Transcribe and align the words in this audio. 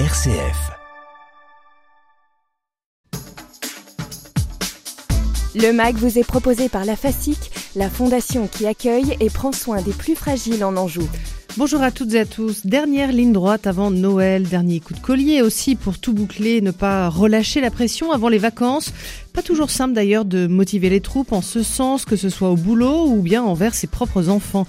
RCF. 0.00 0.72
Le 5.54 5.72
MAG 5.72 5.94
vous 5.94 6.18
est 6.18 6.26
proposé 6.26 6.68
par 6.68 6.84
la 6.84 6.96
FASIC, 6.96 7.38
la 7.76 7.88
fondation 7.88 8.48
qui 8.48 8.66
accueille 8.66 9.16
et 9.20 9.30
prend 9.30 9.52
soin 9.52 9.82
des 9.82 9.92
plus 9.92 10.16
fragiles 10.16 10.64
en 10.64 10.76
Anjou. 10.76 11.08
Bonjour 11.56 11.82
à 11.82 11.92
toutes 11.92 12.12
et 12.14 12.18
à 12.18 12.24
tous. 12.26 12.66
Dernière 12.66 13.12
ligne 13.12 13.32
droite 13.32 13.68
avant 13.68 13.92
Noël, 13.92 14.48
dernier 14.48 14.80
coup 14.80 14.94
de 14.94 14.98
collier 14.98 15.42
aussi 15.42 15.76
pour 15.76 16.00
tout 16.00 16.12
boucler, 16.12 16.60
ne 16.60 16.72
pas 16.72 17.08
relâcher 17.08 17.60
la 17.60 17.70
pression 17.70 18.10
avant 18.10 18.28
les 18.28 18.38
vacances. 18.38 18.92
Pas 19.32 19.42
toujours 19.42 19.70
simple 19.70 19.94
d'ailleurs 19.94 20.24
de 20.24 20.48
motiver 20.48 20.90
les 20.90 21.00
troupes 21.00 21.30
en 21.30 21.42
ce 21.42 21.62
sens, 21.62 22.04
que 22.04 22.16
ce 22.16 22.28
soit 22.28 22.50
au 22.50 22.56
boulot 22.56 23.06
ou 23.06 23.22
bien 23.22 23.44
envers 23.44 23.76
ses 23.76 23.86
propres 23.86 24.28
enfants. 24.28 24.66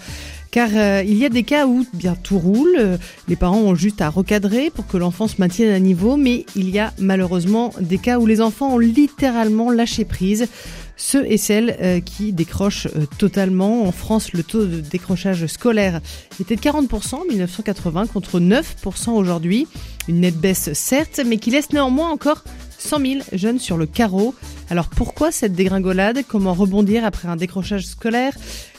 Car 0.56 0.70
euh, 0.74 1.04
il 1.06 1.18
y 1.18 1.26
a 1.26 1.30
des 1.30 1.44
cas 1.44 1.68
où 1.68 1.86
bien 1.92 2.16
tout 2.16 2.40
roule, 2.40 2.78
euh, 2.80 2.98
les 3.28 3.36
parents 3.36 3.60
ont 3.60 3.76
juste 3.76 4.00
à 4.00 4.08
recadrer 4.08 4.70
pour 4.70 4.88
que 4.88 4.96
l'enfant 4.96 5.28
se 5.28 5.36
maintienne 5.38 5.70
à 5.74 5.80
niveau, 5.80 6.16
mais 6.16 6.46
il 6.56 6.70
y 6.70 6.80
a 6.80 6.94
malheureusement 6.98 7.74
des 7.82 7.98
cas 7.98 8.20
où 8.20 8.26
les 8.26 8.40
enfants 8.40 8.76
ont 8.76 8.80
littéralement 8.80 9.70
lâché 9.70 10.06
prise. 10.06 10.48
Ceux 10.96 11.30
et 11.30 11.36
celles 11.36 11.76
euh, 11.82 12.00
qui 12.00 12.32
décrochent 12.32 12.88
totalement. 13.18 13.84
En 13.84 13.92
France, 13.92 14.32
le 14.32 14.44
taux 14.44 14.64
de 14.66 14.80
décrochage 14.80 15.46
scolaire 15.48 16.00
était 16.40 16.56
de 16.56 16.62
40% 16.62 17.16
en 17.16 17.26
1980 17.26 18.08
contre 18.08 18.40
9% 18.40 19.10
aujourd'hui. 19.10 19.68
Une 20.08 20.22
nette 20.22 20.38
baisse 20.38 20.72
certes, 20.72 21.20
mais 21.28 21.36
qui 21.36 21.52
laisse 21.52 21.74
néanmoins 21.74 22.12
encore 22.12 22.46
100 22.78 23.00
000 23.00 23.14
jeunes 23.34 23.60
sur 23.60 23.76
le 23.76 23.88
carreau. 23.88 24.34
Alors 24.70 24.88
pourquoi 24.88 25.34
cette 25.34 25.52
dégringolade? 25.52 26.24
Comment 26.26 26.54
rebondir 26.54 27.04
après 27.04 27.28
un 27.28 27.36
décrochage 27.36 27.86
scolaire? 27.86 28.34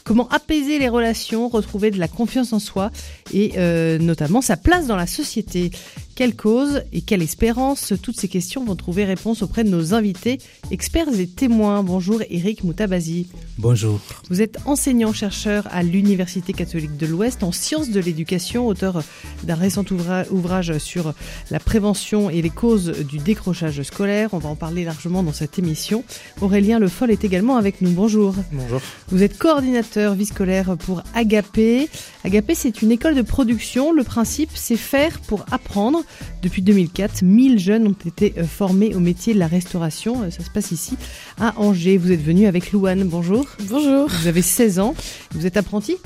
Comment 0.07 0.29
apaiser 0.29 0.79
les 0.79 0.89
relations, 0.89 1.49
retrouver 1.49 1.91
de 1.91 1.99
la 1.99 2.07
confiance 2.07 2.53
en 2.53 2.61
soi 2.61 2.93
et 3.35 3.55
euh, 3.57 3.99
notamment 3.99 4.41
sa 4.41 4.57
place 4.57 4.87
dans 4.87 4.95
la 4.95 5.09
société 5.09 5.73
quelle 6.17 6.35
cause 6.35 6.83
et 6.95 7.03
quelle 7.03 7.23
espérance 7.23 7.93
Toutes 8.03 8.19
ces 8.19 8.27
questions 8.27 8.65
vont 8.65 8.75
trouver 8.75 9.05
réponse 9.05 9.43
auprès 9.43 9.65
de 9.65 9.69
nos 9.69 9.93
invités, 9.93 10.39
experts 10.71 11.21
et 11.21 11.27
témoins. 11.27 11.83
Bonjour 11.83 12.23
Eric 12.31 12.65
Moutabazi. 12.65 13.29
Bonjour. 13.59 14.01
Vous 14.31 14.41
êtes 14.41 14.57
enseignant-chercheur 14.65 15.69
à 15.71 15.83
l'Université 15.83 16.55
catholique 16.55 16.97
de 16.97 17.07
l'Ouest 17.07 17.43
en 17.43 17.53
sciences 17.53 17.91
de 17.91 18.01
l'éducation, 18.01 18.67
auteur 18.67 19.03
d'un 19.45 19.57
récent 19.57 19.85
ouvrage 20.31 20.79
sur 20.79 21.13
la 21.51 21.61
prévention 21.61 22.31
et 22.31 22.41
les 22.41 22.51
causes 22.51 22.93
du 23.07 23.19
décrochage 23.19 23.83
scolaire. 23.83 24.31
On 24.33 24.39
va 24.39 24.49
en 24.49 24.57
parler 24.57 24.85
largement 24.85 25.23
dans 25.23 25.35
cette 25.35 25.59
émission. 25.59 26.03
Aurélien 26.41 26.79
Le 26.79 26.89
Foll 26.89 27.11
est 27.11 27.25
également 27.25 27.57
avec 27.57 27.83
nous. 27.83 27.91
Bonjour. 27.91 28.35
Bonjour. 28.53 28.81
Vous 29.09 29.23
êtes 29.23 29.37
coordinateur 29.37 30.15
vie 30.15 30.25
scolaire 30.25 30.79
pour 30.79 31.03
Agapé. 31.15 31.91
Agapé, 32.25 32.55
c'est 32.55 32.81
une 32.81 32.91
école 32.91 33.15
de 33.15 33.23
production. 33.23 33.93
Le 33.93 34.03
principe, 34.03 34.51
c'est 34.55 34.77
faire 34.77 35.21
pour 35.21 35.45
apprendre. 35.51 36.06
Depuis 36.43 36.63
2004, 36.63 37.23
1000 37.23 37.59
jeunes 37.59 37.87
ont 37.89 38.09
été 38.09 38.35
euh, 38.39 38.45
formés 38.45 38.95
au 38.95 39.01
métier 39.01 39.35
de 39.35 39.39
la 39.39 39.47
restauration. 39.47 40.23
Euh, 40.23 40.31
ça 40.31 40.45
se 40.45 40.51
passe 40.51 40.73
ici 40.73 40.97
à 41.39 41.59
Angers. 41.59 41.99
Vous 41.99 42.13
êtes 42.13 42.23
venu 42.23 42.47
avec 42.47 42.73
Louane. 42.73 43.05
Bonjour. 43.05 43.47
Bonjour. 43.69 44.09
Vous 44.09 44.27
avez 44.27 44.43
16 44.43 44.79
ans. 44.79 44.95
Vous 45.33 45.47
êtes 45.47 45.57
apprenti? 45.57 45.97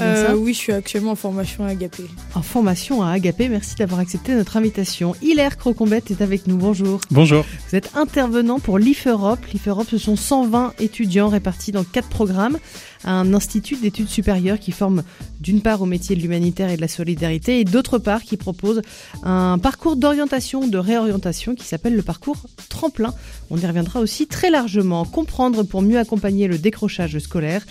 Euh, 0.00 0.34
oui, 0.34 0.54
je 0.54 0.58
suis 0.58 0.72
actuellement 0.72 1.12
en 1.12 1.16
formation 1.16 1.64
à 1.64 1.68
Agapé. 1.68 2.04
En 2.34 2.42
formation 2.42 3.02
à 3.02 3.10
Agapé, 3.10 3.48
merci 3.48 3.74
d'avoir 3.76 4.00
accepté 4.00 4.34
notre 4.34 4.56
invitation. 4.56 5.14
Hilaire 5.22 5.56
Crocombette 5.56 6.10
est 6.10 6.22
avec 6.22 6.46
nous, 6.46 6.56
bonjour. 6.56 7.00
Bonjour. 7.10 7.44
Vous 7.68 7.76
êtes 7.76 7.96
intervenant 7.96 8.58
pour 8.58 8.78
l'IF 8.78 9.06
Europe. 9.06 9.40
L'IF 9.52 9.68
Europe, 9.68 9.86
ce 9.90 9.98
sont 9.98 10.16
120 10.16 10.74
étudiants 10.78 11.28
répartis 11.28 11.72
dans 11.72 11.84
quatre 11.84 12.08
programmes 12.08 12.58
un 13.04 13.32
institut 13.34 13.76
d'études 13.76 14.08
supérieures 14.08 14.58
qui 14.58 14.72
forme 14.72 15.02
d'une 15.40 15.60
part 15.60 15.82
au 15.82 15.86
métier 15.86 16.16
de 16.16 16.20
l'humanitaire 16.20 16.70
et 16.70 16.76
de 16.76 16.80
la 16.80 16.88
solidarité 16.88 17.60
et 17.60 17.64
d'autre 17.64 17.98
part 17.98 18.22
qui 18.22 18.36
propose 18.36 18.82
un 19.22 19.58
parcours 19.58 19.96
d'orientation, 19.96 20.66
de 20.66 20.78
réorientation 20.78 21.54
qui 21.54 21.64
s'appelle 21.64 21.94
le 21.94 22.02
parcours 22.02 22.38
tremplin. 22.68 23.14
On 23.50 23.56
y 23.56 23.66
reviendra 23.66 24.00
aussi 24.00 24.26
très 24.26 24.50
largement. 24.50 25.04
Comprendre 25.04 25.62
pour 25.62 25.82
mieux 25.82 25.98
accompagner 25.98 26.48
le 26.48 26.58
décrochage 26.58 27.18
scolaire. 27.18 27.64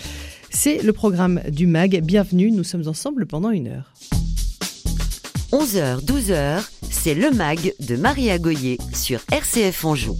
C'est 0.50 0.82
le 0.82 0.92
programme 0.92 1.40
du 1.50 1.66
MAG. 1.66 2.02
Bienvenue, 2.02 2.50
nous 2.50 2.64
sommes 2.64 2.88
ensemble 2.88 3.26
pendant 3.26 3.50
une 3.50 3.68
heure. 3.68 3.92
11h, 5.52 6.04
12h, 6.04 6.68
c'est 6.90 7.14
le 7.14 7.30
MAG 7.30 7.74
de 7.80 7.96
Maria 7.96 8.38
Goyer 8.38 8.78
sur 8.92 9.20
RCF 9.30 9.84
Anjou. 9.84 10.16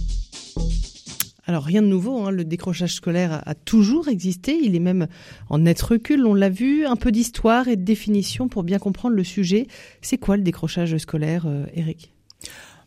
Alors 1.45 1.63
rien 1.63 1.81
de 1.81 1.87
nouveau, 1.87 2.25
hein, 2.25 2.31
le 2.31 2.45
décrochage 2.45 2.93
scolaire 2.93 3.41
a, 3.45 3.55
toujours 3.55 4.07
existé, 4.07 4.59
il 4.61 4.75
est 4.75 4.79
même 4.79 5.07
en 5.49 5.57
net 5.57 5.81
recul, 5.81 6.25
on 6.25 6.35
l'a 6.35 6.49
vu, 6.49 6.85
un 6.85 6.95
peu 6.95 7.11
d'histoire 7.11 7.67
et 7.67 7.75
de 7.75 7.83
définition 7.83 8.47
pour 8.47 8.63
bien 8.63 8.77
comprendre 8.77 9.15
le 9.15 9.23
sujet. 9.23 9.65
C'est 10.01 10.19
quoi 10.19 10.37
le 10.37 10.43
décrochage 10.43 10.95
scolaire, 10.97 11.45
euh, 11.47 11.65
Eric 11.73 12.13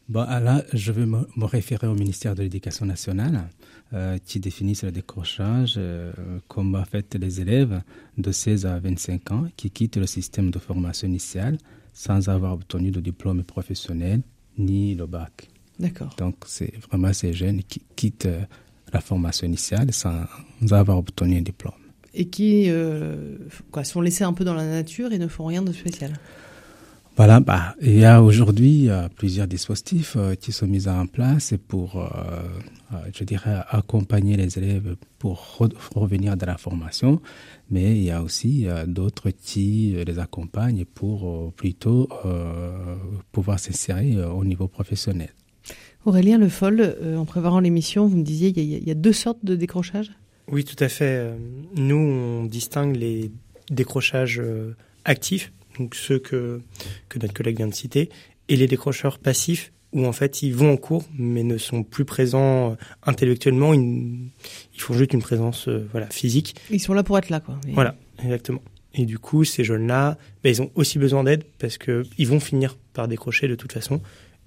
Bon, 0.08 0.24
là, 0.24 0.62
je 0.72 0.92
vais 0.92 1.06
me, 1.06 1.26
référer 1.44 1.86
au 1.86 1.94
ministère 1.94 2.34
de 2.34 2.42
l'Éducation 2.42 2.86
nationale 2.86 3.48
euh, 3.94 4.18
qui 4.24 4.40
définit 4.40 4.78
le 4.82 4.90
décrochage 4.90 5.74
euh, 5.76 6.12
comme 6.48 6.74
en 6.74 6.84
fait 6.84 7.14
les 7.14 7.40
élèves 7.40 7.82
de 8.18 8.32
16 8.32 8.66
à 8.66 8.78
25 8.78 9.30
ans 9.32 9.44
qui 9.56 9.70
quittent 9.70 9.98
le 9.98 10.06
système 10.06 10.50
de 10.50 10.58
formation 10.58 11.06
initiale 11.08 11.58
sans 11.92 12.28
avoir 12.28 12.54
obtenu 12.54 12.90
de 12.90 13.00
diplôme 13.00 13.42
professionnel 13.42 14.22
ni 14.58 14.94
le 14.94 15.06
bac. 15.06 15.48
D'accord. 15.78 16.14
Donc, 16.18 16.36
c'est 16.46 16.72
vraiment 16.88 17.12
ces 17.12 17.32
jeunes 17.32 17.62
qui 17.62 17.82
quittent 17.96 18.26
euh, 18.26 18.42
la 18.92 19.00
formation 19.00 19.46
initiale 19.46 19.92
sans 19.92 20.24
avoir 20.70 20.98
obtenu 20.98 21.38
un 21.38 21.42
diplôme. 21.42 21.74
Et 22.14 22.28
qui 22.28 22.66
euh, 22.68 23.36
quoi, 23.70 23.84
sont 23.84 24.00
laissés 24.00 24.24
un 24.24 24.32
peu 24.32 24.44
dans 24.44 24.54
la 24.54 24.66
nature 24.66 25.12
et 25.12 25.18
ne 25.18 25.28
font 25.28 25.46
rien 25.46 25.62
de 25.62 25.72
spécial. 25.72 26.12
Voilà, 27.16 27.40
bah, 27.40 27.74
il 27.80 27.98
y 27.98 28.04
a 28.04 28.22
aujourd'hui 28.22 28.88
euh, 28.88 29.08
plusieurs 29.14 29.46
dispositifs 29.46 30.16
qui 30.40 30.50
sont 30.50 30.66
mis 30.66 30.88
en 30.88 31.06
place 31.06 31.54
pour, 31.68 32.08
je 33.12 33.24
dirais, 33.24 33.60
accompagner 33.68 34.36
les 34.36 34.58
élèves 34.58 34.96
pour 35.18 35.58
revenir 35.94 36.36
dans 36.36 36.46
la 36.46 36.56
formation, 36.56 37.20
mais 37.70 37.96
il 37.96 38.04
y 38.04 38.10
a 38.10 38.22
aussi 38.22 38.66
d'autres 38.86 39.30
qui 39.30 39.94
les 40.06 40.18
accompagnent 40.18 40.84
pour 40.84 41.52
plutôt 41.52 42.08
pouvoir 43.30 43.58
s'insérer 43.58 44.16
au 44.24 44.44
niveau 44.44 44.68
professionnel. 44.68 45.30
Aurélien 46.04 46.38
Le 46.38 46.48
Foll, 46.48 46.80
euh, 46.80 47.16
en 47.16 47.24
préparant 47.24 47.60
l'émission, 47.60 48.06
vous 48.06 48.16
me 48.16 48.24
disiez 48.24 48.52
qu'il 48.52 48.64
y, 48.64 48.90
a 48.90 48.94
deux 48.94 49.12
sortes 49.12 49.44
de 49.44 49.54
décrochage 49.54 50.10
Oui, 50.48 50.64
tout 50.64 50.82
à 50.82 50.88
fait. 50.88 51.16
Euh, 51.16 51.36
nous, 51.76 51.96
on 51.96 52.44
distingue 52.44 52.96
les 52.96 53.30
décrochages 53.70 54.40
euh, 54.40 54.74
actifs, 55.04 55.52
donc 55.78 55.94
ceux 55.94 56.18
que, 56.18 56.60
que 57.08 57.18
notre 57.18 57.34
collègue 57.34 57.56
vient 57.56 57.68
de 57.68 57.74
citer, 57.74 58.10
et 58.48 58.56
les 58.56 58.66
décrocheurs 58.66 59.18
passifs, 59.18 59.72
où 59.92 60.06
en 60.06 60.12
fait 60.12 60.42
ils 60.42 60.54
vont 60.54 60.72
en 60.72 60.76
cours, 60.76 61.04
mais 61.18 61.42
ne 61.42 61.58
sont 61.58 61.82
plus 61.82 62.04
présents 62.04 62.76
intellectuellement, 63.04 63.74
ils, 63.74 64.30
font 64.76 64.94
juste 64.94 65.12
une 65.12 65.22
présence 65.22 65.68
voilà, 65.68 66.08
physique. 66.08 66.56
Ils 66.70 66.80
sont 66.80 66.94
là 66.94 67.02
pour 67.02 67.18
être 67.18 67.28
là, 67.28 67.40
quoi. 67.40 67.58
Voilà, 67.68 67.94
exactement. 68.22 68.62
Et 68.94 69.06
du 69.06 69.18
coup, 69.18 69.44
ces 69.44 69.64
jeunes-là, 69.64 70.18
ben, 70.42 70.50
ils 70.50 70.62
ont 70.62 70.70
aussi 70.74 70.98
besoin 70.98 71.24
d'aide 71.24 71.44
parce 71.58 71.78
qu'ils 71.78 72.26
vont 72.26 72.40
finir 72.40 72.76
par 72.92 73.08
décrocher 73.08 73.48
de 73.48 73.54
toute 73.54 73.72
façon. 73.72 74.00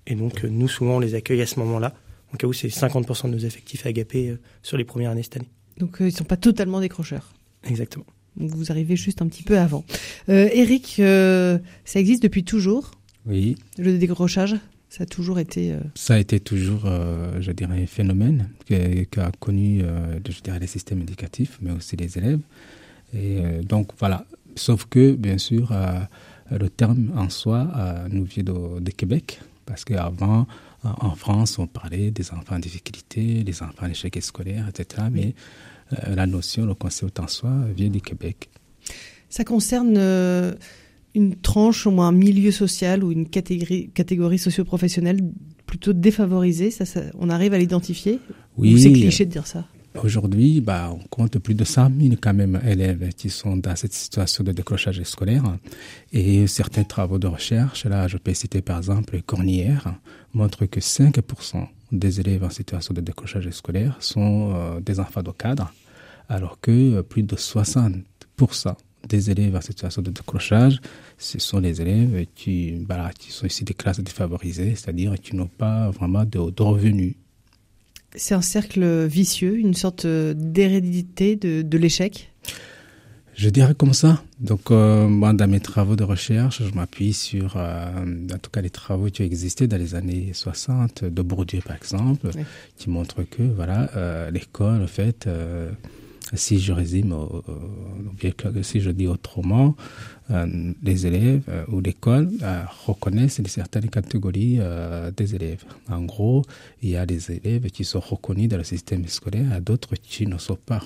Et 0.08 0.16
donc, 0.16 0.44
euh, 0.44 0.50
nous, 0.50 0.68
souvent, 0.68 0.98
on 0.98 1.00
les 1.00 1.16
accueille 1.16 1.42
à 1.42 1.48
ce 1.48 1.60
moment-là, 1.60 1.94
en 2.34 2.38
cas 2.38 2.48
où 2.48 2.54
c'est 2.54 2.68
50% 2.68 3.28
de 3.28 3.30
nos 3.30 3.40
effectifs 3.40 3.86
agapés 3.86 4.30
euh, 4.30 4.40
sur 4.62 4.78
les 4.78 4.84
premières 4.84 5.12
années 5.12 5.24
cette 5.24 5.38
année. 5.38 5.50
Donc, 5.78 6.00
euh, 6.02 6.06
ils 6.06 6.12
ne 6.12 6.18
sont 6.18 6.26
pas 6.26 6.38
totalement 6.38 6.80
décrocheurs. 6.80 7.34
Exactement. 7.64 8.06
Donc, 8.38 8.52
vous 8.52 8.72
arrivez 8.72 8.96
juste 8.96 9.22
un 9.22 9.28
petit 9.28 9.44
peu 9.44 9.58
avant. 9.58 9.84
Eric, 10.28 10.96
ça 10.98 12.00
existe 12.00 12.24
depuis 12.24 12.44
toujours? 12.44 12.92
Oui. 13.26 13.56
Le 13.78 13.98
décrochage 13.98 14.56
ça 14.88 15.04
a 15.04 15.06
toujours 15.08 15.40
été. 15.40 15.76
Ça 15.96 16.14
a 16.14 16.20
été 16.20 16.40
toujours, 16.40 16.86
je 16.86 17.52
dirais, 17.52 17.84
un 17.84 17.86
phénomène 17.86 18.50
qu'a 19.12 19.30
connu, 19.42 19.82
je 19.82 20.42
dirais, 20.42 20.60
les 20.60 20.68
systèmes 20.68 21.02
éducatifs, 21.02 21.58
mais 21.62 21.72
aussi 21.72 21.98
les 21.98 22.18
élèves. 22.18 22.40
Et 23.14 23.42
donc 23.68 23.90
voilà. 24.00 24.26
Sauf 24.56 24.86
que, 24.86 25.14
bien 25.16 25.38
sûr, 25.38 25.74
le 26.50 26.70
terme 26.70 27.12
en 27.18 27.30
soi 27.30 27.68
nous 28.10 28.24
vient 28.24 28.44
de, 28.44 28.80
de 28.80 28.92
Québec, 28.92 29.42
parce 29.66 29.84
qu'avant, 29.84 30.48
en 30.84 31.16
France, 31.16 31.58
on 31.58 31.68
parlait 31.68 32.12
des 32.12 32.32
enfants 32.32 32.56
en 32.56 32.60
difficulté, 32.60 33.44
des 33.44 33.64
enfants 33.64 33.86
en 33.86 33.90
échec 33.90 34.18
scolaire, 34.22 34.68
etc. 34.70 35.08
Mais 35.12 35.28
euh, 35.28 35.32
la 35.92 36.26
notion, 36.26 36.66
le 36.66 36.74
concept 36.74 37.20
en 37.20 37.28
soi, 37.28 37.52
vient 37.76 37.90
du 37.90 38.02
Québec. 38.02 38.50
Ça 39.30 39.44
concerne 39.44 39.96
euh, 39.98 40.54
une 41.14 41.36
tranche, 41.36 41.88
au 41.88 41.92
moins 41.92 42.08
un 42.10 42.12
milieu 42.12 42.52
social 42.52 43.04
ou 43.04 43.12
une 43.12 43.28
catégorie, 43.28 43.90
catégorie 43.90 44.38
socio-professionnelle 44.38 45.20
plutôt 45.66 45.94
défavorisée. 45.94 46.72
Ça, 46.72 47.02
on 47.18 47.30
arrive 47.30 47.54
à 47.54 47.58
l'identifier? 47.58 48.20
Oui. 48.58 48.80
c'est 48.82 48.92
cliché 48.92 49.26
de 49.26 49.32
dire 49.32 49.48
ça? 49.48 49.66
Aujourd'hui, 50.04 50.62
bah, 50.62 50.92
on 50.92 51.00
compte 51.08 51.40
plus 51.40 51.56
de 51.56 51.64
100 51.64 51.90
000 52.00 52.16
quand 52.22 52.34
même 52.34 52.60
élèves 52.66 53.14
qui 53.14 53.30
sont 53.30 53.58
dans 53.58 53.76
cette 53.76 53.94
situation 53.94 54.44
de 54.44 54.52
décrochage 54.52 55.02
scolaire. 55.04 55.44
Et 56.12 56.48
certains 56.48 56.84
travaux 56.84 57.18
de 57.18 57.28
recherche, 57.28 57.86
là, 57.86 58.08
je 58.08 58.18
peux 58.18 58.34
citer 58.34 58.62
par 58.62 58.78
exemple 58.78 59.22
Cornière, 59.22 59.96
montrent 60.34 60.66
que 60.66 60.80
5% 60.80 61.68
des 61.92 62.20
élèves 62.20 62.44
en 62.44 62.50
situation 62.50 62.94
de 62.94 63.02
décrochage 63.02 63.50
scolaire 63.52 63.96
sont 64.00 64.54
euh, 64.54 64.80
des 64.82 65.00
enfants 65.00 65.24
de 65.24 65.32
cadre, 65.32 65.72
alors 66.28 66.60
que 66.60 67.02
plus 67.02 67.24
de 67.24 67.36
60% 67.36 68.76
des 69.08 69.32
élèves 69.32 69.56
en 69.56 69.62
situation 69.62 70.02
de 70.02 70.12
décrochage, 70.12 70.80
ce 71.18 71.40
sont 71.40 71.60
les 71.60 71.82
élèves 71.82 72.26
qui, 72.36 72.72
bah, 72.72 73.12
qui 73.18 73.32
sont 73.32 73.46
ici 73.46 73.64
des 73.64 73.74
classes 73.74 74.00
défavorisées, 74.00 74.76
c'est-à-dire 74.76 75.16
qui 75.16 75.36
n'ont 75.36 75.48
pas 75.48 75.90
vraiment 75.92 76.26
de, 76.26 76.40
revenus. 76.62 77.16
C'est 78.18 78.34
un 78.36 78.42
cercle 78.42 79.06
vicieux, 79.06 79.58
une 79.58 79.74
sorte 79.74 80.06
d'hérédité 80.08 81.36
de, 81.36 81.62
de 81.62 81.78
l'échec? 81.78 82.32
Je 83.36 83.50
dirais 83.50 83.76
comme 83.76 83.94
ça. 83.94 84.24
Donc, 84.40 84.72
euh, 84.72 85.08
moi, 85.10 85.34
dans 85.34 85.48
mes 85.50 85.60
travaux 85.60 85.98
de 85.98 86.06
recherche, 86.06 86.64
je 86.64 86.74
m'appuie 86.74 87.12
sur, 87.12 87.56
euh, 87.58 87.88
en 88.34 88.38
tout 88.38 88.50
cas, 88.50 88.62
les 88.62 88.70
travaux 88.70 89.08
qui 89.08 89.22
ont 89.22 89.26
existé 89.26 89.68
dans 89.68 89.78
les 89.78 89.94
années 89.94 90.32
60 90.34 91.04
de 91.04 91.22
Bourdieu, 91.22 91.60
par 91.60 91.76
exemple, 91.76 92.30
qui 92.78 92.90
montrent 92.90 93.24
que, 93.24 93.44
voilà, 93.44 93.90
euh, 93.98 94.32
l'école, 94.32 94.82
en 94.82 94.88
fait, 94.88 95.28
euh, 95.28 95.70
si 96.36 96.60
je 96.60 96.74
résume, 96.74 97.14
ou 97.14 98.14
bien 98.20 98.32
si 98.62 98.82
je 98.82 98.92
dis 98.92 99.08
autrement, 99.08 99.76
euh, 100.32 100.74
les 100.84 101.06
élèves 101.06 101.44
ou 101.68 101.80
l'école 101.82 102.30
reconnaissent 102.86 103.42
certaines 103.48 103.90
catégories 103.90 104.60
des 105.16 105.36
élèves. 105.36 105.64
En 105.90 106.04
gros, 106.04 106.44
il 106.82 106.90
y 106.90 106.98
a 106.98 107.06
des 107.06 107.32
élèves 107.32 107.70
qui 107.70 107.84
sont 107.84 108.00
reconnus 108.00 108.50
dans 108.50 108.58
le 108.58 108.64
système 108.64 109.08
scolaire, 109.08 109.62
d'autres 109.62 109.96
qui 109.96 110.28
ne 110.28 110.38
sont 110.38 110.58
pas 110.58 110.82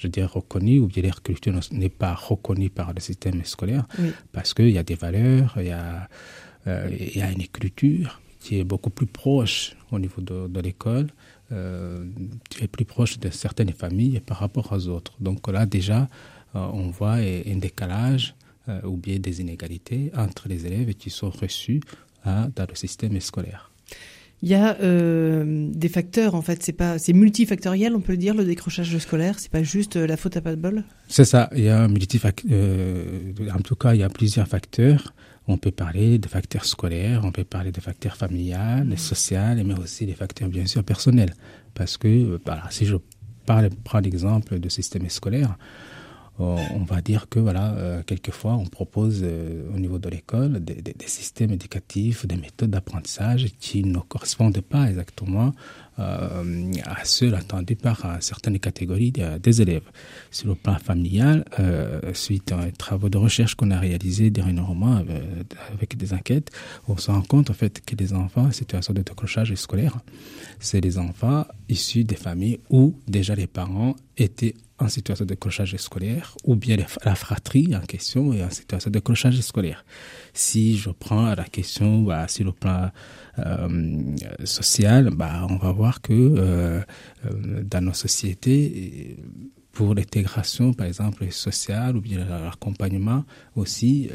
je 0.00 0.08
dirais, 0.08 0.26
reconnu, 0.26 0.78
ou 0.80 0.86
bien 0.86 1.02
leur 1.02 1.22
culture 1.22 1.52
n'est 1.72 1.90
pas 1.90 2.14
reconnue 2.14 2.70
par 2.70 2.92
le 2.92 3.00
système 3.00 3.44
scolaire, 3.44 3.86
parce 4.32 4.54
qu'il 4.54 4.70
y 4.70 4.78
a 4.78 4.82
des 4.82 4.94
valeurs, 4.94 5.54
il 5.58 5.66
y 5.66 5.70
a, 5.70 6.08
euh, 6.66 6.88
il 6.98 7.16
y 7.16 7.22
a 7.22 7.30
une 7.30 7.42
écriture 7.42 8.20
qui 8.40 8.58
est 8.58 8.64
beaucoup 8.64 8.90
plus 8.90 9.06
proche 9.06 9.76
au 9.92 9.98
niveau 9.98 10.22
de, 10.22 10.48
de 10.48 10.60
l'école, 10.60 11.08
euh, 11.52 12.04
tu 12.48 12.64
es 12.64 12.68
plus 12.68 12.84
proche 12.84 13.18
de 13.18 13.30
certaines 13.30 13.72
familles 13.72 14.20
par 14.20 14.38
rapport 14.38 14.72
aux 14.72 14.86
autres. 14.88 15.14
Donc 15.20 15.48
là, 15.48 15.66
déjà, 15.66 16.08
euh, 16.54 16.66
on 16.72 16.90
voit 16.90 17.14
un 17.14 17.56
décalage 17.56 18.34
euh, 18.68 18.80
ou 18.84 18.96
bien 18.96 19.18
des 19.18 19.40
inégalités 19.40 20.12
entre 20.16 20.48
les 20.48 20.66
élèves 20.66 20.94
qui 20.94 21.10
sont 21.10 21.30
reçus 21.30 21.80
hein, 22.24 22.50
dans 22.54 22.66
le 22.68 22.74
système 22.74 23.18
scolaire. 23.20 23.70
Il 24.42 24.48
y 24.48 24.54
a 24.54 24.74
des 25.44 25.88
facteurs 25.90 26.34
en 26.34 26.40
fait, 26.40 26.62
c'est 26.62 26.72
pas 26.72 26.98
c'est 26.98 27.12
multifactoriel, 27.12 27.94
on 27.94 28.00
peut 28.00 28.12
le 28.12 28.18
dire 28.18 28.34
le 28.34 28.46
décrochage 28.46 28.96
scolaire, 28.96 29.38
c'est 29.38 29.50
pas 29.50 29.62
juste 29.62 29.96
la 29.96 30.16
faute 30.16 30.34
à 30.38 30.40
pas 30.40 30.52
de 30.52 30.56
bol? 30.56 30.84
C'est 31.08 31.26
ça, 31.26 31.50
il 31.54 31.64
y 31.64 31.68
a 31.68 31.82
euh, 31.82 33.32
en 33.54 33.60
tout 33.60 33.74
cas, 33.74 33.92
il 33.92 34.00
y 34.00 34.02
a 34.02 34.08
plusieurs 34.08 34.48
facteurs. 34.48 35.12
On 35.50 35.58
peut 35.58 35.72
parler 35.72 36.18
de 36.18 36.28
facteurs 36.28 36.64
scolaires, 36.64 37.22
on 37.24 37.32
peut 37.32 37.44
parler 37.44 37.72
de 37.72 37.80
facteurs 37.80 38.16
familiales, 38.16 38.86
mmh. 38.86 38.96
sociaux, 38.96 39.64
mais 39.64 39.78
aussi 39.78 40.06
des 40.06 40.14
facteurs 40.14 40.48
bien 40.48 40.66
sûr 40.66 40.84
personnels. 40.84 41.34
Parce 41.74 41.96
que, 41.96 42.40
voilà, 42.44 42.64
si 42.70 42.86
je 42.86 42.96
parle, 43.46 43.68
prends 43.82 43.98
l'exemple 44.00 44.60
de 44.60 44.68
système 44.68 45.08
scolaire, 45.08 45.56
euh, 46.40 46.56
on 46.74 46.84
va 46.84 47.00
dire 47.02 47.28
que 47.28 47.38
voilà, 47.38 47.74
euh, 47.74 48.02
quelquefois 48.04 48.54
on 48.54 48.64
propose 48.64 49.20
euh, 49.22 49.68
au 49.74 49.78
niveau 49.78 49.98
de 49.98 50.08
l'école 50.08 50.64
des, 50.64 50.94
systèmes 51.06 51.50
éducatifs, 51.50 52.26
des 52.26 52.36
méthodes 52.36 52.70
d'apprentissage 52.70 53.48
qui 53.58 53.84
ne 53.84 53.98
correspondent 53.98 54.60
pas 54.60 54.88
exactement 54.88 55.52
à 56.00 57.04
ceux 57.04 57.34
attendus 57.34 57.76
par 57.76 58.04
certaines 58.20 58.58
catégories 58.58 59.12
des 59.12 59.62
élèves. 59.62 59.88
Sur 60.30 60.48
le 60.48 60.54
plan 60.54 60.78
familial, 60.78 61.44
suite 62.14 62.52
aux 62.52 62.70
travaux 62.76 63.08
de 63.08 63.18
recherche 63.18 63.54
qu'on 63.54 63.70
a 63.70 63.78
réalisés 63.78 64.30
dernièrement 64.30 65.02
avec 65.72 65.96
des 65.96 66.12
enquêtes, 66.12 66.50
on 66.88 66.96
se 66.96 67.10
rend 67.10 67.22
compte 67.22 67.50
en 67.50 67.54
fait 67.54 67.84
que 67.84 67.94
les 67.96 68.12
enfants 68.12 68.46
en 68.46 68.52
situation 68.52 68.94
de 68.94 69.02
décrochage 69.02 69.54
scolaire, 69.54 69.98
c'est 70.58 70.80
des 70.80 70.98
enfants 70.98 71.44
issus 71.68 72.04
des 72.04 72.16
familles 72.16 72.60
où 72.70 72.94
déjà 73.06 73.34
les 73.34 73.46
parents 73.46 73.94
étaient 74.16 74.54
en 74.80 74.88
situation 74.88 75.24
de 75.24 75.30
décrochage 75.30 75.76
scolaire 75.76 76.36
ou 76.44 76.56
bien 76.56 76.76
la 77.04 77.14
fratrie 77.14 77.74
en 77.76 77.80
question 77.80 78.32
est 78.32 78.42
en 78.42 78.50
situation 78.50 78.90
de 78.90 78.94
décrochage 78.98 79.38
scolaire. 79.40 79.84
Si 80.32 80.76
je 80.78 80.90
prends 80.90 81.34
la 81.34 81.44
question 81.44 82.02
bah, 82.02 82.26
sur 82.28 82.46
le 82.46 82.52
plan 82.52 82.90
euh, 83.38 84.16
social, 84.44 85.10
bah, 85.10 85.46
on 85.48 85.56
va 85.56 85.72
voir 85.72 86.00
que 86.00 86.12
euh, 86.12 86.80
euh, 87.26 87.62
dans 87.62 87.84
nos 87.84 87.92
sociétés, 87.92 89.16
pour 89.72 89.94
l'intégration, 89.94 90.72
par 90.72 90.86
exemple, 90.86 91.30
sociale 91.30 91.96
ou 91.96 92.00
bien 92.00 92.24
l'accompagnement 92.24 93.24
aussi, 93.54 94.10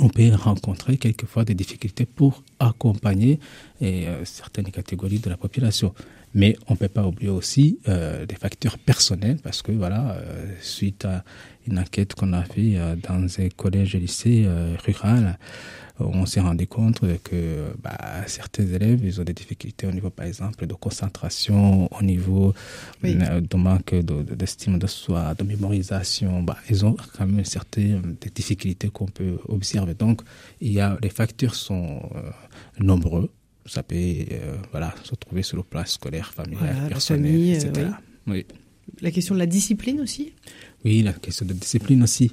on 0.00 0.08
peut 0.08 0.34
rencontrer 0.34 0.96
quelquefois 0.96 1.44
des 1.44 1.54
difficultés 1.54 2.06
pour 2.06 2.42
accompagner 2.58 3.38
certaines 4.24 4.70
catégories 4.72 5.18
de 5.18 5.28
la 5.28 5.36
population. 5.36 5.94
Mais 6.36 6.54
on 6.68 6.74
ne 6.74 6.78
peut 6.78 6.88
pas 6.88 7.06
oublier 7.06 7.30
aussi 7.30 7.78
euh, 7.88 8.26
des 8.26 8.34
facteurs 8.34 8.76
personnels 8.76 9.38
parce 9.42 9.62
que 9.62 9.72
voilà, 9.72 10.16
euh, 10.16 10.44
suite 10.60 11.06
à 11.06 11.24
une 11.66 11.78
enquête 11.78 12.14
qu'on 12.14 12.34
a 12.34 12.42
fait 12.42 12.76
euh, 12.76 12.94
dans 12.94 13.26
un 13.40 13.48
collège 13.48 13.94
et 13.94 13.98
lycée 13.98 14.46
rural, 14.84 15.38
on 15.98 16.26
s'est 16.26 16.40
rendu 16.40 16.66
compte 16.66 17.00
que 17.22 17.72
bah, 17.82 17.96
certains 18.26 18.66
élèves, 18.66 19.00
ils 19.02 19.18
ont 19.18 19.24
des 19.24 19.32
difficultés 19.32 19.86
au 19.86 19.92
niveau, 19.92 20.10
par 20.10 20.26
exemple, 20.26 20.66
de 20.66 20.74
concentration, 20.74 21.88
au 21.90 22.02
niveau 22.02 22.52
de 23.02 23.56
manque 23.56 23.94
d'estime 23.94 24.78
de, 24.78 24.86
soi, 24.86 25.32
de 25.32 25.42
mémorisation. 25.42 26.42
Bah, 26.42 26.58
ils 26.68 26.84
ont 26.84 26.96
quand 27.16 27.26
même 27.26 27.46
certaines 27.46 28.14
des 28.20 28.28
difficultés 28.28 28.90
qu'on 28.90 29.06
peut 29.06 29.38
observer. 29.48 29.94
Donc, 29.94 30.20
il 30.60 30.72
y 30.72 30.80
a, 30.80 30.98
les 31.02 31.08
facteurs 31.08 31.54
sont 31.54 32.02
nombreux 32.78 33.30
ça 33.66 33.82
peut 33.82 33.96
euh, 33.96 34.56
voilà, 34.70 34.94
se 35.04 35.14
trouver 35.14 35.42
sur 35.42 35.56
le 35.56 35.62
plan 35.62 35.84
scolaire, 35.84 36.32
familial, 36.32 36.88
personnel, 36.88 37.54
etc. 37.54 37.88
Oui. 38.26 38.46
La 39.00 39.10
question 39.10 39.34
de 39.34 39.40
la 39.40 39.46
discipline 39.46 40.00
aussi 40.00 40.32
Oui, 40.84 41.02
la 41.02 41.12
question 41.12 41.44
de 41.44 41.52
discipline 41.52 42.02
aussi. 42.02 42.32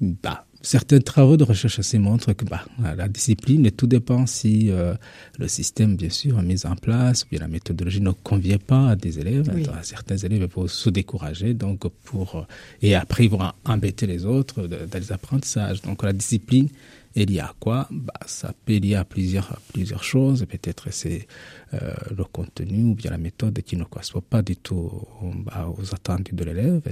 Bah, 0.00 0.46
certains 0.62 0.98
travaux 1.00 1.36
de 1.36 1.44
recherche 1.44 1.78
aussi 1.78 1.98
montrent 1.98 2.32
que 2.32 2.44
bah, 2.44 2.64
la 2.96 3.08
discipline, 3.08 3.70
tout 3.70 3.86
dépend 3.86 4.26
si 4.26 4.70
euh, 4.70 4.94
le 5.38 5.48
système, 5.48 5.96
bien 5.96 6.10
sûr, 6.10 6.40
mis 6.42 6.66
en 6.66 6.76
place, 6.76 7.24
ou 7.24 7.28
bien 7.30 7.40
la 7.40 7.48
méthodologie 7.48 8.00
ne 8.00 8.10
convient 8.10 8.58
pas 8.58 8.90
à 8.90 8.96
des 8.96 9.18
élèves. 9.18 9.50
Certains 9.82 10.16
élèves 10.16 10.48
vont 10.50 10.66
se 10.66 10.90
décourager, 10.90 11.54
donc 11.54 11.86
pour, 12.04 12.46
et 12.82 12.94
après 12.94 13.24
ils 13.24 13.30
vont 13.30 13.52
embêter 13.64 14.06
les 14.06 14.24
autres 14.24 14.66
dans 14.66 14.98
les 14.98 15.12
apprentissages. 15.12 15.82
Donc 15.82 16.02
la 16.02 16.12
discipline, 16.12 16.68
et 17.14 17.26
lié 17.26 17.40
à 17.40 17.54
quoi? 17.58 17.88
Bah, 17.90 18.12
Ça 18.26 18.52
peut 18.64 18.76
lier 18.76 18.94
à 18.94 19.04
plusieurs, 19.04 19.60
plusieurs 19.72 20.04
choses. 20.04 20.46
Peut-être 20.48 20.92
c'est 20.92 21.26
euh, 21.74 21.92
le 22.16 22.24
contenu 22.24 22.84
ou 22.84 22.94
bien 22.94 23.10
la 23.10 23.18
méthode 23.18 23.60
qui 23.62 23.76
ne 23.76 23.84
correspond 23.84 24.20
pas 24.20 24.42
du 24.42 24.56
tout 24.56 24.90
bah, 25.44 25.68
aux 25.76 25.94
attentes 25.94 26.34
de 26.34 26.44
l'élève. 26.44 26.82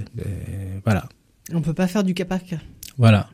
Voilà. 0.83 1.07
On 1.51 1.59
ne 1.59 1.63
peut 1.63 1.73
pas 1.73 1.87
faire 1.87 2.03
du 2.03 2.13
cas 2.13 2.25
par 2.25 2.43
cas. 2.43 2.59
Voilà. 2.97 3.29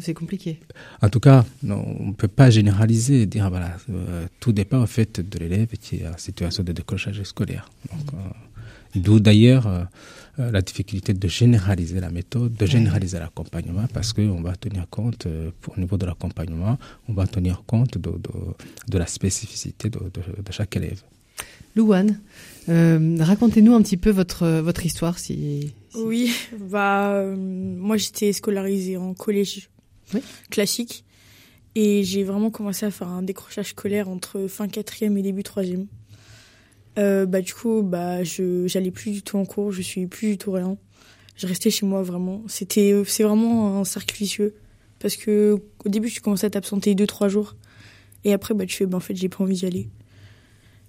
C'est 0.00 0.14
compliqué. 0.14 0.58
En 1.00 1.08
tout 1.08 1.20
cas, 1.20 1.44
non, 1.62 1.84
on 2.00 2.06
ne 2.08 2.12
peut 2.12 2.28
pas 2.28 2.50
généraliser 2.50 3.22
et 3.22 3.26
dire 3.26 3.48
voilà, 3.50 3.76
euh, 3.90 4.26
tout 4.40 4.52
dépend 4.52 4.80
en 4.80 4.86
fait 4.86 5.20
de 5.20 5.38
l'élève 5.38 5.68
qui 5.68 5.96
est 5.96 6.08
en 6.08 6.18
situation 6.18 6.64
de 6.64 6.72
décrochage 6.72 7.22
scolaire. 7.22 7.70
Euh, 7.92 8.16
D'où 8.96 9.20
d'ailleurs 9.20 9.88
euh, 10.40 10.50
la 10.50 10.62
difficulté 10.62 11.14
de 11.14 11.28
généraliser 11.28 12.00
la 12.00 12.10
méthode, 12.10 12.54
de 12.54 12.66
généraliser 12.66 13.18
l'accompagnement, 13.20 13.86
parce 13.92 14.12
qu'on 14.12 14.40
va 14.42 14.56
tenir 14.56 14.88
compte, 14.90 15.26
euh, 15.26 15.50
au 15.68 15.78
niveau 15.78 15.96
de 15.96 16.06
l'accompagnement, 16.06 16.76
on 17.08 17.12
va 17.12 17.26
tenir 17.26 17.62
compte 17.66 17.98
de, 17.98 18.10
de, 18.10 18.30
de 18.88 18.98
la 18.98 19.06
spécificité 19.06 19.90
de, 19.90 19.98
de, 19.98 20.52
chaque 20.52 20.74
élève. 20.76 21.02
Louane, 21.76 22.20
euh, 22.68 23.16
racontez-nous 23.20 23.74
un 23.74 23.82
petit 23.82 23.96
peu 23.96 24.10
votre, 24.10 24.60
votre 24.60 24.84
histoire. 24.84 25.18
Si, 25.20 25.72
Oui, 25.94 26.32
bah, 26.60 27.24
moi 27.36 27.96
j'étais 27.96 28.32
scolarisée 28.32 28.96
en 28.96 29.14
collège 29.14 29.68
oui. 30.14 30.20
classique 30.50 31.04
et 31.76 32.02
j'ai 32.02 32.24
vraiment 32.24 32.50
commencé 32.50 32.86
à 32.86 32.90
faire 32.90 33.08
un 33.08 33.22
décrochage 33.22 33.70
scolaire 33.70 34.08
entre 34.08 34.46
fin 34.48 34.66
quatrième 34.68 35.16
et 35.16 35.22
début 35.22 35.42
troisième 35.42 35.86
euh, 36.98 37.26
bah 37.26 37.40
du 37.40 37.52
coup 37.52 37.82
bah 37.82 38.22
je 38.22 38.66
j'allais 38.68 38.92
plus 38.92 39.10
du 39.10 39.22
tout 39.22 39.36
en 39.36 39.44
cours 39.44 39.72
je 39.72 39.82
suis 39.82 40.06
plus 40.06 40.28
du 40.32 40.38
tout 40.38 40.52
rien. 40.52 40.76
Je 41.36 41.46
restais 41.46 41.70
chez 41.70 41.86
moi 41.86 42.02
vraiment. 42.02 42.42
C'était 42.46 42.94
c'est 43.06 43.24
vraiment 43.24 43.80
un 43.80 43.84
cercle 43.84 44.14
vicieux. 44.16 44.54
Parce 45.00 45.16
que 45.16 45.58
au 45.84 45.88
début 45.88 46.10
tu 46.10 46.20
commences 46.20 46.44
à 46.44 46.50
t'absenter 46.50 46.94
deux 46.94 47.06
trois 47.06 47.28
jours. 47.28 47.56
Et 48.24 48.32
après 48.32 48.54
bah 48.54 48.66
tu 48.66 48.76
fais 48.76 48.86
bah 48.86 48.96
en 48.98 49.00
fait 49.00 49.16
j'ai 49.16 49.28
pas 49.28 49.42
envie 49.42 49.56
d'y 49.56 49.66
aller. 49.66 49.88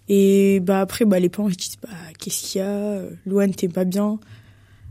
Et 0.07 0.59
bah 0.59 0.81
après 0.81 1.05
bah 1.05 1.19
les 1.19 1.29
parents 1.29 1.49
ils 1.49 1.55
disent 1.55 1.77
bah 1.81 1.89
qu'est-ce 2.19 2.51
qu'il 2.51 2.61
y 2.61 2.63
a? 2.63 3.01
Louane 3.25 3.53
t'es 3.55 3.67
pas 3.67 3.85
bien. 3.85 4.19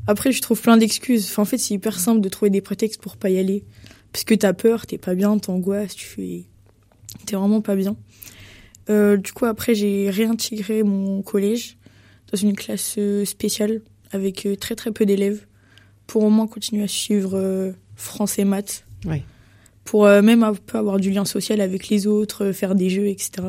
Après 0.06 0.32
je 0.32 0.42
trouve 0.42 0.60
plein 0.60 0.76
d'excuses. 0.76 1.38
En 1.38 1.44
fait 1.44 1.58
c'est 1.58 1.74
hyper 1.74 1.98
simple 1.98 2.20
de 2.20 2.28
trouver 2.28 2.50
des 2.50 2.60
prétextes 2.60 3.00
pour 3.00 3.16
pas 3.16 3.30
y 3.30 3.38
aller. 3.38 3.64
Parce 4.12 4.24
que 4.24 4.34
t'as 4.34 4.52
peur 4.52 4.86
t'es 4.86 4.98
pas 4.98 5.14
bien 5.14 5.38
t'angoisses 5.38 5.94
tu 5.94 6.06
fais 6.06 6.44
t'es 7.26 7.36
vraiment 7.36 7.60
pas 7.60 7.76
bien 7.76 7.96
euh, 8.90 9.16
du 9.16 9.32
coup, 9.32 9.44
après, 9.46 9.74
j'ai 9.74 10.10
réintégré 10.10 10.82
mon 10.82 11.22
collège 11.22 11.76
dans 12.32 12.38
une 12.38 12.54
classe 12.54 12.96
euh, 12.98 13.24
spéciale 13.24 13.80
avec 14.10 14.46
euh, 14.46 14.56
très 14.56 14.74
très 14.74 14.92
peu 14.92 15.06
d'élèves 15.06 15.46
pour 16.06 16.24
au 16.24 16.30
moins 16.30 16.46
continuer 16.46 16.84
à 16.84 16.88
suivre 16.88 17.72
français 17.96 18.44
maths. 18.44 18.84
Ouais. 19.06 19.22
Pour 19.84 20.04
même 20.04 20.42
un 20.42 20.54
peu 20.54 20.76
avoir 20.76 20.98
du 20.98 21.10
lien 21.10 21.24
social 21.24 21.62
avec 21.62 21.88
les 21.88 22.06
autres, 22.06 22.52
faire 22.52 22.74
des 22.74 22.90
jeux, 22.90 23.06
etc. 23.06 23.48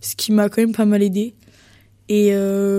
Ce 0.00 0.14
qui 0.14 0.30
m'a 0.30 0.48
quand 0.48 0.62
même 0.62 0.74
pas 0.74 0.84
mal 0.84 1.02
aidé. 1.02 1.34
Et 2.08 2.32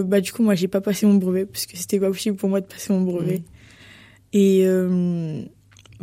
bah 0.06 0.22
du 0.22 0.32
coup, 0.32 0.42
moi, 0.42 0.56
j'ai 0.56 0.70
pas 0.70 0.80
passé 0.80 1.06
mon 1.06 1.16
brevet 1.16 1.46
parce 1.46 1.66
que 1.66 1.76
c'était 1.76 2.00
pas 2.00 2.08
possible 2.08 2.38
pour 2.38 2.48
moi 2.48 2.62
de 2.62 2.66
passer 2.66 2.94
mon 2.94 3.02
brevet. 3.02 3.44
Et 4.32 4.66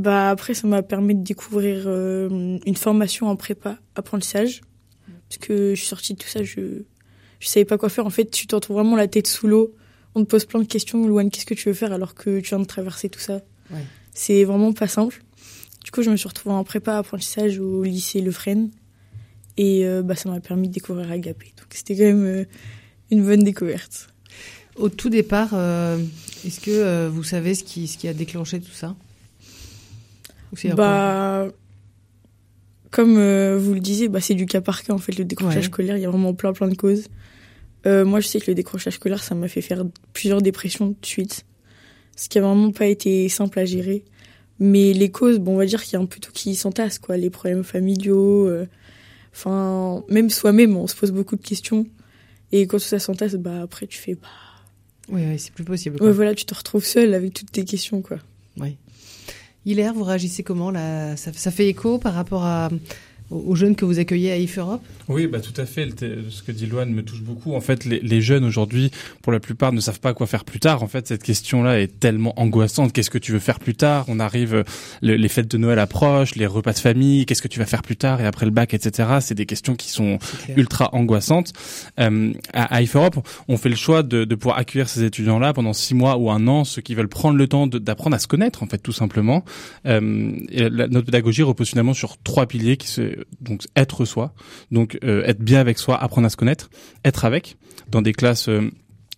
Bah 0.01 0.31
après, 0.31 0.55
ça 0.55 0.67
m'a 0.67 0.83
permis 0.83 1.15
de 1.15 1.23
découvrir 1.23 1.83
euh, 1.85 2.59
une 2.65 2.75
formation 2.75 3.29
en 3.29 3.37
prépa, 3.37 3.77
apprentissage. 3.95 4.63
Parce 5.31 5.39
que 5.39 5.75
je 5.75 5.81
suis 5.81 5.89
sortie 5.89 6.13
de 6.13 6.19
tout 6.19 6.29
ça, 6.29 6.43
je 6.43 6.83
je 7.41 7.49
savais 7.49 7.65
pas 7.65 7.79
quoi 7.79 7.89
faire. 7.89 8.07
En 8.07 8.11
fait, 8.11 8.31
tu 8.31 8.47
te 8.47 8.55
retrouves 8.55 8.77
vraiment 8.77 8.97
la 8.97 9.09
tête 9.09 9.27
sous 9.27 9.47
l'eau. 9.47 9.75
On 10.15 10.23
te 10.23 10.29
pose 10.29 10.45
plein 10.45 10.61
de 10.61 10.67
questions. 10.67 11.07
Louane, 11.07 11.31
qu'est-ce 11.31 11.47
que 11.47 11.55
tu 11.55 11.69
veux 11.69 11.75
faire 11.75 11.93
alors 11.93 12.15
que 12.15 12.41
tu 12.41 12.51
viens 12.51 12.59
de 12.59 12.67
traverser 12.67 13.09
tout 13.09 13.21
ça 13.21 13.41
Ouais. 13.71 13.85
C'est 14.13 14.45
vraiment 14.45 14.73
pas 14.73 14.89
simple. 14.89 15.23
Du 15.85 15.91
coup, 15.91 16.03
je 16.03 16.11
me 16.11 16.17
suis 16.17 16.29
retrouvée 16.29 16.55
en 16.55 16.65
prépa 16.65 16.99
apprentissage 16.99 17.59
au 17.59 17.83
lycée 17.83 18.21
Le 18.21 18.31
Fresne. 18.31 18.71
Et 19.57 19.87
euh, 19.87 20.03
bah, 20.03 20.17
ça 20.17 20.29
m'a 20.29 20.41
permis 20.41 20.69
de 20.69 20.75
découvrir 20.75 21.11
Agapé. 21.11 21.53
Donc 21.57 21.69
c'était 21.71 21.97
quand 21.97 22.05
même 22.05 22.25
euh, 22.25 22.45
une 23.11 23.25
bonne 23.25 23.43
découverte. 23.43 24.09
Au 24.77 24.89
tout 24.89 25.09
départ, 25.09 25.51
euh, 25.55 25.99
est-ce 26.45 26.61
que 26.61 27.09
vous 27.09 27.25
savez 27.25 27.55
ce 27.55 27.65
qui, 27.65 27.89
ce 27.89 27.97
qui 27.99 28.09
a 28.09 28.15
déclenché 28.15 28.61
tout 28.61 28.73
ça? 28.73 28.97
Ou 30.53 30.57
c'est 30.57 30.75
Bah, 30.75 31.49
comme 32.91 33.17
euh, 33.19 33.57
vous 33.59 33.75
le 33.75 33.81
disiez, 33.81 34.09
bah, 34.09 34.21
c'est 34.21 34.35
du 34.35 34.47
cas 34.47 34.61
par 34.61 34.83
cas 34.83 34.93
en 34.93 34.99
fait 34.99 35.17
le 35.19 35.25
décrochage 35.25 35.57
Ouais. 35.57 35.63
scolaire. 35.65 35.97
Il 35.97 36.01
y 36.03 36.07
a 36.07 36.11
vraiment 36.11 36.35
plein 36.35 36.53
plein 36.53 36.69
de 36.69 36.75
causes. 36.75 37.07
Euh, 37.87 38.05
moi, 38.05 38.21
je 38.21 38.27
sais 38.29 38.41
que 38.41 38.51
le 38.51 38.55
décrochage 38.55 38.95
scolaire, 38.95 39.23
ça 39.23 39.35
m'a 39.35 39.49
fait 39.49 39.63
faire 39.63 39.85
plusieurs 40.13 40.43
dépressions 40.43 40.89
de 40.89 40.97
suite, 41.07 41.47
ce 42.17 42.29
qui 42.29 42.39
a 42.39 42.43
vraiment 42.43 42.73
pas 42.73 42.87
été 42.87 43.29
simple 43.29 43.59
à 43.59 43.65
gérer. 43.65 44.05
Mais 44.59 44.93
les 44.93 45.11
causes, 45.11 45.39
bon, 45.39 45.55
on 45.55 45.57
va 45.57 45.65
dire 45.65 45.83
qu'il 45.83 45.95
y 45.95 45.97
a 45.97 46.01
un 46.01 46.05
peu 46.07 46.19
tout 46.21 46.33
qui 46.33 46.55
s'entasse, 46.55 46.99
quoi. 46.99 47.17
Les 47.17 47.31
problèmes 47.31 47.65
familiaux, 47.65 48.47
euh, 48.47 48.67
enfin, 49.33 50.05
même 50.11 50.29
soi-même, 50.29 50.77
on 50.77 50.87
se 50.87 50.95
pose 50.95 51.13
beaucoup 51.13 51.37
de 51.37 51.43
questions. 51.43 51.87
Et 52.53 52.67
quand 52.67 52.77
tout 52.77 52.85
ça 52.85 52.99
s'entasse, 52.99 53.35
bah 53.37 53.63
après, 53.63 53.87
tu 53.87 53.97
fais, 53.99 54.15
bah, 54.17 54.29
Oui, 55.09 55.39
c'est 55.39 55.53
plus 55.55 55.65
possible. 55.65 55.97
quoi. 55.99 56.09
ouais, 56.09 56.13
voilà, 56.13 56.35
tu 56.35 56.45
te 56.45 56.55
retrouves 56.55 56.85
seul 56.85 57.15
avec 57.15 57.33
toutes 57.33 57.51
tes 57.53 57.65
questions, 57.65 58.03
quoi. 58.03 58.19
Oui. 58.59 58.77
Hilaire, 59.67 59.93
vous 59.95 60.05
réagissez 60.05 60.43
comment 60.43 60.71
là? 60.71 61.17
Ça, 61.17 61.33
ça 61.35 61.51
fait 61.51 61.69
écho 61.69 61.99
par 61.99 62.15
rapport 62.15 62.45
à, 62.45 62.71
aux, 63.31 63.55
jeunes 63.55 63.77
que 63.77 63.85
vous 63.85 63.99
accueillez 63.99 64.33
à 64.33 64.37
IF 64.37 64.59
Europe 64.59 64.83
Oui, 65.09 65.27
bah 65.27 65.41
tout 65.41 65.59
à 65.61 65.65
fait. 65.67 65.89
Ce 66.31 66.43
que 66.43 66.53
dit 66.53 66.67
Loane 66.67 66.91
me 66.93 67.03
touche 67.03 67.23
beaucoup. 67.23 67.55
En 67.55 67.61
fait, 67.61 67.85
les, 67.85 68.01
les 68.01 68.21
jeunes 68.21 68.45
aujourd'hui, 68.45 68.91
pour 69.23 69.33
la 69.33 69.41
plupart, 69.41 69.73
ne 69.73 69.81
savent 69.81 70.01
pas 70.01 70.15
quoi 70.15 70.27
faire 70.27 70.45
plus 70.45 70.61
tard. 70.61 70.83
En 70.83 70.89
fait, 70.89 71.07
cette 71.09 71.23
question-là 71.23 71.81
est 71.81 72.01
tellement 72.01 72.39
angoissante. 72.41 72.93
Qu'est-ce 72.93 73.11
que 73.11 73.19
tu 73.19 73.33
veux 73.33 73.39
faire 73.39 73.59
plus 73.61 73.75
tard? 73.75 74.05
On 74.09 74.21
arrive, 74.21 74.55
euh, 74.55 74.63
le- 75.03 75.17
les 75.17 75.29
fêtes 75.29 75.51
de 75.51 75.59
Noël 75.59 75.79
approchent, 75.79 76.35
les 76.35 76.47
repas 76.47 76.73
de 76.73 76.79
famille. 76.79 77.27
Qu'est-ce 77.27 77.43
que 77.43 77.49
tu 77.49 77.59
vas 77.59 77.67
faire 77.67 77.83
plus 77.83 77.97
tard? 77.97 78.21
Et 78.21 78.27
après 78.27 78.47
le 78.47 78.53
bac, 78.53 78.75
etc. 78.75 79.09
C'est 79.21 79.35
des 79.35 79.47
questions 79.47 79.75
qui 79.77 79.91
sont 79.91 80.19
ultra 80.57 80.95
angoissantes. 80.95 81.53
Euh, 81.99 82.33
à, 82.53 82.83
IF 82.83 82.97
Europe, 82.97 83.17
on 83.49 83.57
fait 83.57 83.69
le 83.69 83.77
choix 83.77 84.03
de, 84.03 84.25
de 84.25 84.35
pouvoir 84.35 84.59
accueillir 84.59 84.89
ces 84.89 85.05
étudiants-là 85.05 85.53
pendant 85.53 85.73
six 85.73 85.95
mois 85.95 86.17
ou 86.17 86.31
un 86.31 86.47
an, 86.49 86.65
ceux 86.65 86.83
qui 86.83 86.95
veulent 86.95 87.09
prendre 87.09 87.37
le 87.37 87.47
temps 87.49 87.67
d'apprendre 87.67 88.17
à 88.17 88.19
se 88.19 88.27
connaître, 88.27 88.63
en 88.63 88.67
fait, 88.67 88.79
tout 88.79 88.93
simplement. 88.93 89.45
Euh, 89.87 90.33
et 90.51 90.69
la- 90.69 90.89
notre 90.89 91.07
pédagogie 91.07 91.43
repose 91.43 91.69
finalement 91.69 91.95
sur 91.95 92.17
trois 92.19 92.47
piliers 92.47 92.77
qui 92.77 92.89
se 92.89 93.20
donc 93.41 93.65
être 93.77 94.05
soi, 94.05 94.35
donc 94.71 94.99
euh, 95.05 95.23
être 95.25 95.41
bien 95.41 95.61
avec 95.61 95.79
soi, 95.79 95.97
apprendre 95.97 96.27
à 96.27 96.31
se 96.31 96.37
connaître, 96.37 96.71
être 97.05 97.25
avec 97.25 97.57
dans 97.91 98.03
des 98.03 98.13
classes 98.13 98.49
euh, 98.49 98.71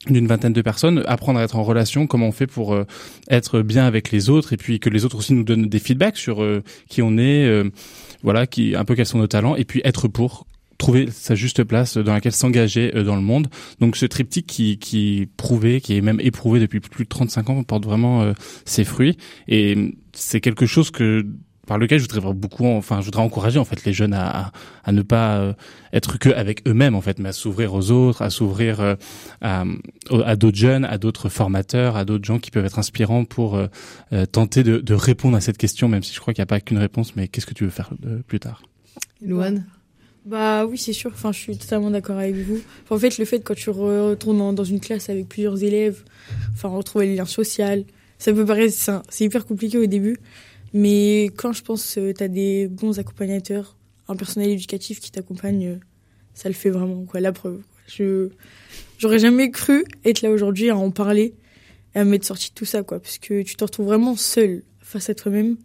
d'une 0.09 0.27
vingtaine 0.27 0.53
de 0.53 0.63
personnes, 0.63 1.03
apprendre 1.07 1.39
à 1.39 1.45
être 1.45 1.57
en 1.57 1.63
relation, 1.63 2.07
comment 2.07 2.29
on 2.29 2.33
fait 2.33 2.47
pour 2.47 2.75
euh, 2.75 2.85
être 3.31 3.63
bien 3.63 3.87
avec 3.87 4.11
les 4.11 4.31
autres 4.31 4.53
et 4.53 4.57
puis 4.57 4.81
que 4.81 4.91
les 4.91 5.05
autres 5.05 5.17
aussi 5.17 5.33
nous 5.33 5.45
donnent 5.45 5.69
des 5.69 5.79
feedbacks 5.79 6.17
sur 6.17 6.43
euh, 6.43 6.63
qui 6.89 7.03
on 7.03 7.17
est, 7.19 7.47
euh, 7.47 7.71
voilà, 8.23 8.47
qui 8.47 8.75
un 8.75 8.85
peu 8.85 8.95
quels 8.95 9.07
sont 9.07 9.19
nos 9.19 9.29
talents 9.29 9.55
et 9.55 9.65
puis 9.65 9.81
être 9.85 10.09
pour 10.09 10.47
trouver 10.83 11.09
sa 11.11 11.35
juste 11.35 11.63
place 11.63 11.97
dans 11.97 12.13
laquelle 12.13 12.33
s'engager 12.33 12.95
euh, 12.97 13.05
dans 13.05 13.15
le 13.15 13.23
monde. 13.23 13.49
Donc 13.81 13.97
ce 13.97 14.05
triptyque 14.05 14.47
qui 14.47 14.79
qui 14.79 15.29
prouvé, 15.37 15.81
qui 15.81 15.97
est 15.97 16.01
même 16.01 16.21
éprouvé 16.21 16.61
depuis 16.61 16.81
plus 16.81 17.05
de 17.05 17.09
35 17.09 17.51
ans, 17.51 17.63
porte 17.63 17.85
vraiment 17.85 18.23
euh, 18.23 18.33
ses 18.65 18.85
fruits 18.85 19.17
et 19.49 19.77
euh, 19.77 19.93
c'est 20.13 20.41
quelque 20.41 20.67
chose 20.67 20.91
que 20.91 21.25
par 21.67 21.79
lequel 21.79 21.99
je 22.01 22.05
voudrais 22.09 22.33
beaucoup, 22.35 22.67
enfin, 22.67 23.01
je 23.01 23.05
voudrais 23.05 23.23
encourager 23.23 23.59
en 23.59 23.65
fait 23.65 23.85
les 23.85 23.93
jeunes 23.93 24.15
à, 24.15 24.29
à, 24.47 24.53
à 24.85 24.93
ne 24.93 25.03
pas 25.03 25.37
euh, 25.39 25.53
être 25.93 26.19
que 26.19 26.29
avec 26.29 26.67
eux-mêmes 26.67 26.95
en 26.95 27.01
fait, 27.01 27.19
mais 27.19 27.29
à 27.29 27.33
s'ouvrir 27.33 27.73
aux 27.75 27.91
autres, 27.91 28.23
à 28.23 28.31
s'ouvrir 28.31 28.81
euh, 28.81 28.97
à, 29.41 29.65
à 30.25 30.37
d'autres 30.37 30.57
jeunes, 30.59 30.85
à 30.85 30.99
d'autres 30.99 31.29
formateurs, 31.29 31.97
à 31.97 32.05
d'autres 32.05 32.25
gens 32.25 32.39
qui 32.39 32.51
peuvent 32.51 32.65
être 32.65 32.79
inspirants 32.81 33.25
pour 33.25 33.55
euh, 33.57 33.67
euh, 34.13 34.27
tenter 34.27 34.65
de, 34.65 34.79
de 34.79 34.95
répondre 34.95 35.37
à 35.37 35.41
cette 35.41 35.59
question, 35.59 35.89
même 35.89 36.03
si 36.03 36.13
je 36.15 36.21
crois 36.21 36.35
qu'il 36.35 36.41
n'y 36.41 36.45
a 36.45 36.47
pas 36.47 36.61
qu'une 36.61 36.79
réponse. 36.79 37.15
Mais 37.17 37.29
qu'est-ce 37.29 37.47
que 37.47 37.55
tu 37.55 37.65
veux 37.65 37.71
faire 37.71 37.91
plus 38.27 38.41
tard? 38.41 38.63
Louane 39.25 39.65
Bah 40.27 40.67
oui, 40.67 40.79
c'est 40.79 40.93
sûr. 40.93 41.11
Enfin, 41.15 41.31
je 41.33 41.39
suis 41.39 41.57
totalement 41.57 41.91
d'accord 41.91 42.19
avec 42.19 42.35
vous. 42.37 42.61
Enfin, 42.85 42.97
en 42.97 42.99
fait, 42.99 43.19
le 43.19 43.25
fait 43.25 43.41
quand 43.41 43.55
tu 43.55 43.71
re- 43.71 44.09
retournes 44.11 44.39
dans, 44.39 44.53
dans 44.53 44.65
une 44.65 44.81
classe 44.81 45.09
avec 45.11 45.29
plusieurs 45.29 45.63
élèves, 45.63 46.03
enfin, 46.55 46.69
retrouver 46.71 47.07
les 47.07 47.17
liens 47.17 47.25
sociaux, 47.25 47.85
ça 48.19 48.33
peut 48.33 48.45
paraître, 48.45 48.75
c'est 49.09 49.25
hyper 49.25 49.47
compliqué 49.47 49.79
au 49.79 49.87
début. 49.87 50.17
Mais 50.73 51.31
quand 51.37 51.53
je 51.53 51.63
pense 51.63 51.95
que 51.95 52.13
tu 52.13 52.23
as 52.23 52.29
des 52.29 52.69
bons 52.69 52.99
accompagnateurs, 52.99 53.77
un 54.09 54.17
personnel 54.17 54.51
éducatif 54.51 55.01
qui 55.01 55.11
t'accompagne, 55.11 55.67
euh, 55.67 55.77
ça 56.35 56.49
le 56.49 56.55
fait 56.55 56.71
vraiment, 56.71 57.05
quoi. 57.05 57.21
La 57.21 57.33
preuve. 57.33 57.57
quoi. 57.57 57.65
Je, 57.89 58.31
j'aurais 58.99 59.19
jamais 59.19 59.51
cru 59.51 59.85
être 60.05 60.23
là 60.23 60.31
aujourd'hui 60.31 60.71
à 60.71 60.77
en 60.77 60.91
parler 60.91 61.35
et 61.95 61.99
à 61.99 62.05
m'être 62.05 62.25
sorti 62.25 62.49
de 62.51 62.55
tout 62.55 62.65
ça, 62.65 62.83
quoi. 62.83 63.01
Parce 63.01 63.19
que 63.19 63.43
tu 63.43 63.55
te 63.57 63.65
retrouves 63.65 63.87
vraiment 63.87 64.17
seul 64.17 64.63
face 64.81 65.11
à 65.11 65.15
toi-même, 65.15 65.57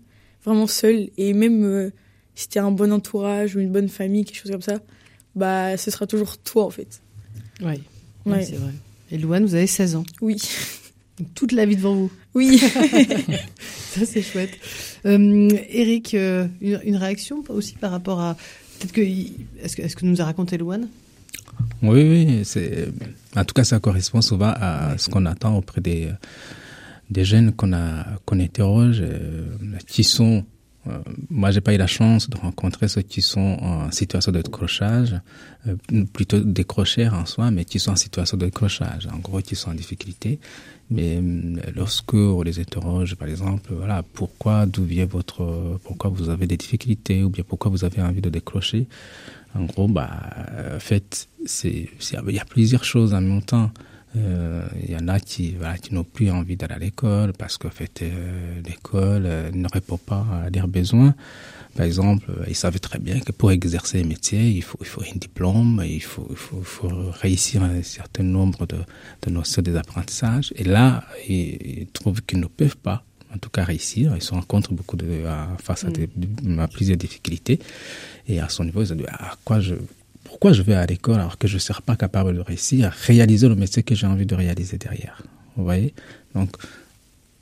vraiment 0.43 0.67
seul. 0.67 1.09
Et 1.17 1.33
même 1.33 1.63
euh, 1.63 1.89
si 2.35 2.49
t'es 2.49 2.59
un 2.59 2.71
bon 2.71 2.91
entourage 2.91 3.55
ou 3.55 3.59
une 3.59 3.71
bonne 3.71 3.89
famille, 3.89 4.25
quelque 4.25 4.41
chose 4.41 4.51
comme 4.51 4.61
ça, 4.61 4.79
bah, 5.35 5.77
ce 5.77 5.89
sera 5.89 6.05
toujours 6.05 6.37
toi, 6.37 6.65
en 6.65 6.69
fait. 6.69 7.01
Oui, 7.61 7.81
Ouais. 8.25 8.43
c'est 8.43 8.55
vrai. 8.57 8.73
Et 9.09 9.17
Louane, 9.17 9.45
vous 9.45 9.55
avez 9.55 9.67
16 9.67 9.95
ans. 9.95 10.03
Oui. 10.19 10.35
Donc, 11.17 11.33
toute 11.33 11.51
la 11.53 11.65
vie 11.65 11.77
devant 11.77 11.95
vous. 11.95 12.11
Oui. 12.35 12.59
Ça, 12.59 14.05
c'est 14.05 14.21
chouette. 14.21 14.51
Euh, 15.07 15.49
Eric, 15.69 16.13
euh, 16.13 16.47
une, 16.61 16.79
une 16.83 16.95
réaction 16.97 17.43
aussi 17.49 17.75
par 17.75 17.91
rapport 17.91 18.19
à. 18.19 18.35
Peut-être 18.79 18.91
que. 18.91 19.01
Est-ce 19.01 19.75
que, 19.75 19.81
est-ce 19.81 19.95
que 19.95 20.05
nous 20.05 20.21
a 20.21 20.25
raconté 20.25 20.57
Louane? 20.57 20.87
Oui, 21.81 22.03
oui, 22.03 22.41
c'est, 22.43 22.87
en 23.35 23.43
tout 23.43 23.53
cas, 23.53 23.63
ça 23.63 23.79
correspond 23.79 24.21
souvent 24.21 24.53
à 24.55 24.97
ce 24.97 25.09
qu'on 25.09 25.25
attend 25.25 25.57
auprès 25.57 25.81
des, 25.81 26.09
des 27.09 27.25
jeunes 27.25 27.51
qu'on 27.51 27.73
a, 27.73 28.05
interroge, 28.31 29.01
euh, 29.01 29.45
qui 29.87 30.03
sont, 30.03 30.43
euh, 30.89 31.00
moi, 31.29 31.51
j'ai 31.51 31.62
pas 31.62 31.74
eu 31.74 31.77
la 31.77 31.88
chance 31.88 32.29
de 32.29 32.38
rencontrer 32.38 32.88
ceux 32.88 33.01
qui 33.01 33.22
sont 33.22 33.58
en 33.62 33.91
situation 33.91 34.32
de 34.32 34.41
décrochage, 34.41 35.15
euh, 35.67 35.75
plutôt 36.13 36.39
décrocheurs 36.39 37.13
en 37.13 37.25
soi, 37.25 37.51
mais 37.51 37.65
qui 37.65 37.79
sont 37.79 37.91
en 37.91 37.96
situation 37.96 38.38
de 38.38 38.46
décrochage, 38.46 39.08
en 39.13 39.17
gros, 39.17 39.41
qui 39.41 39.56
sont 39.56 39.72
en 39.72 39.74
difficulté. 39.74 40.39
Mais 40.89 41.17
euh, 41.17 41.56
lorsque 41.75 42.13
on 42.13 42.41
les 42.41 42.60
interroge, 42.60 43.15
par 43.15 43.27
exemple, 43.27 43.74
voilà, 43.74 44.03
pourquoi, 44.13 44.65
d'où 44.65 44.84
vient 44.84 45.06
votre, 45.06 45.79
pourquoi 45.84 46.10
vous 46.10 46.29
avez 46.29 46.48
des 46.48 46.58
difficultés, 46.58 47.24
ou 47.24 47.29
bien 47.29 47.44
pourquoi 47.48 47.70
vous 47.72 47.84
avez 47.84 48.01
envie 48.01 48.22
de 48.22 48.29
décrocher, 48.29 48.88
en 49.56 49.63
gros, 49.65 49.88
bah, 49.88 50.10
fait, 50.79 51.27
c'est- 51.46 51.89
il 52.27 52.36
y 52.36 52.39
a 52.39 52.46
plusieurs 52.46 52.84
choses 52.84 53.13
en 53.13 53.22
même 53.22 53.41
temps. 53.41 53.72
Euh, 54.17 54.67
Il 54.83 54.91
y 54.91 54.95
en 54.97 55.07
a 55.07 55.19
qui, 55.19 55.53
voilà, 55.59 55.77
qui 55.77 55.93
n'ont 55.93 56.03
plus 56.03 56.29
envie 56.31 56.57
d'aller 56.57 56.74
à 56.75 56.79
l'école 56.79 57.33
parce 57.33 57.57
qu'en 57.57 57.69
fait, 57.69 58.01
euh, 58.01 58.62
l'école 58.65 59.24
euh, 59.25 59.51
ne 59.53 59.67
répond 59.71 59.97
pas 59.97 60.25
à 60.45 60.50
leurs 60.50 60.67
besoins. 60.67 61.13
Par 61.75 61.86
exemple, 61.86 62.31
ils 62.47 62.55
savaient 62.55 62.79
très 62.79 62.97
bien 63.00 63.19
que 63.19 63.31
pour 63.31 63.51
exercer 63.51 64.01
un 64.01 64.07
métier, 64.07 64.50
il 64.50 64.63
faut, 64.63 64.79
il 64.81 64.88
faut 64.88 65.01
un 65.03 65.17
diplôme, 65.17 65.83
il 65.86 66.01
faut, 66.01 66.27
il 66.31 66.36
faut, 66.36 66.57
il 66.59 66.65
faut 66.65 67.12
réussir 67.21 67.62
un 67.63 67.83
certain 67.83 68.24
nombre 68.24 68.65
de, 68.65 68.77
de 69.24 69.29
notions 69.29 69.62
des 69.62 69.75
apprentissages. 69.75 70.51
Et 70.55 70.63
là, 70.63 71.03
ils, 71.29 71.79
ils 71.81 71.88
trouvent 71.88 72.21
qu'ils 72.24 72.39
ne 72.39 72.47
peuvent 72.47 72.77
pas, 72.77 73.03
en 73.33 73.38
tout 73.38 73.50
cas, 73.51 73.63
réussir. 73.63 74.13
Ils 74.15 74.24
se 74.24 74.33
rencontrent 74.33 74.74
beaucoup 74.74 74.97
de, 74.97 75.25
à- 75.25 75.55
face 75.62 75.83
à, 75.86 75.89
des- 75.91 76.09
à 76.57 76.67
plusieurs 76.67 76.97
difficultés. 76.97 77.59
Et 78.27 78.39
à 78.39 78.50
son 78.50 78.63
niveau, 78.63 78.81
ils 78.81 78.88
se 78.88 78.93
disent, 78.95 79.05
à 79.12 79.36
quoi 79.45 79.59
je, 79.59 79.75
pourquoi 80.38 80.53
je 80.53 80.62
vais 80.62 80.75
à 80.75 80.86
l'école 80.86 81.15
alors 81.20 81.39
que 81.39 81.48
je 81.48 81.56
ne 81.56 81.60
serai 81.60 81.82
pas 81.82 81.96
capable 81.96 82.36
de 82.36 82.41
réussir 82.41 82.86
à 82.86 82.89
réaliser 82.91 83.50
le 83.50 83.56
métier 83.56 83.82
que 83.82 83.96
j'ai 83.96 84.06
envie 84.06 84.27
de 84.27 84.36
réaliser 84.36 84.77
derrière. 84.77 85.24
Vous 85.56 85.63
voyez? 85.63 85.96
Donc, 86.36 86.56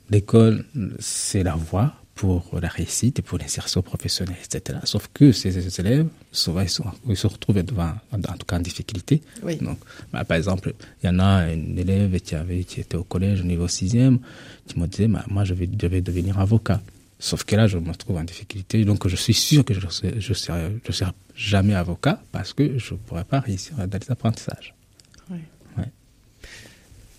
l'école, 0.08 0.64
c'est 0.98 1.42
la 1.42 1.56
voie 1.56 1.92
pour 2.14 2.58
la 2.58 2.68
réussite 2.68 3.18
et 3.18 3.22
pour 3.22 3.36
l'insertion 3.36 3.82
professionnelle, 3.82 4.38
etc. 4.42 4.78
Sauf 4.84 5.10
que 5.12 5.30
ces, 5.30 5.78
élèves, 5.78 6.06
souvent, 6.32 6.62
ils, 6.62 6.70
sont, 6.70 6.86
ils 7.06 7.18
se 7.18 7.26
retrouvent 7.26 7.62
devant, 7.62 7.92
en, 8.12 8.16
en 8.16 8.36
tout 8.38 8.46
cas 8.48 8.56
en 8.56 8.60
difficulté. 8.60 9.20
Oui. 9.42 9.56
Donc, 9.56 9.76
bah, 10.10 10.24
par 10.24 10.38
exemple, 10.38 10.72
il 11.02 11.06
y 11.06 11.10
en 11.10 11.18
a 11.18 11.52
une 11.52 11.78
élève 11.78 12.18
qui, 12.20 12.34
avait, 12.34 12.64
qui 12.64 12.80
était 12.80 12.96
au 12.96 13.04
collège 13.04 13.42
au 13.42 13.44
niveau 13.44 13.66
6e, 13.66 14.20
qui 14.66 14.80
me 14.80 14.86
disait, 14.86 15.08
bah, 15.08 15.22
moi, 15.28 15.44
je 15.44 15.52
vais, 15.52 15.68
je 15.78 15.86
vais 15.86 16.00
devenir 16.00 16.40
avocat. 16.40 16.80
Sauf 17.18 17.44
que 17.44 17.56
là, 17.56 17.66
je 17.66 17.78
me 17.78 17.94
trouve 17.94 18.16
en 18.16 18.24
difficulté. 18.24 18.84
Donc, 18.84 19.06
je 19.08 19.16
suis 19.16 19.34
sûr 19.34 19.64
que 19.64 19.72
je 19.72 19.84
ne 19.84 19.90
serai, 19.90 20.20
je 20.20 20.34
serai, 20.34 20.76
je 20.84 20.92
serai 20.92 21.10
jamais 21.34 21.74
avocat 21.74 22.22
parce 22.32 22.52
que 22.52 22.78
je 22.78 22.94
ne 22.94 22.98
pourrai 22.98 23.24
pas 23.24 23.40
réussir 23.40 23.76
dans 23.76 23.98
les 23.98 24.10
apprentissages. 24.10 24.74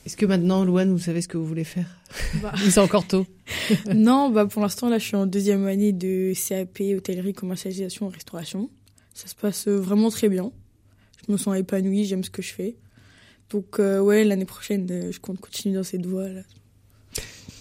Est-ce 0.07 0.15
que 0.15 0.25
maintenant, 0.25 0.63
Louane, 0.63 0.89
vous 0.89 0.99
savez 0.99 1.21
ce 1.21 1.27
que 1.27 1.35
vous 1.35 1.45
voulez 1.45 1.65
faire? 1.65 1.97
Bah. 2.41 2.53
C'est 2.69 2.79
encore 2.79 3.05
tôt. 3.05 3.25
non, 3.93 4.29
bah, 4.29 4.45
pour 4.45 4.61
l'instant, 4.61 4.87
là, 4.87 4.99
je 4.99 5.03
suis 5.03 5.17
en 5.17 5.25
deuxième 5.25 5.67
année 5.67 5.91
de 5.91 6.31
CAP, 6.31 6.79
hôtellerie, 6.95 7.33
commercialisation, 7.33 8.07
restauration. 8.07 8.69
Ça 9.13 9.27
se 9.27 9.35
passe 9.35 9.67
euh, 9.67 9.75
vraiment 9.75 10.09
très 10.09 10.29
bien. 10.29 10.53
Je 11.25 11.33
me 11.33 11.37
sens 11.37 11.57
épanouie, 11.57 12.05
j'aime 12.05 12.23
ce 12.23 12.29
que 12.29 12.41
je 12.41 12.53
fais. 12.53 12.77
Donc, 13.49 13.79
euh, 13.79 13.99
ouais, 13.99 14.23
l'année 14.23 14.45
prochaine, 14.45 14.87
euh, 14.89 15.11
je 15.11 15.19
compte 15.19 15.41
continuer 15.41 15.75
dans 15.75 15.83
cette 15.83 16.05
voie-là. 16.05 16.43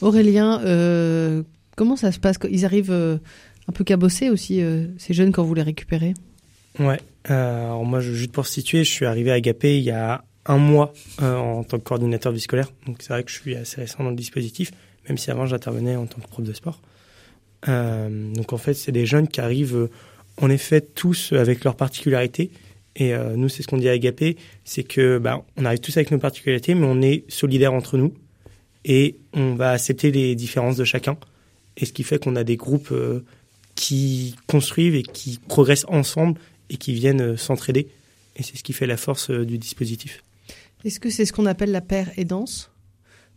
Aurélien, 0.01 0.61
euh, 0.65 1.43
Comment 1.77 1.97
ça 1.97 2.11
se 2.13 2.19
passe 2.19 2.37
Ils 2.51 2.65
arrivent 2.65 2.91
un 2.93 3.73
peu 3.73 3.85
cabossés 3.85 4.31
aussi, 4.31 4.63
ces 4.99 5.15
jeunes, 5.15 5.33
quand 5.33 5.45
vous 5.45 5.55
les 5.55 5.63
récupérez 5.63 6.15
Ouais. 6.79 6.99
alors 7.25 7.85
moi, 7.85 8.01
juste 8.01 8.33
pour 8.33 8.47
situer, 8.47 8.85
je 8.85 8.91
suis 8.91 9.07
arrivé 9.07 9.31
à 9.31 9.35
Agapé 9.35 9.79
il 9.79 9.85
y 9.85 9.91
a 9.91 10.25
un 10.45 10.59
mois 10.59 10.93
en 11.21 11.65
tant 11.65 11.79
que 11.79 11.85
coordinateur 11.85 12.33
vie 12.33 12.41
scolaire. 12.41 12.71
Donc 12.87 12.99
c'est 13.01 13.11
vrai 13.11 13.23
que 13.23 13.31
je 13.31 13.37
suis 13.37 13.55
assez 13.57 13.81
récent 13.81 14.03
dans 14.03 14.11
le 14.11 14.17
dispositif, 14.17 14.73
même 15.09 15.19
si 15.19 15.31
avant 15.31 15.47
j'intervenais 15.47 15.97
en 15.97 16.07
tant 16.07 16.21
que 16.21 16.29
prof 16.29 16.45
de 16.45 16.53
sport. 16.53 16.81
donc 17.67 18.53
en 18.53 18.59
fait, 18.59 18.75
c'est 18.75 18.93
des 18.93 19.07
jeunes 19.07 19.29
qui 19.29 19.41
arrivent 19.41 19.89
en 20.41 20.51
effet 20.51 20.81
tous 20.81 21.33
avec 21.33 21.65
leurs 21.65 21.77
particularités. 21.77 22.51
Et 22.97 23.15
euh, 23.15 23.37
nous, 23.37 23.49
c'est 23.49 23.63
ce 23.63 23.69
qu'on 23.69 23.77
dit 23.77 23.89
à 23.89 23.93
Agapé, 23.93 24.37
c'est 24.65 24.83
que 24.83 25.19
bah, 25.19 25.45
on 25.57 25.65
arrive 25.65 25.81
tous 25.81 25.97
avec 25.97 26.11
nos 26.11 26.19
particularités, 26.19 26.75
mais 26.75 26.87
on 26.87 27.03
est 27.03 27.25
solidaires 27.31 27.75
entre 27.75 27.99
nous 27.99 28.15
et 28.85 29.17
on 29.35 29.55
va 29.55 29.73
accepter 29.73 30.11
les 30.11 30.35
différences 30.35 30.77
de 30.77 30.85
chacun. 30.85 31.17
Et 31.77 31.85
ce 31.85 31.93
qui 31.93 32.03
fait 32.03 32.23
qu'on 32.23 32.37
a 32.37 32.45
des 32.45 32.57
groupes 32.57 32.91
euh, 32.93 33.25
qui 33.75 34.35
construisent 34.47 34.95
et 34.95 35.03
qui 35.03 35.39
progressent 35.49 35.87
ensemble 35.89 36.41
et 36.71 36.77
qui 36.77 36.93
viennent 36.93 37.21
euh, 37.21 37.37
s'entraider. 37.37 37.89
Et 38.37 38.43
c'est 38.43 38.57
ce 38.57 38.63
qui 38.63 38.73
fait 38.73 38.87
la 38.87 38.97
force 38.97 39.31
du 39.31 39.59
dispositif. 39.59 40.23
Est-ce 40.85 41.01
que 41.01 41.11
c'est 41.11 41.25
ce 41.25 41.33
qu'on 41.33 41.47
appelle 41.47 41.71
la 41.71 41.81
paire 41.81 42.11
aidance? 42.17 42.71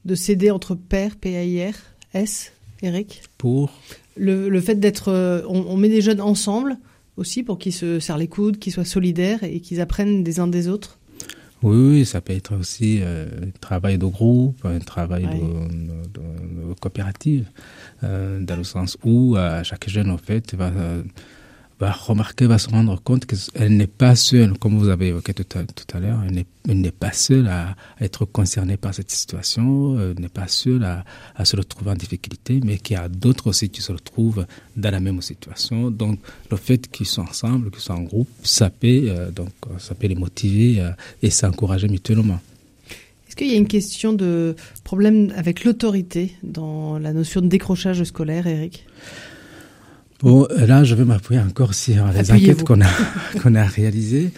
De 0.05 0.15
s'aider 0.15 0.51
entre 0.51 0.75
pairs, 0.75 1.15
P-A-I-R, 1.15 1.73
S, 2.13 2.51
Eric? 2.81 3.23
Pour 3.37 3.71
le, 4.15 4.49
le 4.49 4.61
fait 4.61 4.75
d'être... 4.75 5.11
On, 5.47 5.65
on 5.67 5.77
met 5.77 5.89
des 5.89 6.01
jeunes 6.01 6.21
ensemble 6.21 6.77
aussi 7.17 7.43
pour 7.43 7.57
qu'ils 7.57 7.73
se 7.73 7.99
serrent 7.99 8.17
les 8.17 8.27
coudes, 8.27 8.59
qu'ils 8.59 8.73
soient 8.73 8.85
solidaires 8.85 9.43
et 9.43 9.59
qu'ils 9.59 9.81
apprennent 9.81 10.23
des 10.23 10.39
uns 10.39 10.47
des 10.47 10.67
autres 10.67 10.98
oui, 11.61 11.77
oui, 11.77 12.05
ça 12.05 12.21
peut 12.21 12.33
être 12.33 12.55
aussi 12.55 12.99
euh, 13.01 13.25
un 13.43 13.49
travail 13.59 13.97
de 13.97 14.05
groupe, 14.05 14.63
un 14.65 14.79
travail 14.79 15.23
de, 15.25 16.07
de, 16.13 16.73
coopérative, 16.79 17.47
euh, 18.03 18.39
dans 18.39 18.55
le 18.55 18.63
sens 18.63 18.97
où 19.03 19.35
euh, 19.35 19.63
chaque 19.63 19.89
jeune, 19.89 20.09
en 20.09 20.17
fait, 20.17 20.55
va 20.55 20.71
va 21.79 21.91
remarquer, 21.91 22.45
va 22.45 22.57
se 22.57 22.69
rendre 22.69 23.01
compte 23.01 23.25
qu'elle 23.25 23.75
n'est 23.75 23.87
pas 23.87 24.15
seule, 24.15 24.57
comme 24.57 24.77
vous 24.77 24.89
avez 24.89 25.07
évoqué 25.07 25.33
tout 25.33 25.57
à, 25.57 25.63
tout 25.63 25.97
à 25.97 25.99
l'heure, 25.99 26.19
elle 26.67 26.81
n'est 26.81 26.91
pas 26.91 27.13
seule 27.13 27.47
à, 27.47 27.75
être 28.01 28.25
concernée 28.25 28.75
par 28.75 28.93
cette 28.93 29.09
situation, 29.09 29.97
elle 29.99 30.19
n'est 30.19 30.27
pas 30.27 30.47
seule 30.47 30.83
à, 30.83 31.05
à, 31.35 31.45
se 31.45 31.55
retrouver 31.55 31.91
en 31.91 31.95
difficulté, 31.95 32.59
mais 32.63 32.77
qu'il 32.77 32.95
y 32.95 32.99
a 32.99 33.07
d'autres 33.07 33.47
aussi 33.47 33.69
qui 33.69 33.81
se 33.81 33.93
retrouvent 33.93 34.45
dans 34.75 34.91
la 34.91 34.99
même 34.99 35.21
situation. 35.21 35.89
Donc, 35.89 36.19
le 36.51 36.57
fait 36.57 36.89
qu'ils 36.89 37.05
soient 37.05 37.23
ensemble, 37.23 37.71
qu'ils 37.71 37.81
soient 37.81 37.95
en 37.95 38.03
groupe, 38.03 38.29
ça 38.43 38.69
peut, 38.69 38.87
euh, 38.87 39.31
donc, 39.31 39.51
ça 39.77 39.95
peut 39.95 40.07
les 40.07 40.15
motiver 40.15 40.81
euh, 40.81 40.91
et 41.23 41.29
s'encourager 41.29 41.87
mutuellement. 41.87 42.39
Est-ce 43.27 43.35
qu'il 43.35 43.47
y 43.47 43.53
a 43.53 43.57
une 43.57 43.67
question 43.67 44.11
de 44.11 44.55
problème 44.83 45.31
avec 45.35 45.63
l'autorité 45.63 46.33
dans 46.43 46.97
la 46.97 47.13
notion 47.13 47.41
de 47.41 47.47
décrochage 47.47 48.03
scolaire, 48.03 48.47
Eric? 48.47 48.85
Bon, 50.21 50.45
là, 50.49 50.83
je 50.83 50.95
vais 50.95 51.05
m'appuyer 51.05 51.39
encore 51.39 51.73
sur 51.73 52.07
les 52.07 52.31
enquêtes 52.31 52.63
qu'on 52.65 52.81
a, 52.81 52.89
qu'on 53.41 53.55
a 53.55 53.63
réalisées. 53.63 54.31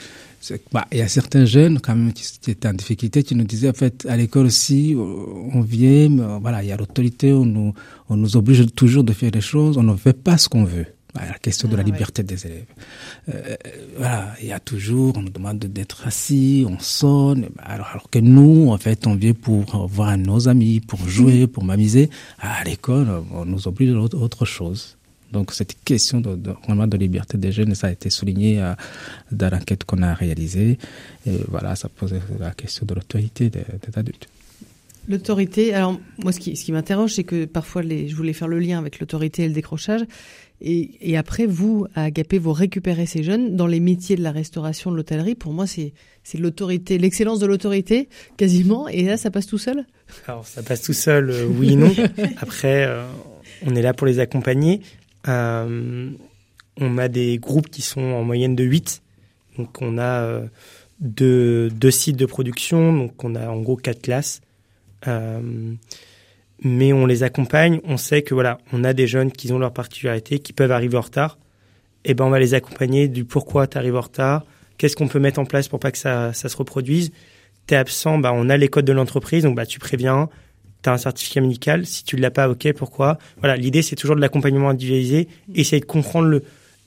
Bah, 0.72 0.86
il 0.92 0.98
y 0.98 1.02
a 1.02 1.08
certains 1.08 1.46
jeunes 1.46 1.80
quand 1.80 1.96
même 1.96 2.14
qui, 2.14 2.26
étaient 2.50 2.68
en 2.68 2.74
difficulté 2.74 3.22
qui 3.22 3.36
nous 3.36 3.44
disaient 3.44 3.70
en 3.70 3.74
fait 3.74 4.08
à 4.10 4.18
l'école 4.18 4.48
aussi 4.48 4.96
on 4.98 5.62
vient 5.62 6.10
voilà 6.42 6.64
il 6.64 6.70
y 6.70 6.72
a 6.72 6.78
l'autorité 6.78 7.32
on 7.32 7.46
nous 7.46 7.76
on 8.10 8.18
nous 8.18 8.38
oblige 8.38 8.66
toujours 8.74 9.04
de 9.04 9.14
faire 9.14 9.30
des 9.30 9.40
choses 9.42 9.78
on 9.78 9.84
ne 9.84 9.96
fait 9.96 10.14
pas 10.14 10.38
ce 10.40 10.50
qu'on 10.50 10.64
veut. 10.64 10.88
Bah, 11.14 11.22
la 11.30 11.38
question 11.38 11.68
de 11.68 11.76
la 11.76 11.82
ah 11.82 11.86
liberté 11.86 12.24
des 12.24 12.46
élèves. 12.48 12.66
Euh, 13.30 13.56
voilà 13.98 14.34
il 14.42 14.48
y 14.48 14.52
a 14.52 14.60
toujours 14.60 15.14
on 15.16 15.22
nous 15.22 15.30
demande 15.30 15.60
d'être 15.60 16.08
assis 16.08 16.66
on 16.68 16.80
sonne 16.80 17.50
bah, 17.56 17.64
alors, 17.66 17.88
alors 17.88 18.10
que 18.10 18.18
nous 18.18 18.70
en 18.72 18.78
fait 18.80 19.06
on 19.06 19.14
vient 19.16 19.34
pour 19.34 19.88
voir 19.88 20.18
nos 20.18 20.48
amis 20.48 20.80
pour 20.80 21.08
jouer 21.08 21.46
pour 21.46 21.64
m'amuser. 21.64 22.10
À 22.40 22.64
l'école 22.64 23.08
on 23.32 23.46
nous 23.46 23.68
oblige 23.68 23.92
à 23.92 24.00
autre 24.00 24.46
chose 24.46 24.98
donc 25.32 25.54
cette 25.54 25.76
question 25.84 26.22
de, 26.22 26.36
de, 26.36 26.52
vraiment 26.66 26.88
de 26.88 26.98
liberté 26.98 27.38
des 27.38 27.52
jeunes, 27.52 27.76
ça 27.76 27.88
a 27.88 27.92
été 27.92 28.10
souligné 28.10 28.62
euh, 28.62 28.74
dans 29.32 29.52
l'enquête 29.52 29.84
qu'on 29.86 30.02
a 30.02 30.14
réalisée. 30.14 30.78
Et 31.26 31.38
voilà, 31.48 31.76
ça 31.76 31.90
pose 31.90 32.14
la 32.40 32.52
question 32.52 32.86
de 32.86 32.94
l'autorité 32.94 33.50
des, 33.50 33.60
des, 33.60 33.98
adultes. 33.98 34.28
L'autorité, 35.08 35.74
alors 35.74 36.00
moi 36.20 36.32
ce 36.32 36.40
qui, 36.40 36.56
ce 36.56 36.66
qui 36.66 36.72
m'interroge, 36.72 37.14
c'est 37.14 37.24
que 37.24 37.46
parfois 37.46 37.82
les, 37.82 38.08
je 38.08 38.16
voulais 38.16 38.34
faire 38.34 38.48
le 38.48 38.60
lien 38.60 38.78
avec 38.78 39.00
l'autorité 39.00 39.44
et 39.44 39.48
le 39.48 39.54
décrochage. 39.54 40.02
Et, 40.64 40.92
et, 41.02 41.18
après, 41.18 41.48
vous, 41.48 41.88
à 41.96 42.04
Agapé, 42.04 42.38
vous 42.38 42.54
récupérez 42.54 43.08
ces 43.08 43.24
jeunes 43.24 43.56
dans 43.56 43.66
les 43.66 43.80
métiers 43.80 44.16
de 44.16 44.22
la 44.22 44.32
restauration, 44.32 44.92
de 44.92 44.96
l'hôtellerie. 44.96 45.34
Pour 45.34 45.54
moi, 45.54 45.66
c'est 45.66 45.94
l'autorité, 46.38 47.00
l'excellence 47.00 47.40
de 47.40 47.48
l'autorité, 47.48 48.10
quasiment. 48.38 48.88
Et 48.88 49.06
là, 49.06 49.18
ça 49.18 49.32
passe 49.32 49.48
tout 49.48 49.58
seul? 49.58 49.86
Alors, 50.28 50.46
ça 50.46 50.62
passe 50.62 50.84
tout 50.84 50.94
seul, 50.94 51.32
euh, 51.32 51.48
oui 51.48 51.74
et 51.74 51.76
non. 51.76 51.92
Après, 52.38 52.86
euh, 52.86 53.04
on 53.66 53.74
est 53.76 53.82
là 53.82 53.96
pour 53.96 54.06
les 54.06 54.20
accompagner. 54.20 54.82
Euh, 55.28 56.12
on 56.78 56.98
a 56.98 57.08
des 57.08 57.38
groupes 57.38 57.70
qui 57.70 57.82
sont 57.82 58.02
en 58.02 58.24
moyenne 58.24 58.56
de 58.56 58.64
8. 58.64 59.02
Donc 59.58 59.82
on 59.82 59.98
a 59.98 60.24
euh, 60.24 60.48
deux, 61.00 61.70
deux, 61.70 61.92
sites 61.92 62.18
de 62.18 62.26
production, 62.26 62.94
donc 62.94 63.24
on 63.24 63.36
a 63.36 63.50
en 63.50 63.62
gros 63.62 63.76
quatre 63.76 64.02
classes. 64.02 64.42
Euh, 65.08 65.74
mais 66.64 66.94
on 66.94 67.06
les 67.06 67.24
accompagne, 67.24 67.82
on 67.84 67.98
sait 67.98 68.22
que 68.22 68.34
voilà, 68.34 68.60
on 68.72 68.84
a 68.84 68.94
des 68.94 69.08
jeunes 69.08 69.32
qui 69.32 69.52
ont 69.52 69.60
leur 69.60 69.74
particularité, 69.74 70.40
qui 70.40 70.54
peuvent 70.54 70.72
arriver 70.72 70.98
en 70.98 71.02
retard. 71.02 71.38
Et 72.04 72.12
eh 72.12 72.14
ben 72.16 72.26
on 72.26 72.30
va 72.30 72.40
les 72.40 72.56
accompagner 72.56 73.08
du 73.08 73.26
pourquoi 73.26 73.68
tu 73.68 73.78
arrives 73.78 73.96
en 73.96 74.02
retard, 74.02 74.44
qu'est-ce 74.78 74.96
qu'on 74.96 75.08
peut 75.08 75.20
mettre 75.20 75.40
en 75.40 75.46
place 75.46 75.68
pour 75.68 75.80
pas 75.80 75.92
que 75.92 76.00
ça, 76.00 76.34
ça 76.34 76.50
se 76.50 76.58
reproduise. 76.58 77.12
T'es 77.68 77.76
absent, 77.76 78.18
bah 78.18 78.32
on 78.34 78.50
a 78.50 78.58
les 78.58 78.70
codes 78.70 78.86
de 78.86 78.92
l'entreprise, 78.92 79.44
donc 79.44 79.56
bah 79.56 79.68
tu 79.68 79.78
préviens, 79.78 80.28
tu 80.84 80.90
as 80.90 80.94
un 80.94 80.98
certificat 80.98 81.42
médical. 81.42 81.86
Si 81.86 82.04
tu 82.04 82.16
ne 82.16 82.22
l'as 82.22 82.32
pas, 82.32 82.50
ok, 82.50 82.74
pourquoi? 82.74 83.18
Voilà, 83.40 83.56
l'idée, 83.56 83.82
c'est 83.82 83.96
toujours 83.96 84.16
de 84.16 84.22
l'accompagnement 84.22 84.70
individualisé, 84.70 85.28
essayer 85.54 85.80
de 85.80 85.86
comprendre 85.86 86.28
le 86.28 86.44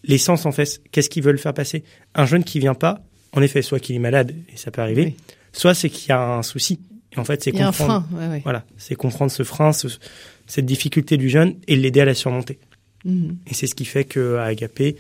l'essence, 0.07 0.47
en 0.47 0.53
fait, 0.53 0.81
qu'est-ce 0.93 1.09
qu'ils 1.09 1.23
veulent 1.23 1.39
faire 1.39 1.55
passer? 1.55 1.83
Un 2.15 2.27
jeune 2.27 2.45
qui 2.45 2.61
vient 2.61 2.75
pas, 2.75 3.01
en 3.33 3.43
effet, 3.43 3.63
soit 3.63 3.81
qu'il 3.81 3.97
est 3.97 4.01
malade, 4.01 4.35
et 4.53 4.57
ça 4.57 4.71
peut 4.71 4.83
arriver, 4.83 5.17
soit 5.53 5.75
c'est 5.75 5.89
qu'il 5.89 6.11
y 6.11 6.13
a 6.13 6.21
un 6.21 6.43
souci. 6.43 6.79
Et 7.13 7.19
en 7.19 7.25
fait, 7.25 7.43
c'est 7.43 7.53
comprendre, 7.53 8.07
voilà, 8.43 8.65
c'est 8.77 8.97
comprendre 8.97 9.31
ce 9.31 9.43
frein, 9.45 9.71
cette 9.73 10.67
difficulté 10.67 11.17
du 11.17 11.29
jeune 11.29 11.55
et 11.69 11.77
l'aider 11.77 12.01
à 12.01 12.05
la 12.05 12.15
surmonter. 12.15 12.59
Mhm. 13.05 13.39
Et 13.47 13.55
c'est 13.55 13.67
ce 13.67 13.75
qui 13.75 13.85
fait 13.85 14.05
que 14.05 14.37
à 14.37 14.45
Agapé, 14.45 14.97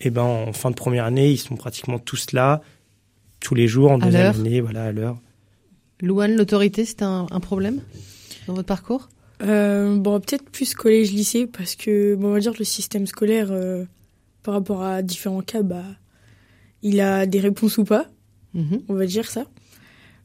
eh 0.00 0.10
ben, 0.10 0.22
en 0.22 0.52
fin 0.52 0.70
de 0.70 0.76
première 0.76 1.04
année, 1.04 1.30
ils 1.30 1.38
sont 1.38 1.56
pratiquement 1.56 1.98
tous 1.98 2.32
là, 2.32 2.62
tous 3.40 3.54
les 3.54 3.68
jours, 3.68 3.92
en 3.92 3.98
deuxième 3.98 4.34
année, 4.34 4.60
voilà, 4.60 4.86
à 4.86 4.92
l'heure. 4.92 5.18
Louane, 6.00 6.34
l'autorité, 6.34 6.84
c'est 6.84 7.02
un, 7.02 7.26
un 7.30 7.40
problème? 7.40 7.80
Dans 8.46 8.54
votre 8.54 8.66
parcours 8.66 9.08
euh, 9.42 9.96
Bon, 9.96 10.20
peut-être 10.20 10.50
plus 10.50 10.74
collège-lycée, 10.74 11.46
parce 11.46 11.76
que, 11.76 12.14
bon, 12.14 12.28
on 12.28 12.32
va 12.32 12.40
dire, 12.40 12.54
le 12.58 12.64
système 12.64 13.06
scolaire, 13.06 13.48
euh, 13.50 13.84
par 14.42 14.54
rapport 14.54 14.82
à 14.82 15.02
différents 15.02 15.42
cas, 15.42 15.62
bah, 15.62 15.84
il 16.82 17.00
a 17.00 17.26
des 17.26 17.40
réponses 17.40 17.78
ou 17.78 17.84
pas. 17.84 18.06
Mhm. 18.54 18.82
On 18.88 18.94
va 18.94 19.06
dire 19.06 19.30
ça. 19.30 19.44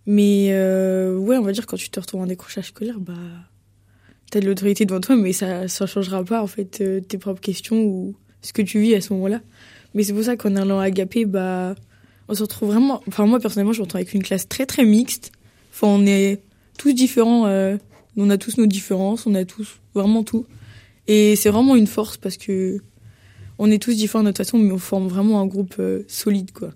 Mais, 0.05 0.49
euh, 0.51 1.15
ouais, 1.15 1.37
on 1.37 1.43
va 1.43 1.51
dire, 1.51 1.65
quand 1.65 1.77
tu 1.77 1.89
te 1.89 1.99
retrouves 1.99 2.21
en 2.21 2.27
décrochage 2.27 2.67
scolaire, 2.67 2.99
bah, 2.99 3.13
t'as 4.31 4.39
de 4.39 4.45
l'autorité 4.45 4.85
devant 4.85 5.01
toi, 5.01 5.15
mais 5.15 5.33
ça 5.33 5.63
ne 5.63 5.67
changera 5.67 6.23
pas, 6.23 6.41
en 6.41 6.47
fait, 6.47 6.83
tes 7.07 7.17
propres 7.17 7.41
questions 7.41 7.83
ou 7.83 8.15
ce 8.41 8.53
que 8.53 8.61
tu 8.61 8.79
vis 8.79 8.95
à 8.95 9.01
ce 9.01 9.13
moment-là. 9.13 9.41
Mais 9.93 10.03
c'est 10.03 10.13
pour 10.13 10.23
ça 10.23 10.35
qu'en 10.35 10.55
allant 10.55 10.79
à 10.79 10.85
Agapé, 10.85 11.25
bah, 11.25 11.75
on 12.27 12.33
se 12.33 12.41
retrouve 12.41 12.69
vraiment. 12.69 13.01
Enfin, 13.07 13.25
moi, 13.25 13.39
personnellement, 13.39 13.73
je 13.73 13.79
me 13.79 13.83
retrouve 13.83 13.99
avec 13.99 14.13
une 14.13 14.23
classe 14.23 14.47
très, 14.47 14.65
très 14.65 14.85
mixte. 14.85 15.31
Enfin, 15.71 15.87
on 15.87 16.05
est 16.05 16.41
tous 16.77 16.93
différents 16.93 17.45
on 18.17 18.29
a 18.29 18.37
tous 18.37 18.57
nos 18.57 18.65
différences, 18.65 19.25
on 19.25 19.35
a 19.35 19.45
tous 19.45 19.79
vraiment 19.93 20.23
tout. 20.23 20.45
Et 21.07 21.35
c'est 21.35 21.49
vraiment 21.49 21.75
une 21.75 21.87
force 21.87 22.17
parce 22.17 22.37
que 22.37 22.79
on 23.57 23.71
est 23.71 23.81
tous 23.81 23.95
différents 23.95 24.23
de 24.23 24.29
notre 24.29 24.37
façon, 24.37 24.57
mais 24.57 24.71
on 24.71 24.77
forme 24.77 25.07
vraiment 25.07 25.39
un 25.39 25.45
groupe 25.45 25.75
euh, 25.79 26.03
solide, 26.07 26.51
quoi. 26.51 26.71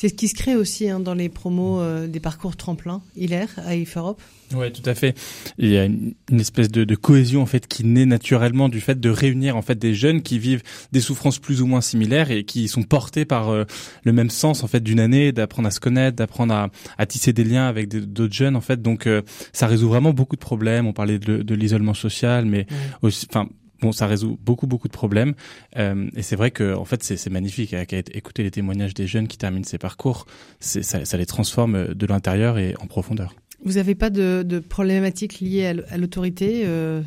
C'est 0.00 0.08
ce 0.08 0.14
qui 0.14 0.28
se 0.28 0.34
crée 0.34 0.56
aussi 0.56 0.88
hein, 0.88 0.98
dans 0.98 1.12
les 1.12 1.28
promos 1.28 1.78
euh, 1.78 2.06
des 2.06 2.20
parcours 2.20 2.56
tremplin, 2.56 3.02
Hilaire, 3.16 3.50
à 3.66 3.76
IF 3.76 3.98
Europe. 3.98 4.22
Ouais, 4.54 4.70
tout 4.70 4.80
à 4.86 4.94
fait. 4.94 5.14
Il 5.58 5.68
y 5.68 5.76
a 5.76 5.84
une, 5.84 6.14
espèce 6.32 6.70
de, 6.70 6.84
de, 6.84 6.94
cohésion 6.94 7.42
en 7.42 7.46
fait 7.46 7.66
qui 7.66 7.84
naît 7.84 8.06
naturellement 8.06 8.70
du 8.70 8.80
fait 8.80 8.98
de 8.98 9.10
réunir 9.10 9.58
en 9.58 9.62
fait 9.62 9.78
des 9.78 9.92
jeunes 9.92 10.22
qui 10.22 10.38
vivent 10.38 10.62
des 10.90 11.02
souffrances 11.02 11.38
plus 11.38 11.60
ou 11.60 11.66
moins 11.66 11.82
similaires 11.82 12.30
et 12.30 12.44
qui 12.44 12.66
sont 12.66 12.82
portés 12.82 13.26
par 13.26 13.50
euh, 13.50 13.64
le 14.02 14.12
même 14.12 14.30
sens 14.30 14.64
en 14.64 14.68
fait 14.68 14.80
d'une 14.80 15.00
année, 15.00 15.32
d'apprendre 15.32 15.68
à 15.68 15.70
se 15.70 15.80
connaître, 15.80 16.16
d'apprendre 16.16 16.54
à, 16.54 16.70
à, 16.96 17.04
tisser 17.04 17.34
des 17.34 17.44
liens 17.44 17.68
avec 17.68 17.90
d'autres 17.90 18.32
jeunes 18.32 18.56
en 18.56 18.62
fait. 18.62 18.80
Donc 18.80 19.06
euh, 19.06 19.20
ça 19.52 19.66
résout 19.66 19.90
vraiment 19.90 20.14
beaucoup 20.14 20.36
de 20.36 20.40
problèmes. 20.40 20.86
On 20.86 20.94
parlait 20.94 21.18
de, 21.18 21.42
de 21.42 21.54
l'isolement 21.54 21.92
social, 21.92 22.46
mais 22.46 22.66
aussi, 23.02 23.26
enfin 23.28 23.50
bon, 23.80 23.92
ça 23.92 24.06
résout 24.06 24.38
beaucoup 24.44 24.66
beaucoup 24.66 24.88
de 24.88 24.92
problèmes. 24.92 25.34
Euh, 25.76 26.08
et 26.16 26.22
c'est 26.22 26.36
vrai 26.36 26.50
que 26.50 26.74
en 26.74 26.84
fait 26.84 27.02
c'est 27.02 27.30
magnifique. 27.30 27.74
Écouter 28.12 28.42
les 28.42 28.50
témoignages 28.50 28.94
des 28.94 29.06
jeunes 29.06 29.28
qui 29.28 29.38
terminent 29.38 29.64
ces 29.64 29.78
parcours, 29.78 30.26
ça, 30.60 31.04
ça 31.04 31.16
les 31.16 31.26
transforme 31.26 31.94
de 31.94 32.06
l'intérieur 32.06 32.58
et 32.58 32.74
en 32.80 32.86
profondeur. 32.86 33.34
Vous 33.62 33.74
n'avez 33.74 33.94
pas 33.94 34.08
de, 34.08 34.42
de 34.42 34.58
problématiques 34.58 35.40
liées 35.40 35.66
à 35.66 35.98
l'autorité 35.98 36.62
euh, 36.64 37.02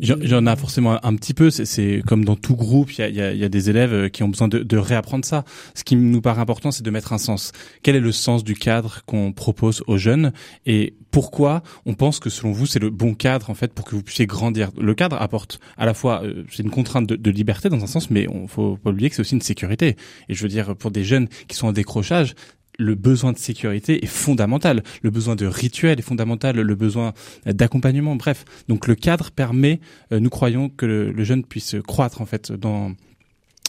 J'en 0.00 0.46
ai 0.46 0.56
forcément 0.56 1.04
un 1.04 1.16
petit 1.16 1.34
peu. 1.34 1.50
C'est 1.50 2.00
comme 2.06 2.24
dans 2.24 2.36
tout 2.36 2.54
groupe, 2.54 2.92
il 2.92 3.00
y 3.00 3.02
a, 3.02 3.08
y, 3.08 3.20
a, 3.20 3.32
y 3.32 3.44
a, 3.44 3.48
des 3.48 3.70
élèves 3.70 3.92
euh, 3.92 4.08
qui 4.08 4.22
ont 4.22 4.28
besoin 4.28 4.46
de, 4.46 4.60
de, 4.60 4.76
réapprendre 4.76 5.24
ça. 5.24 5.44
Ce 5.74 5.82
qui 5.82 5.96
nous 5.96 6.20
paraît 6.20 6.40
important, 6.40 6.70
c'est 6.70 6.84
de 6.84 6.90
mettre 6.90 7.12
un 7.12 7.18
sens. 7.18 7.50
Quel 7.82 7.96
est 7.96 8.00
le 8.00 8.12
sens 8.12 8.44
du 8.44 8.54
cadre 8.54 9.02
qu'on 9.04 9.32
propose 9.32 9.82
aux 9.88 9.96
jeunes? 9.96 10.32
Et 10.64 10.94
pourquoi 11.14 11.62
on 11.86 11.94
pense 11.94 12.18
que 12.18 12.28
selon 12.28 12.50
vous 12.50 12.66
c'est 12.66 12.80
le 12.80 12.90
bon 12.90 13.14
cadre 13.14 13.48
en 13.48 13.54
fait 13.54 13.72
pour 13.72 13.84
que 13.84 13.94
vous 13.94 14.02
puissiez 14.02 14.26
grandir. 14.26 14.72
Le 14.76 14.94
cadre 14.94 15.22
apporte 15.22 15.60
à 15.78 15.86
la 15.86 15.94
fois 15.94 16.24
euh, 16.24 16.42
c'est 16.50 16.64
une 16.64 16.72
contrainte 16.72 17.06
de, 17.06 17.14
de, 17.14 17.30
liberté 17.30 17.68
dans 17.68 17.84
un 17.84 17.86
sens, 17.86 18.10
mais 18.10 18.26
on 18.28 18.48
faut 18.48 18.76
pas 18.76 18.90
oublier 18.90 19.10
que 19.10 19.14
c'est 19.14 19.20
aussi 19.20 19.36
une 19.36 19.40
sécurité. 19.40 19.94
Et 20.28 20.34
je 20.34 20.42
veux 20.42 20.48
dire 20.48 20.74
pour 20.74 20.90
des 20.90 21.04
jeunes 21.04 21.28
qui 21.46 21.54
sont 21.54 21.68
en 21.68 21.72
décrochage, 21.72 22.34
le 22.80 22.96
besoin 22.96 23.32
de 23.32 23.38
sécurité 23.38 24.02
est 24.02 24.08
fondamental, 24.08 24.82
le 25.02 25.10
besoin 25.10 25.36
de 25.36 25.46
rituel 25.46 26.00
est 26.00 26.02
fondamental, 26.02 26.56
le 26.56 26.74
besoin 26.74 27.12
d'accompagnement, 27.46 28.16
bref. 28.16 28.44
Donc 28.66 28.88
le 28.88 28.96
cadre 28.96 29.30
permet, 29.30 29.78
euh, 30.10 30.18
nous 30.18 30.30
croyons, 30.30 30.68
que 30.68 30.84
le, 30.84 31.12
le, 31.12 31.22
jeune 31.22 31.44
puisse 31.44 31.76
croître 31.86 32.22
en 32.22 32.26
fait 32.26 32.50
dans 32.50 32.92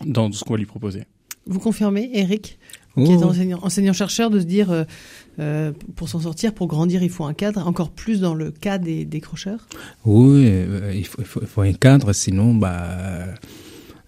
dans 0.04 0.32
ce 0.32 0.44
qu'on 0.44 0.54
va 0.54 0.58
lui 0.58 0.66
proposer. 0.66 1.04
Vous 1.46 1.60
confirmez, 1.60 2.10
Eric, 2.14 2.58
qui 2.96 3.12
est 3.12 3.24
enseignant, 3.24 3.60
enseignant 3.62 3.94
chercheur, 3.94 4.30
de 4.30 4.40
se 4.40 4.46
dire 4.46 4.72
euh, 4.72 4.84
euh, 5.40 5.72
pour 5.96 6.10
s'en 6.10 6.22
sortir, 6.22 6.54
pour 6.54 6.68
grandir, 6.68 7.04
il 7.04 7.10
faut 7.10 7.26
un 7.26 7.34
cadre, 7.34 7.68
encore 7.68 7.92
plus 7.92 8.22
dans 8.22 8.34
le 8.34 8.52
cas 8.52 8.78
des 8.78 9.06
décrocheurs. 9.06 9.68
Oui, 10.06 10.48
euh, 10.48 10.94
il, 10.96 11.06
faut, 11.06 11.22
il, 11.22 11.26
faut, 11.26 11.42
il, 11.42 11.48
faut, 11.48 11.62
un 11.62 11.74
cadre, 11.74 12.14
sinon 12.14 12.54
bah 12.54 13.26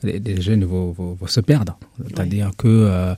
les, 0.04 0.20
les 0.20 0.42
jeunes 0.42 0.64
vont, 0.64 0.92
vont, 0.92 1.14
vont, 1.14 1.28
se 1.28 1.42
perdre. 1.42 1.78
C'est-à-dire 2.08 2.48
oui. 2.48 2.56
que 2.58 2.68
euh, 2.68 3.16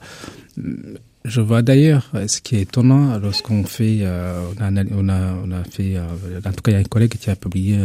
je 1.26 1.42
vois 1.42 1.62
d'ailleurs 1.62 2.12
ce 2.28 2.42
qui 2.42 2.56
est 2.56 2.62
étonnant 2.62 3.20
lorsqu'on 3.20 3.64
fait, 3.64 4.04
on, 4.04 4.64
a, 4.64 4.84
on, 4.92 5.10
a, 5.10 5.34
on 5.46 5.52
a 5.52 5.64
fait, 5.66 6.00
en 6.00 6.52
tout 6.52 6.62
cas 6.62 6.72
il 6.72 6.74
y 6.74 6.78
a 6.78 6.80
un 6.80 6.84
collègue 6.84 7.12
qui 7.12 7.30
a 7.30 7.36
publié 7.36 7.78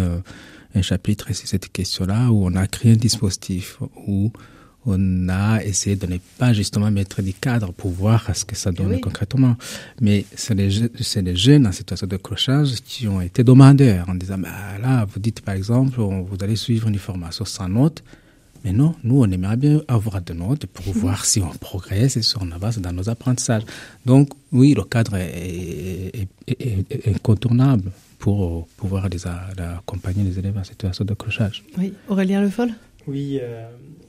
un 0.75 0.83
chapitre 0.83 1.33
sur 1.35 1.47
cette 1.49 1.71
question-là 1.71 2.31
où 2.31 2.47
on 2.47 2.55
a 2.55 2.67
créé 2.67 2.93
un 2.93 2.97
dispositif 2.97 3.79
où 4.07 4.33
on 4.87 5.29
a 5.29 5.63
essayé 5.63 5.97
de 5.97 6.07
ne 6.07 6.19
pas 6.39 6.53
justement 6.53 6.91
mettre 6.91 7.23
des 7.23 7.33
cadres 7.33 7.73
pour 7.73 7.91
voir 7.91 8.35
ce 8.35 8.45
que 8.45 8.55
ça 8.57 8.71
donne 8.71 8.95
oui. 8.95 9.01
concrètement. 9.01 9.57
Mais 10.01 10.25
c'est 10.35 10.55
les, 10.55 10.69
les, 11.23 11.37
jeunes 11.37 11.67
en 11.67 11.73
situation 11.73 12.07
de 12.07 12.17
crochage 12.17 12.75
qui 12.85 13.09
ont 13.09 13.21
été 13.21 13.43
demandeurs 13.45 14.09
en 14.09 14.15
disant, 14.15 14.39
bah, 14.39 14.79
là, 14.81 15.07
vous 15.07 15.21
dites 15.21 15.41
par 15.41 15.55
exemple, 15.55 16.01
vous 16.01 16.37
allez 16.41 16.57
suivre 16.57 16.89
une 16.89 16.99
formation 16.99 17.45
sans 17.45 17.69
notes. 17.69 18.03
Mais 18.65 18.73
non, 18.73 18.95
nous, 19.05 19.21
on 19.23 19.31
aimerait 19.31 19.59
bien 19.59 19.83
avoir 19.89 20.23
des 20.23 20.33
notes 20.33 20.65
pour 20.67 20.87
mmh. 20.95 20.99
voir 20.99 21.25
si 21.27 21.41
on 21.41 21.51
progresse 21.51 22.17
et 22.17 22.23
si 22.23 22.35
on 22.41 22.51
avance 22.51 22.79
dans 22.79 22.93
nos 22.93 23.11
apprentissages. 23.11 23.65
Donc, 24.07 24.31
oui, 24.53 24.73
le 24.75 24.85
cadre 24.85 25.17
est, 25.17 26.13
est, 26.15 26.29
est, 26.49 26.87
est 26.91 27.09
incontournable 27.09 27.91
pour 28.19 28.67
pouvoir 28.79 29.11
les, 29.11 29.27
accompagner 29.27 30.25
les 30.25 30.39
élèves 30.39 30.57
en 30.57 30.65
situation 30.65 31.05
de 31.05 31.13
crochage. 31.13 31.63
Oui, 31.77 31.93
Aurélien 32.09 32.41
Le 32.41 32.49
Foll? 32.49 32.71
Oui, 33.07 33.39
euh, 33.43 33.67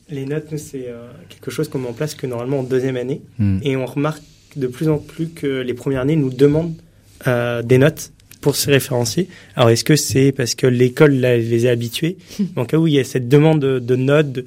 les 0.10 0.26
notes, 0.26 0.56
c'est 0.58 0.88
euh, 0.88 1.08
quelque 1.30 1.52
chose 1.52 1.68
qu'on 1.68 1.80
met 1.80 1.88
en 1.88 1.94
place 1.94 2.15
que 2.15 2.28
normalement 2.28 2.60
en 2.60 2.63
deuxième 2.63 2.98
année. 2.98 3.22
Mm. 3.39 3.60
Et 3.63 3.76
on 3.76 3.86
remarque 3.86 4.22
de 4.56 4.68
plus 4.68 4.88
en 4.88 4.98
plus 4.98 5.30
que 5.30 5.62
les 5.62 5.74
premières 5.74 6.02
années 6.02 6.15
nous 6.15 6.30
demandent 6.30 6.76
euh, 7.28 7.62
des 7.62 7.78
notes 7.78 8.12
pour 8.41 8.56
se 8.56 8.70
référencier. 8.70 9.28
Alors, 9.56 9.70
est-ce 9.70 9.84
que 9.84 9.96
c'est 9.96 10.32
parce 10.32 10.54
que 10.54 10.68
l'école 10.68 11.13
les 11.13 11.65
a 11.65 11.72
habitués 11.72 12.18
En 12.56 12.65
cas 12.65 12.78
où 12.78 12.88
il 12.88 12.94
y 12.94 13.00
a 13.00 13.04
cette 13.04 13.28
demande 13.28 13.60
de, 13.60 13.80
de 13.80 13.96
notes, 13.96 14.46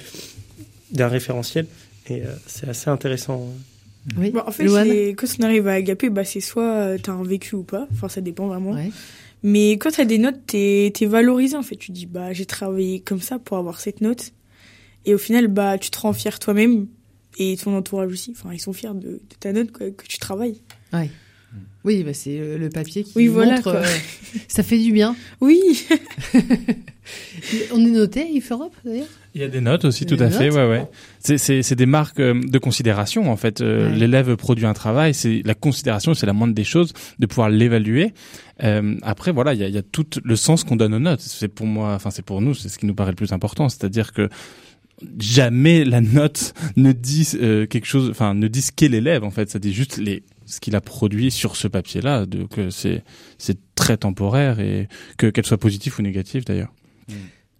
d'un 0.92 1.08
référentiel, 1.08 1.66
et 2.08 2.22
euh, 2.22 2.26
c'est 2.46 2.68
assez 2.68 2.88
intéressant. 2.88 3.48
Oui. 4.16 4.30
Bah, 4.30 4.44
en 4.46 4.52
fait, 4.52 4.66
quand 5.14 5.26
on 5.40 5.42
arrive 5.42 5.66
à 5.66 5.72
Agapé, 5.72 6.08
bah, 6.08 6.24
c'est 6.24 6.40
soit 6.40 6.96
tu 7.02 7.10
as 7.10 7.12
un 7.12 7.24
vécu 7.24 7.56
ou 7.56 7.64
pas. 7.64 7.88
Enfin, 7.92 8.08
ça 8.08 8.20
dépend 8.20 8.46
vraiment. 8.46 8.72
Ouais. 8.72 8.90
Mais 9.42 9.72
quand 9.72 9.90
tu 9.90 10.00
as 10.00 10.04
des 10.04 10.18
notes, 10.18 10.38
tu 10.46 10.56
es, 10.56 10.92
es, 10.98 11.06
valorisé 11.06 11.56
en 11.56 11.62
fait. 11.62 11.76
Tu 11.76 11.92
dis, 11.92 12.06
bah, 12.06 12.32
j'ai 12.32 12.46
travaillé 12.46 13.00
comme 13.00 13.20
ça 13.20 13.38
pour 13.38 13.58
avoir 13.58 13.80
cette 13.80 14.00
note. 14.00 14.32
Et 15.04 15.14
au 15.14 15.18
final, 15.18 15.48
bah, 15.48 15.78
tu 15.78 15.90
te 15.90 15.98
rends 15.98 16.12
fier 16.12 16.38
toi-même 16.38 16.86
et 17.38 17.56
ton 17.56 17.76
entourage 17.76 18.12
aussi. 18.12 18.32
Enfin, 18.32 18.52
ils 18.52 18.60
sont 18.60 18.72
fiers 18.72 18.94
de, 18.94 19.00
de 19.00 19.20
ta 19.40 19.52
note, 19.52 19.72
quoi, 19.72 19.90
que 19.90 20.06
tu 20.06 20.18
travailles. 20.18 20.60
Ouais. 20.92 21.10
Oui, 21.84 22.02
bah 22.02 22.12
c'est 22.12 22.38
le 22.58 22.68
papier 22.68 23.04
qui 23.04 23.12
oui, 23.16 23.28
voilà, 23.28 23.54
montre. 23.54 23.68
Euh, 23.68 23.84
ça 24.48 24.62
fait 24.62 24.78
du 24.78 24.92
bien. 24.92 25.16
Oui. 25.40 25.60
On 27.72 27.80
est 27.80 27.90
noté 27.90 28.28
IF 28.30 28.52
Europe 28.52 28.74
d'ailleurs? 28.84 29.06
Il 29.34 29.40
y 29.40 29.44
a 29.44 29.48
des 29.48 29.60
notes 29.60 29.84
aussi, 29.84 30.04
tout 30.04 30.16
à 30.18 30.28
fait. 30.28 30.50
Ouais, 30.50 30.68
ouais. 30.68 30.86
C'est 31.20 31.74
des 31.74 31.86
marques 31.86 32.20
de 32.20 32.58
considération 32.58 33.30
en 33.30 33.36
fait. 33.36 33.60
Euh, 33.60 33.90
ouais. 33.90 33.96
L'élève 33.96 34.36
produit 34.36 34.66
un 34.66 34.74
travail, 34.74 35.14
c'est 35.14 35.42
la 35.44 35.54
considération, 35.54 36.12
c'est 36.12 36.26
la 36.26 36.32
moindre 36.32 36.54
des 36.54 36.64
choses 36.64 36.92
de 37.18 37.26
pouvoir 37.26 37.48
l'évaluer. 37.48 38.12
Euh, 38.64 38.96
après, 39.02 39.30
voilà, 39.32 39.54
il 39.54 39.60
y 39.60 39.64
a, 39.64 39.68
y 39.68 39.78
a 39.78 39.82
tout 39.82 40.06
le 40.22 40.36
sens 40.36 40.64
qu'on 40.64 40.76
donne 40.76 40.92
aux 40.92 40.98
notes. 40.98 41.20
C'est 41.20 41.48
pour 41.48 41.66
moi, 41.66 41.94
enfin 41.94 42.10
c'est 42.10 42.24
pour 42.24 42.42
nous, 42.42 42.54
c'est 42.54 42.68
ce 42.68 42.78
qui 42.78 42.86
nous 42.86 42.94
paraît 42.94 43.12
le 43.12 43.16
plus 43.16 43.32
important, 43.32 43.68
c'est-à-dire 43.68 44.12
que 44.12 44.28
jamais 45.18 45.84
la 45.84 46.00
note 46.00 46.54
ne 46.76 46.92
dit 46.92 47.28
euh, 47.34 47.66
quelque 47.66 47.86
chose, 47.86 48.10
enfin 48.10 48.34
ne 48.34 48.48
dit 48.48 48.62
ce 48.62 48.72
qu'est 48.72 48.88
l'élève 48.88 49.24
en 49.24 49.30
fait. 49.30 49.50
Ça 49.50 49.58
dit 49.58 49.72
juste 49.72 50.00
ce 50.46 50.60
qu'il 50.60 50.76
a 50.76 50.80
produit 50.80 51.30
sur 51.30 51.56
ce 51.56 51.68
papier-là, 51.68 52.26
que 52.50 52.70
c'est 52.70 53.04
c'est 53.38 53.58
très 53.74 53.96
temporaire 53.96 54.60
et 54.60 54.88
que 55.16 55.26
qu'elle 55.28 55.46
soit 55.46 55.58
positive 55.58 55.96
ou 55.98 56.02
négative 56.02 56.44
d'ailleurs. 56.44 56.72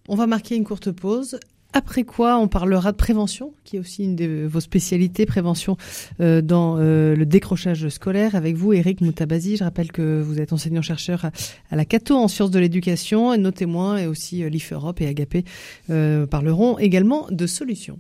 On 0.09 0.17
va 0.17 0.27
marquer 0.27 0.57
une 0.57 0.65
courte 0.65 0.91
pause. 0.91 1.39
Après 1.75 2.05
quoi, 2.05 2.39
on 2.39 2.49
parlera 2.49 2.93
de 2.93 2.97
prévention, 2.97 3.53
qui 3.65 3.77
est 3.77 3.79
aussi 3.79 4.05
une 4.05 4.17
de 4.17 4.47
vos 4.51 4.61
spécialités, 4.61 5.27
prévention 5.27 5.77
euh, 6.21 6.41
dans 6.41 6.79
euh, 6.79 7.15
le 7.15 7.27
décrochage 7.27 7.89
scolaire. 7.91 8.35
Avec 8.35 8.57
vous, 8.57 8.73
Eric 8.73 9.03
Moutabazi, 9.03 9.59
je 9.59 9.65
rappelle 9.65 9.93
que 9.93 10.23
vous 10.23 10.41
êtes 10.41 10.55
enseignant-chercheur 10.55 11.27
à, 11.27 11.31
à, 11.71 11.77
la 11.77 11.85
Cato 11.85 12.17
en 12.17 12.27
sciences 12.27 12.51
de 12.51 12.59
l'éducation. 12.59 13.35
Et 13.35 13.39
nos 13.39 13.51
témoins 13.51 13.99
et 13.99 14.07
aussi 14.07 14.43
euh, 14.43 14.49
l'IF 14.49 14.73
Europe 14.73 15.03
et 15.03 15.09
Agapé 15.09 15.45
euh, 15.91 16.27
parleront 16.27 16.79
également 16.79 17.27
de 17.31 17.47
solutions. 17.47 17.99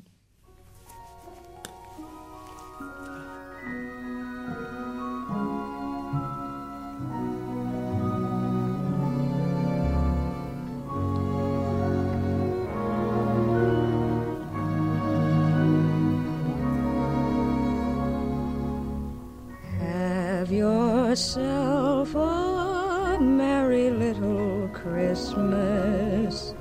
Yourself 21.18 22.14
a 22.14 23.18
merry 23.20 23.90
little 23.90 24.70
Christmas. 24.72 26.54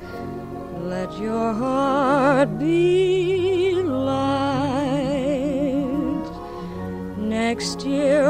Let 0.79 1.15
your 1.19 1.53
heart 1.53 2.57
be 2.57 3.83
light. 3.83 4.17
Next 7.19 7.85
year, 7.85 8.25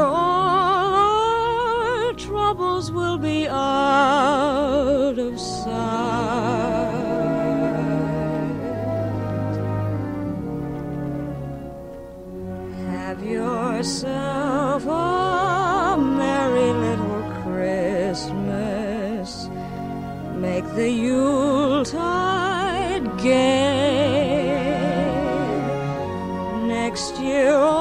the 20.78 20.88
Yuletide 20.88 21.88
gay. 23.18 24.54
Next 26.68 27.18
year, 27.18 27.77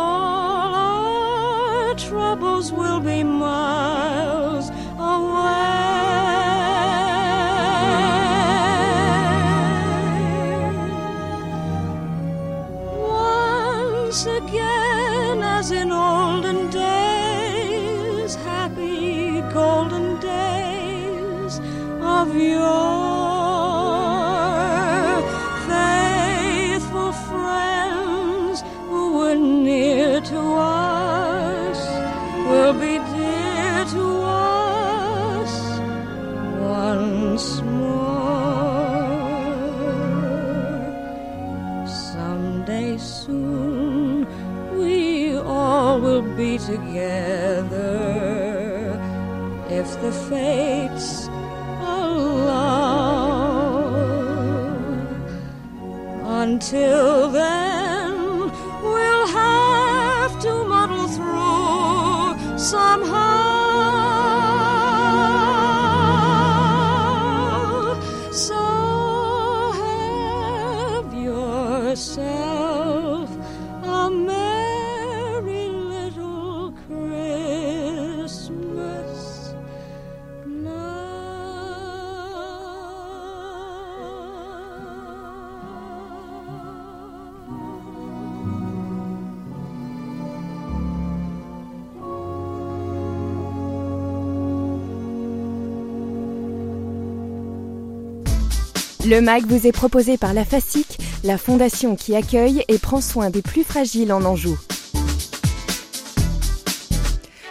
Le 99.10 99.22
MAG 99.22 99.46
vous 99.46 99.65
est 99.65 99.72
proposé 99.72 100.17
par 100.17 100.34
la 100.34 100.43
FASIC, 100.43 100.98
la 101.24 101.38
fondation 101.38 101.96
qui 101.96 102.13
accueille 102.13 102.65
et 102.67 102.78
prend 102.78 103.00
soin 103.00 103.30
des 103.30 103.41
plus 103.41 103.63
fragiles 103.63 104.12
en 104.12 104.26
Anjou. 104.26 104.60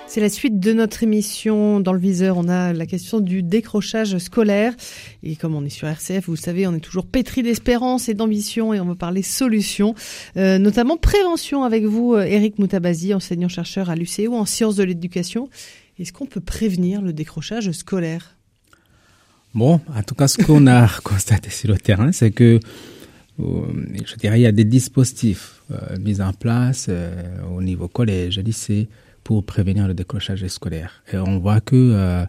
C'est 0.07 0.21
la 0.21 0.29
suite 0.29 0.61
de 0.61 0.75
notre 0.75 1.03
émission. 1.03 1.81
Dans 1.81 1.95
le 1.95 1.99
viseur, 1.99 2.37
on 2.37 2.51
a 2.51 2.75
la 2.75 2.85
question 2.85 3.21
du 3.21 3.43
décrochage 3.43 4.19
scolaire. 4.19 4.75
Et 5.23 5.37
comme 5.37 5.55
on 5.55 5.65
est 5.65 5.71
sur 5.71 5.89
RCF, 5.89 6.29
vous 6.29 6.37
savez, 6.37 6.67
on 6.67 6.75
est 6.75 6.81
toujours 6.81 7.07
pétri 7.07 7.43
d'espérance 7.43 8.11
et 8.11 8.15
d'ambition 8.15 8.75
et 8.75 8.81
on 8.81 8.85
va 8.85 8.95
parler 8.95 9.23
solutions, 9.23 9.95
euh, 10.37 10.59
notamment 10.59 10.99
prévention 10.99 11.65
avec 11.65 11.85
vous, 11.85 12.19
Eric 12.19 12.59
Moutabazi, 12.59 13.15
enseignant-chercheur 13.15 13.89
à 13.89 13.97
l'UCO 13.97 14.35
en 14.35 14.45
sciences 14.45 14.77
de 14.77 14.85
l'éducation. 14.85 15.49
Est-ce 15.99 16.13
qu'on 16.13 16.27
peut 16.27 16.43
prévenir 16.43 17.01
le 17.01 17.15
décrochage 17.15 17.71
scolaire? 17.71 18.36
Bon, 19.57 19.81
en 19.89 20.03
tout 20.03 20.15
cas, 20.15 20.29
ce 20.29 20.37
qu'on 20.43 20.67
a 20.67 20.87
constaté 21.03 21.49
sur 21.49 21.71
le 21.71 21.79
terrain, 21.79 22.13
c'est 22.13 22.31
que 22.31 22.61
euh, 23.41 23.45
je 24.05 24.15
dirais, 24.17 24.39
il 24.39 24.43
y 24.43 24.47
a 24.47 24.53
des 24.53 24.65
dispositifs 24.67 25.63
euh, 25.71 25.97
mis 25.99 26.21
en 26.21 26.35
place 26.35 26.89
euh, 26.91 27.41
au 27.57 27.63
niveau 27.63 27.89
collège, 27.89 28.39
lycée, 28.39 28.87
pour 29.25 29.47
prévenir 29.47 29.89
le 29.89 29.95
décrochage 29.95 30.47
scolaire. 30.49 31.03
Et 31.11 31.17
on 31.17 31.39
voit 31.39 31.63
que 31.63 31.75
euh, 31.75 32.27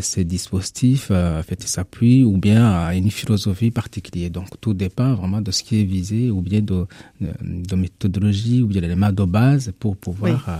ces 0.00 0.24
dispositifs 0.24 1.10
en 1.10 1.42
fait, 1.42 1.62
s'appuient 1.62 2.24
ou 2.24 2.38
bien 2.38 2.64
à 2.66 2.94
une 2.94 3.10
philosophie 3.10 3.70
particulière. 3.70 4.30
Donc 4.30 4.58
tout 4.58 4.72
dépend 4.72 5.14
vraiment 5.14 5.42
de 5.42 5.50
ce 5.50 5.62
qui 5.62 5.82
est 5.82 5.84
visé 5.84 6.30
ou 6.30 6.40
bien 6.40 6.62
de, 6.62 6.86
de, 7.20 7.28
de 7.42 7.76
méthodologie 7.76 8.62
ou 8.62 8.68
bien 8.68 8.80
d'éléments 8.80 9.12
de 9.12 9.24
base 9.24 9.70
pour 9.78 9.98
pouvoir 9.98 10.44
Oui. 10.48 10.54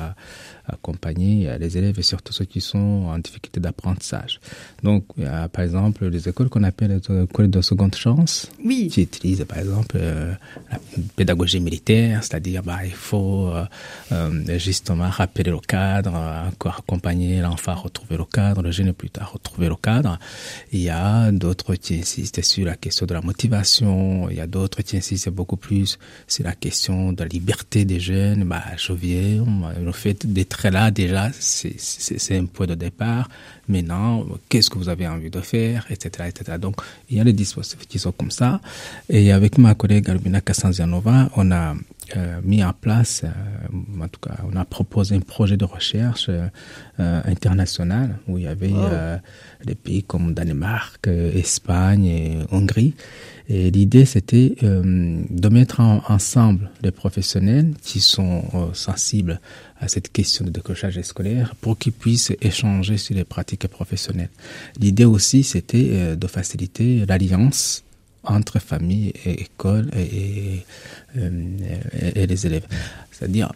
Accompagner 0.69 1.49
euh, 1.49 1.59
les 1.59 1.77
élèves 1.79 1.99
et 1.99 2.03
surtout 2.03 2.33
ceux 2.33 2.45
qui 2.45 2.61
sont 2.61 3.07
en 3.09 3.19
difficulté 3.19 3.61
d'apprentissage. 3.61 4.41
Donc 4.83 5.05
il 5.17 5.25
y 5.25 5.27
a 5.27 5.49
par 5.49 5.65
exemple 5.65 6.07
les 6.09 6.29
écoles 6.29 6.49
qu'on 6.49 6.65
appelle 6.65 7.01
les 7.09 7.23
écoles 7.23 7.51
de 7.51 7.61
seconde 7.61 7.95
chance 7.95 8.51
Oui. 8.65 8.89
qui 8.93 9.03
utilisent 9.03 9.45
par 9.49 9.59
exemple 9.59 9.97
euh, 10.01 10.33
la 10.71 10.79
pédagogie 11.17 11.61
militaire, 11.61 12.23
c'est-à-dire 12.23 12.63
bah, 12.63 12.85
il 12.85 12.93
faut 12.93 13.51
euh, 14.13 14.59
justement 14.59 15.09
rappeler 15.09 15.51
le 15.51 15.59
cadre, 15.61 16.15
encore 16.15 16.79
accompagner 16.79 17.41
l'enfant 17.41 17.73
à 17.73 17.77
retrouver 17.77 18.17
le 18.17 18.25
cadre, 18.25 18.63
le 18.63 18.71
jeune 18.71 18.93
plus 18.93 19.11
tard 19.11 19.33
retrouver 19.33 19.69
le 19.69 19.77
cadre. 19.77 20.19
Il 20.73 20.81
y 20.81 20.91
a 20.91 21.31
d'autres 21.33 21.75
qui 21.75 21.99
insistent 22.01 22.43
sur 22.43 22.67
la 22.67 22.77
question 22.77 23.07
de 23.07 23.15
la 23.15 23.21
motivation, 23.21 24.29
il 24.31 24.37
y 24.37 24.41
a 24.41 24.47
d'autres 24.47 24.83
qui 24.83 24.97
insistent 24.97 25.31
beaucoup 25.31 25.57
plus 25.57 25.99
sur 26.27 26.45
la 26.45 26.55
question 26.55 27.13
de 27.13 27.23
la 27.23 27.29
liberté 27.29 27.85
des 27.85 28.01
jeunes. 28.01 28.45
Bah, 28.45 28.63
je 28.77 28.93
viens, 28.93 29.45
le 29.83 29.93
fait 29.93 30.27
d'être 30.27 30.58
là 30.65 30.91
déjà, 30.91 31.31
c'est- 31.39 32.37
un 32.37 32.47
point 32.47 32.67
de 32.67 32.75
départ. 32.75 33.29
Maintenant, 33.69 34.27
qu'est-ce 34.49 34.71
que 34.71 34.79
vous 34.79 34.89
avez 34.89 35.07
envie 35.07 35.31
de 35.31 35.41
faire, 35.41 35.87
etc., 35.91 36.29
etc. 36.29 36.59
Donc, 36.59 36.77
il 37.11 37.17
y 37.19 37.21
a 37.21 37.25
des 37.25 37.33
dispositifs 37.33 37.87
qui 37.87 37.99
sont 37.99 38.13
comme 38.13 38.31
ça. 38.31 38.61
Et 39.09 39.31
avec 39.33 39.59
ma 39.59 39.75
collègue 39.75 40.09
Albina 40.11 40.41
Kassanzianova, 40.41 41.31
on 41.37 41.51
a 41.53 41.75
euh, 42.17 42.41
mis 42.43 42.65
en 42.65 42.73
place, 42.73 43.23
euh, 43.25 44.03
en 44.03 44.09
tout 44.09 44.21
cas, 44.21 44.37
on 44.51 44.57
a 44.57 44.65
proposé 44.65 45.15
un 45.15 45.21
projet 45.21 45.59
de 45.59 45.67
recherche 45.67 46.31
euh, 46.31 46.49
international 46.99 48.19
où 48.27 48.39
il 48.39 48.45
y 48.45 48.47
avait 48.47 48.73
des 49.65 49.75
pays 49.75 50.03
comme 50.05 50.33
Danemark, 50.35 51.07
Espagne 51.07 52.07
et 52.07 52.39
Hongrie. 52.51 52.95
Et 53.51 53.71
l'idée, 53.71 54.05
c'était 54.07 54.57
de 54.63 55.49
mettre 55.49 55.81
en- 55.81 56.03
ensemble 56.09 56.71
les 56.83 56.91
professionnels 56.91 57.75
qui 57.83 58.01
sont 58.01 58.43
sensibles 58.73 59.41
à 59.81 59.89
cette 59.89 60.11
question 60.13 60.45
de 60.45 60.51
décrochage 60.51 61.01
scolaire 61.03 61.55
pour 61.61 61.79
qu'ils 61.79 61.93
puissent 61.93 62.33
échanger 62.41 62.97
sur 62.99 63.15
les 63.15 63.25
pratiques 63.25 63.67
professionnelles. 63.69 64.31
L'idée 64.81 65.05
aussi, 65.05 65.45
c'était 65.45 65.89
euh, 65.93 66.17
de 66.17 66.27
faciliter 66.27 67.05
l'alliance 67.07 67.85
entre 68.25 68.59
famille 68.59 69.13
et 69.25 69.43
école 69.43 69.89
euh, 69.95 70.59
et- 71.17 72.27
les 72.27 72.47
élèves. 72.47 72.67
C'est-à-dire, 73.11 73.53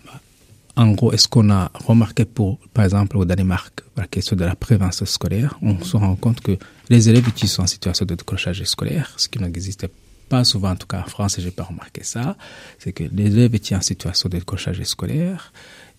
en 0.77 0.93
gros, 0.93 1.13
est-ce 1.13 1.29
qu'on 1.29 1.51
a 1.51 1.71
remarqué 1.75 2.25
pour, 2.25 2.59
par 2.73 2.85
exemple, 2.85 3.17
au 3.19 3.25
Danemark, 3.25 3.83
la 3.97 4.07
question 4.07 4.37
de 4.37 4.45
la 4.45 4.55
prévention 4.57 5.05
scolaire, 5.05 5.59
on 5.63 5.79
se 5.85 5.97
rend 5.97 6.17
compte 6.17 6.41
que 6.41 6.57
les 6.89 7.09
élèves 7.09 7.31
qui 7.33 7.49
sont 7.49 7.63
en 7.63 7.67
situation 7.67 8.07
de 8.07 8.15
décrochage 8.15 8.63
scolaire, 8.65 9.13
ce 9.17 9.29
qui 9.29 9.39
n'existait 9.39 9.91
pas 10.29 10.45
souvent, 10.45 10.71
en 10.71 10.77
tout 10.77 10.87
cas 10.87 11.01
en 11.01 11.09
France, 11.11 11.37
j'ai 11.39 11.51
pas 11.51 11.65
remarqué 11.65 12.03
ça, 12.05 12.37
c'est 12.79 12.93
que 12.93 13.05
les 13.13 13.27
élèves 13.27 13.59
qui 13.59 13.75
en 13.77 13.83
situation 13.83 14.29
de 14.31 14.39
décrochage 14.39 14.83
scolaire, 14.85 15.53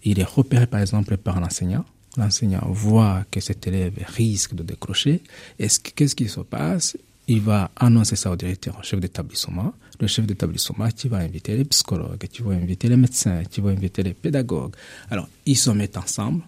il 0.03 0.19
est 0.19 0.23
repéré 0.23 0.67
par 0.67 0.79
exemple 0.81 1.17
par 1.17 1.39
l'enseignant. 1.39 1.85
L'enseignant 2.17 2.67
voit 2.69 3.23
que 3.31 3.39
cet 3.39 3.65
élève 3.67 3.93
risque 4.15 4.53
de 4.53 4.63
décrocher. 4.63 5.21
Est-ce 5.57 5.79
que- 5.79 5.91
qu'est-ce 5.95 6.15
qui 6.15 6.29
se 6.29 6.41
passe? 6.41 6.95
Il 7.27 7.41
va 7.41 7.71
annoncer 7.75 8.15
ça 8.15 8.29
au 8.31 8.35
directeur, 8.35 8.77
au 8.79 8.83
chef 8.83 8.99
d'établissement. 8.99 9.73
Le 9.99 10.07
chef 10.07 10.25
d'établissement 10.27 10.89
qui 10.89 11.07
va 11.07 11.17
inviter 11.17 11.55
les 11.55 11.63
psychologues, 11.65 12.27
qui 12.31 12.41
va 12.41 12.51
inviter 12.53 12.89
les 12.89 12.97
médecins, 12.97 13.43
qui 13.49 13.61
va 13.61 13.69
inviter 13.71 14.03
les 14.03 14.13
pédagogues. 14.13 14.75
Alors, 15.09 15.27
ils 15.45 15.57
se 15.57 15.69
mettent 15.71 15.97
ensemble, 15.97 16.43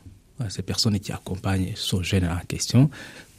ces 0.49 0.61
personnes 0.63 0.99
qui 0.99 1.11
accompagnent 1.13 1.71
ce 1.75 2.01
jeune 2.03 2.25
en 2.25 2.37
question, 2.47 2.89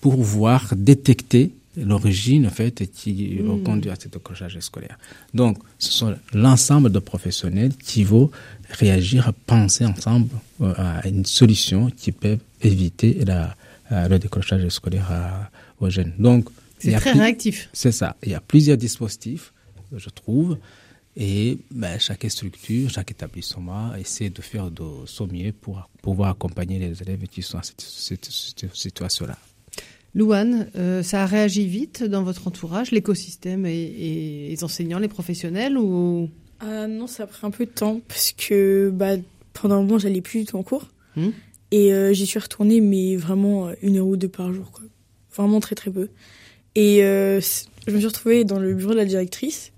pour 0.01 0.17
voir 0.23 0.73
détecter 0.75 1.53
l'origine 1.77 2.47
en 2.47 2.51
fait 2.51 2.91
qui 2.91 3.13
le 3.43 3.57
conduit 3.63 3.91
à 3.91 3.97
ce 3.97 4.09
décrochage 4.09 4.59
scolaire. 4.61 4.99
Donc, 5.35 5.59
ce 5.79 5.93
sont 5.93 6.17
l'ensemble 6.33 6.91
de 6.91 6.99
professionnels 6.99 7.75
qui 7.77 8.03
vont 8.03 8.31
réagir, 8.71 9.33
penser 9.47 9.85
ensemble 9.87 10.31
euh, 10.61 10.73
à 10.77 11.07
une 11.09 11.25
solution 11.25 11.91
qui 11.91 12.13
peut 12.13 12.39
éviter 12.63 13.25
la, 13.25 13.55
euh, 13.93 14.09
le 14.09 14.19
décrochage 14.19 14.67
scolaire 14.69 15.11
à- 15.11 15.51
aux 15.81 15.91
jeunes. 15.91 16.13
Donc, 16.19 16.49
C'est 16.79 16.93
très 16.93 17.11
plus- 17.13 17.21
réactif. 17.21 17.69
c'est 17.73 17.93
ça. 17.93 18.17
Il 18.23 18.31
y 18.31 18.35
a 18.35 18.41
plusieurs 18.41 18.77
dispositifs, 18.77 19.53
je 19.97 20.09
trouve, 20.11 20.59
et 21.17 21.59
ben, 21.71 21.99
chaque 21.99 22.31
structure, 22.31 22.91
chaque 22.91 23.11
établissement 23.11 23.95
essaie 23.95 24.29
de 24.31 24.43
faire 24.43 24.71
de 24.71 24.85
son 25.07 25.27
mieux 25.27 25.53
pour 25.53 25.89
pouvoir 26.03 26.31
accompagner 26.31 26.79
les 26.79 27.01
élèves 27.03 27.27
qui 27.29 27.43
sont 27.43 27.59
dans 27.59 27.63
cette, 27.63 27.81
cette- 27.81 28.29
cette 28.31 28.75
situation-là. 28.75 29.37
Louane, 30.15 30.69
euh, 30.77 31.03
ça 31.03 31.23
a 31.23 31.27
réagi 31.27 31.67
vite 31.67 32.03
dans 32.03 32.23
votre 32.23 32.47
entourage, 32.49 32.91
l'écosystème 32.91 33.67
et, 33.67 33.75
et 33.75 34.49
les 34.49 34.65
enseignants, 34.65 34.99
les 34.99 35.09
professionnels 35.09 35.77
ou 35.77 36.31
Ah 36.61 36.87
non, 36.87 37.07
ça 37.07 37.25
a 37.25 37.27
pris 37.27 37.47
un 37.47 37.51
peu 37.51 37.67
de 37.67 37.71
temps 37.71 38.01
parce 38.09 38.33
que 38.33 38.91
bah, 38.93 39.17
pendant 39.53 39.77
un 39.77 39.83
moment, 39.83 39.99
j'allais 39.99 40.21
plus 40.21 40.41
du 40.41 40.47
tout 40.47 40.57
en 40.57 40.63
cours. 40.63 40.89
Hmm. 41.17 41.31
Et 41.71 41.93
euh, 41.93 42.13
j'y 42.13 42.27
suis 42.27 42.39
retournée, 42.39 42.81
mais 42.81 43.17
vraiment 43.17 43.69
euh, 43.69 43.75
une 43.83 43.97
heure 43.99 44.07
ou 44.07 44.17
deux 44.17 44.29
par 44.29 44.53
jour. 44.53 44.71
Quoi. 44.71 44.85
Vraiment 45.35 45.61
très 45.61 45.75
très 45.75 45.91
peu. 45.91 46.09
Et 46.75 47.03
euh, 47.05 47.41
je 47.87 47.93
me 47.93 47.99
suis 47.99 48.07
retrouvée 48.07 48.45
dans 48.45 48.59
le 48.59 48.75
bureau 48.75 48.93
de 48.93 48.97
la 48.97 49.05
directrice. 49.05 49.73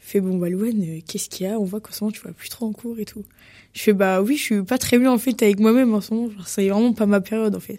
Fait 0.00 0.20
bon, 0.20 0.36
bah 0.36 0.50
Louane, 0.50 0.82
euh, 0.82 1.00
qu'est-ce 1.06 1.28
qu'il 1.28 1.46
y 1.46 1.48
a? 1.48 1.58
On 1.58 1.64
voit 1.64 1.80
qu'en 1.80 1.92
ce 1.92 2.04
moment, 2.04 2.12
tu 2.12 2.20
vas 2.22 2.32
plus 2.32 2.48
trop 2.48 2.66
en 2.66 2.72
cours 2.72 2.98
et 2.98 3.04
tout. 3.04 3.24
Je 3.72 3.80
fais 3.80 3.92
bah 3.92 4.20
oui, 4.20 4.36
je 4.36 4.42
suis 4.42 4.62
pas 4.62 4.76
très 4.76 4.98
bien 4.98 5.10
en 5.10 5.18
fait 5.18 5.40
avec 5.42 5.58
moi-même 5.58 5.94
en 5.94 6.00
ce 6.00 6.12
moment. 6.12 6.30
Genre, 6.30 6.46
c'est 6.46 6.68
vraiment 6.68 6.92
pas 6.92 7.06
ma 7.06 7.20
période 7.20 7.54
en 7.54 7.60
fait. 7.60 7.78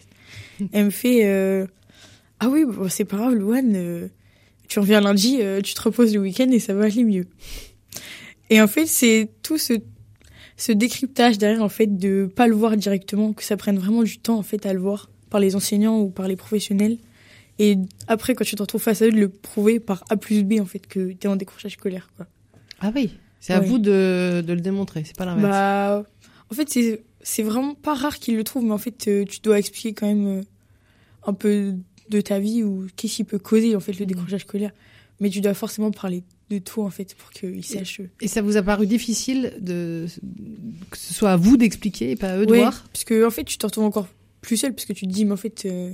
Elle 0.71 0.85
me 0.85 0.89
fait 0.89 1.25
euh, 1.25 1.67
ah 2.39 2.49
oui, 2.49 2.65
bah, 2.65 2.87
c'est 2.89 3.05
pas 3.05 3.17
grave, 3.17 3.35
Louane. 3.35 3.73
euh, 3.75 4.07
tu 4.67 4.79
reviens 4.79 5.01
lundi, 5.01 5.37
euh, 5.41 5.61
tu 5.61 5.73
te 5.73 5.81
reposes 5.81 6.13
le 6.13 6.21
week-end 6.21 6.49
et 6.49 6.59
ça 6.59 6.73
va 6.73 6.85
aller 6.85 7.03
mieux. 7.03 7.27
Et 8.53 8.61
en 8.61 8.67
fait, 8.67 8.85
c'est 8.85 9.29
tout 9.41 9.57
ce, 9.57 9.73
ce 10.57 10.71
décryptage 10.71 11.37
derrière, 11.37 11.63
en 11.63 11.69
fait, 11.69 11.87
de 11.97 12.29
pas 12.35 12.47
le 12.47 12.53
voir 12.55 12.77
directement, 12.77 13.33
que 13.33 13.43
ça 13.43 13.57
prenne 13.57 13.77
vraiment 13.79 14.03
du 14.03 14.19
temps, 14.19 14.37
en 14.37 14.43
fait, 14.43 14.65
à 14.65 14.73
le 14.73 14.79
voir 14.79 15.09
par 15.29 15.39
les 15.39 15.55
enseignants 15.55 15.99
ou 15.99 16.09
par 16.09 16.27
les 16.27 16.35
professionnels. 16.35 16.97
Et 17.59 17.77
après, 18.07 18.35
quand 18.35 18.43
tu 18.45 18.55
te 18.55 18.61
retrouves 18.61 18.81
face 18.81 19.01
à 19.01 19.07
eux, 19.07 19.11
de 19.11 19.19
le 19.19 19.29
prouver 19.29 19.79
par 19.79 20.03
A 20.09 20.17
plus 20.17 20.43
B, 20.43 20.59
en 20.59 20.65
fait, 20.65 20.85
que 20.85 21.13
t'es 21.13 21.27
en 21.27 21.35
décrochage 21.35 21.73
scolaire, 21.73 22.09
quoi. 22.15 22.27
Ah 22.79 22.91
oui, 22.95 23.17
c'est 23.39 23.53
à 23.53 23.59
Ouais. 23.59 23.65
vous 23.65 23.79
de, 23.79 24.43
de 24.45 24.53
le 24.53 24.61
démontrer, 24.61 25.03
c'est 25.05 25.15
pas 25.15 25.25
l'inverse. 25.25 25.49
Bah, 25.49 26.03
en 26.51 26.55
fait, 26.55 26.69
c'est, 26.69 27.03
c'est 27.21 27.43
vraiment 27.43 27.73
pas 27.75 27.93
rare 27.95 28.19
qu'ils 28.19 28.35
le 28.35 28.43
trouvent, 28.43 28.65
mais 28.65 28.71
en 28.73 28.77
fait, 28.77 29.07
euh, 29.07 29.25
tu 29.25 29.39
dois 29.39 29.57
expliquer 29.57 29.93
quand 29.93 30.07
même 30.07 30.27
euh, 30.27 30.43
un 31.25 31.33
peu 31.33 31.73
de 32.09 32.21
ta 32.21 32.39
vie 32.39 32.63
ou 32.63 32.87
qu'est-ce 32.95 33.15
qui 33.15 33.23
peut 33.23 33.39
causer, 33.39 33.75
en 33.75 33.79
fait, 33.79 33.97
le 33.99 34.05
décrochage 34.05 34.41
scolaire. 34.41 34.71
Mais 35.19 35.29
tu 35.29 35.39
dois 35.41 35.53
forcément 35.53 35.89
parler 35.91 36.23
de 36.53 36.59
tout, 36.59 36.81
en 36.81 36.89
fait, 36.89 37.15
pour 37.15 37.31
qu'ils 37.31 37.65
sachent. 37.65 38.01
Et 38.21 38.27
ça 38.27 38.41
vous 38.41 38.57
a 38.57 38.61
paru 38.63 38.87
difficile 38.87 39.53
de 39.59 40.05
que 40.89 40.97
ce 40.97 41.13
soit 41.13 41.31
à 41.31 41.37
vous 41.37 41.57
d'expliquer 41.57 42.11
et 42.11 42.15
pas 42.15 42.33
à 42.33 42.37
eux 42.37 42.45
de 42.45 42.51
Ouais, 42.51 42.59
voir? 42.59 42.83
Parce 42.91 43.03
que 43.03 43.25
en 43.25 43.31
fait, 43.31 43.43
tu 43.43 43.57
te 43.57 43.65
retrouves 43.65 43.85
encore 43.85 44.07
plus 44.41 44.57
seul 44.57 44.73
parce 44.73 44.85
que 44.85 44.93
tu 44.93 45.07
te 45.07 45.11
dis, 45.11 45.25
mais 45.25 45.31
en 45.33 45.37
fait, 45.37 45.65
euh, 45.65 45.91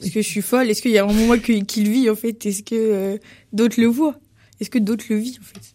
est-ce 0.00 0.10
que 0.12 0.22
je 0.22 0.28
suis 0.28 0.42
folle? 0.42 0.70
Est-ce 0.70 0.82
qu'il 0.82 0.90
y 0.92 0.98
a 0.98 1.04
vraiment 1.04 1.26
moi 1.26 1.38
qui 1.38 1.60
le 1.82 1.90
vit 1.90 2.08
en 2.10 2.14
fait? 2.14 2.46
Est-ce 2.46 2.62
que 2.62 2.74
euh, 2.74 3.18
d'autres 3.52 3.80
le 3.80 3.86
voient? 3.88 4.18
Est-ce 4.60 4.70
que 4.70 4.78
d'autres 4.78 5.04
le 5.10 5.16
vivent 5.16 5.38
en 5.40 5.44
fait? 5.44 5.74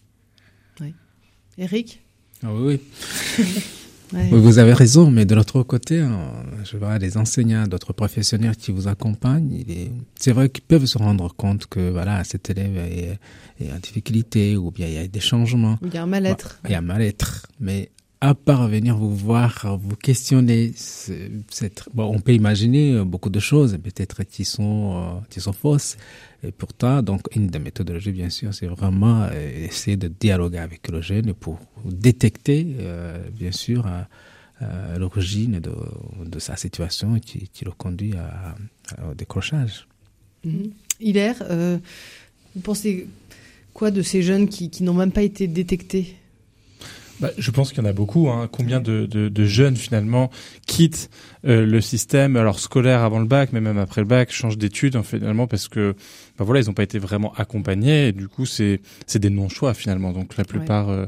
Eric? 1.57 2.01
Ah 2.41 2.51
oui, 2.53 2.79
oui. 3.37 3.43
Ouais. 4.13 4.29
Oui, 4.31 4.39
Vous 4.39 4.59
avez 4.59 4.73
raison, 4.73 5.09
mais 5.09 5.25
de 5.25 5.35
l'autre 5.35 5.63
côté, 5.63 5.99
hein, 5.99 6.19
je 6.63 6.77
vois 6.77 6.99
des 6.99 7.17
enseignants, 7.17 7.67
d'autres 7.67 7.93
professionnels 7.93 8.55
qui 8.55 8.71
vous 8.71 8.87
accompagnent. 8.87 9.63
C'est 10.15 10.31
vrai 10.31 10.49
qu'ils 10.49 10.63
peuvent 10.63 10.85
se 10.85 10.97
rendre 10.97 11.33
compte 11.35 11.65
que 11.67 11.89
voilà, 11.89 12.23
cet 12.23 12.49
élève 12.49 12.77
est, 12.77 13.19
en 13.71 13.79
difficulté 13.79 14.57
ou 14.57 14.71
bien 14.71 14.87
il 14.87 14.93
y 14.93 14.97
a 14.97 15.07
des 15.07 15.19
changements. 15.19 15.77
Il 15.83 15.93
y 15.93 15.97
a 15.97 16.03
un 16.03 16.07
mal-être. 16.07 16.59
Il 16.65 16.71
y 16.71 16.75
a 16.75 16.79
un 16.79 16.81
mal-être, 16.81 17.47
mais 17.59 17.89
à 18.23 18.35
part 18.35 18.69
venir 18.69 18.95
vous 18.95 19.13
voir, 19.13 19.77
vous 19.81 19.97
questionner, 19.97 20.73
bon, 21.93 22.05
on 22.05 22.21
peut 22.21 22.33
imaginer 22.33 22.93
euh, 22.93 23.03
beaucoup 23.03 23.29
de 23.29 23.41
choses, 23.41 23.77
peut-être 23.83 24.23
qui 24.23 24.45
sont, 24.45 24.93
euh, 24.95 25.19
qui 25.29 25.41
sont 25.41 25.51
fausses. 25.51 25.97
Et 26.45 26.51
pourtant, 26.51 27.01
donc, 27.01 27.21
une 27.35 27.47
des 27.47 27.59
méthodologies, 27.59 28.11
bien 28.11 28.29
sûr, 28.29 28.53
c'est 28.53 28.67
vraiment 28.67 29.23
euh, 29.23 29.65
essayer 29.65 29.95
de 29.95 30.09
dialoguer 30.09 30.57
avec 30.57 30.89
le 30.89 31.01
jeune 31.01 31.33
pour 31.33 31.59
détecter, 31.85 32.75
euh, 32.79 33.17
bien 33.29 33.53
sûr, 33.53 33.87
euh, 34.61 34.97
l'origine 34.97 35.61
de, 35.61 36.39
sa 36.39 36.57
situation 36.57 37.17
qui, 37.19 37.49
le 37.63 37.71
conduit 37.71 38.13
au 39.09 39.13
décrochage. 39.13 39.87
Mhm. 40.43 40.71
Hilaire, 40.99 41.43
vous 42.55 42.61
pensez 42.61 43.07
quoi 43.73 43.91
de 43.91 44.01
ces 44.01 44.21
jeunes 44.21 44.47
qui, 44.47 44.69
qui 44.69 44.83
n'ont 44.83 44.93
même 44.93 45.11
pas 45.11 45.23
été 45.23 45.47
détectés? 45.47 46.15
Bah, 47.19 47.29
je 47.37 47.51
pense 47.51 47.71
qu'il 47.71 47.83
y 47.83 47.85
en 47.85 47.89
a 47.89 47.93
beaucoup. 47.93 48.29
Hein. 48.29 48.49
Combien 48.51 48.79
de, 48.79 49.05
de, 49.05 49.29
de 49.29 49.45
jeunes 49.45 49.75
finalement 49.75 50.31
quittent 50.65 51.09
euh, 51.45 51.65
le 51.65 51.81
système, 51.81 52.35
alors 52.35 52.59
scolaire 52.59 53.01
avant 53.01 53.19
le 53.19 53.25
bac, 53.25 53.49
mais 53.53 53.61
même 53.61 53.77
après 53.77 54.01
le 54.01 54.07
bac, 54.07 54.31
changent 54.31 54.57
d'études 54.57 54.95
hein, 54.95 55.03
finalement 55.03 55.47
parce 55.47 55.67
que 55.67 55.95
bah, 56.37 56.45
voilà, 56.45 56.61
ils 56.61 56.67
n'ont 56.67 56.73
pas 56.73 56.83
été 56.83 56.99
vraiment 56.99 57.33
accompagnés. 57.35 58.07
Et 58.07 58.11
du 58.11 58.27
coup, 58.27 58.45
c'est 58.45 58.81
c'est 59.05 59.19
des 59.19 59.29
non-choix 59.29 59.73
finalement. 59.73 60.11
Donc 60.11 60.37
la 60.37 60.43
plupart, 60.43 60.89
euh, 60.89 61.05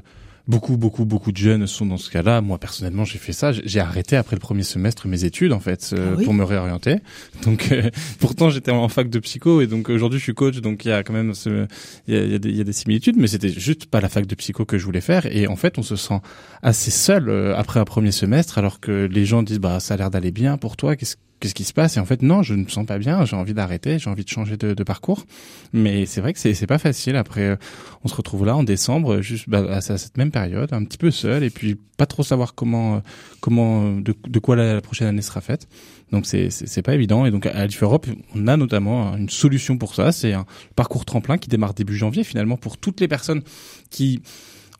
beaucoup, 0.48 0.78
beaucoup, 0.78 1.06
beaucoup 1.06 1.32
de 1.32 1.38
jeunes 1.38 1.68
sont 1.68 1.86
dans 1.86 1.98
ce 1.98 2.10
cas-là. 2.10 2.42
Moi 2.42 2.58
personnellement, 2.58 3.06
j'ai 3.06 3.18
fait 3.18 3.34
ça. 3.34 3.52
J'ai- 3.52 3.80
arrêté 3.80 4.16
après 4.16 4.36
le 4.36 4.40
premier 4.40 4.64
semestre 4.64 5.08
mes 5.08 5.24
études 5.26 5.54
en 5.54 5.60
fait 5.60 5.92
euh, 5.94 6.12
Ah 6.12 6.16
oui 6.18 6.26
pour 6.26 6.34
me 6.34 6.44
réorienter. 6.44 6.98
Donc 7.44 7.72
euh, 7.72 7.90
pourtant 8.20 8.50
j'étais 8.50 8.72
en 8.72 8.88
fac 8.90 9.10
de 9.10 9.20
psycho 9.20 9.62
et 9.62 9.68
donc 9.68 9.90
aujourd'hui 9.90 10.20
je 10.20 10.24
suis 10.24 10.34
coach. 10.34 10.58
Donc 10.62 10.86
il 10.86 10.90
y 10.90 10.92
a 10.92 11.04
quand 11.04 11.14
même 11.14 11.34
ce, 11.34 11.68
il 12.08 12.14
y 12.14 12.18
a, 12.18 12.24
il 12.24 12.32
y 12.32 12.36
a 12.36 12.40
des, 12.40 12.50
il 12.50 12.56
y 12.58 12.62
a 12.62 12.64
des 12.64 12.74
similitudes, 12.74 13.16
mais 13.18 13.28
c'était 13.28 13.50
juste 13.50 13.86
pas 13.86 14.02
la 14.02 14.10
fac 14.10 14.26
de 14.26 14.36
psycho 14.36 14.66
que 14.66 14.78
je 14.78 14.86
voulais 14.86 15.02
faire. 15.02 15.26
Et 15.28 15.48
en 15.48 15.56
fait, 15.56 15.78
on 15.78 15.84
se 15.84 15.96
sent 15.96 16.20
assez 16.62 16.92
seul 16.92 17.30
euh, 17.30 17.56
après 17.56 17.80
un 17.80 17.86
premier 17.86 18.12
semestre, 18.12 18.58
alors 18.58 18.80
que 18.80 19.08
les 19.12 19.26
gens 19.26 19.44
disent 19.44 19.60
bah 19.60 19.80
ça 19.80 19.94
a 19.94 19.98
l'air 19.98 20.10
d'aller 20.12 20.32
bien 20.32 20.58
pour 20.58 20.78
toi. 20.78 20.96
Qu'est-ce 20.96 21.16
qu'est-ce 21.40 21.56
qui 21.56 21.64
se 21.64 21.74
passe? 21.74 21.98
Et 21.98 22.00
en 22.00 22.06
fait, 22.06 22.22
non, 22.22 22.44
je 22.44 22.54
ne 22.54 22.64
me 22.64 22.70
sens 22.70 22.86
pas 22.86 22.98
bien. 22.98 23.26
J'ai 23.26 23.36
envie 23.36 23.54
d'arrêter. 23.54 24.00
J'ai 24.00 24.10
envie 24.10 24.24
de 24.24 24.30
changer 24.30 24.58
de, 24.58 24.74
de 24.74 24.84
parcours. 24.84 25.26
Mais 25.74 26.06
c'est 26.06 26.22
vrai 26.22 26.34
que 26.34 26.40
c'est 26.40 26.54
c'est 26.54 26.68
pas 26.68 26.78
facile. 26.78 27.16
Après, 27.16 27.42
euh, 27.42 27.56
on 28.04 28.08
se 28.08 28.16
retrouve 28.16 28.46
là 28.46 28.56
en 28.56 28.64
décembre, 28.64 29.22
juste 29.22 29.50
bah, 29.50 29.66
à 29.70 29.82
cette 29.82 30.18
même 30.18 30.32
période, 30.32 30.74
un 30.74 30.84
petit 30.84 30.98
peu 30.98 31.12
seul, 31.12 31.44
et 31.44 31.50
puis 31.50 31.78
pas 31.98 32.06
trop 32.06 32.24
savoir 32.24 32.56
comment 32.56 32.96
euh, 32.96 33.00
comment 33.40 33.86
euh, 33.86 34.02
de, 34.02 34.40
quoi 34.40 34.56
la, 34.56 34.82
prochaine 34.82 35.08
année 35.08 35.22
sera 35.22 35.42
faite. 35.42 35.68
Donc 36.12 36.26
c'est 36.26 36.50
c'est 36.50 36.68
c'est 36.68 36.82
pas 36.82 36.94
évident. 36.94 37.26
Et 37.26 37.32
donc 37.32 37.46
à 37.46 37.58
Alif 37.58 37.84
Europe, 37.84 38.08
on 38.36 38.48
a 38.48 38.58
notamment 38.58 39.16
une 39.16 39.30
solution 39.30 39.78
pour 39.78 39.96
ça. 39.96 40.12
C'est 40.12 40.34
un 40.34 40.46
parcours 40.76 41.06
tremplin 41.06 41.38
qui 41.38 41.50
démarre 41.50 41.74
début 41.74 41.96
janvier 41.96 42.24
finalement 42.24 42.58
pour 42.58 42.78
toutes 42.78 43.00
les 43.02 43.08
personnes 43.08 43.42
qui 43.90 44.22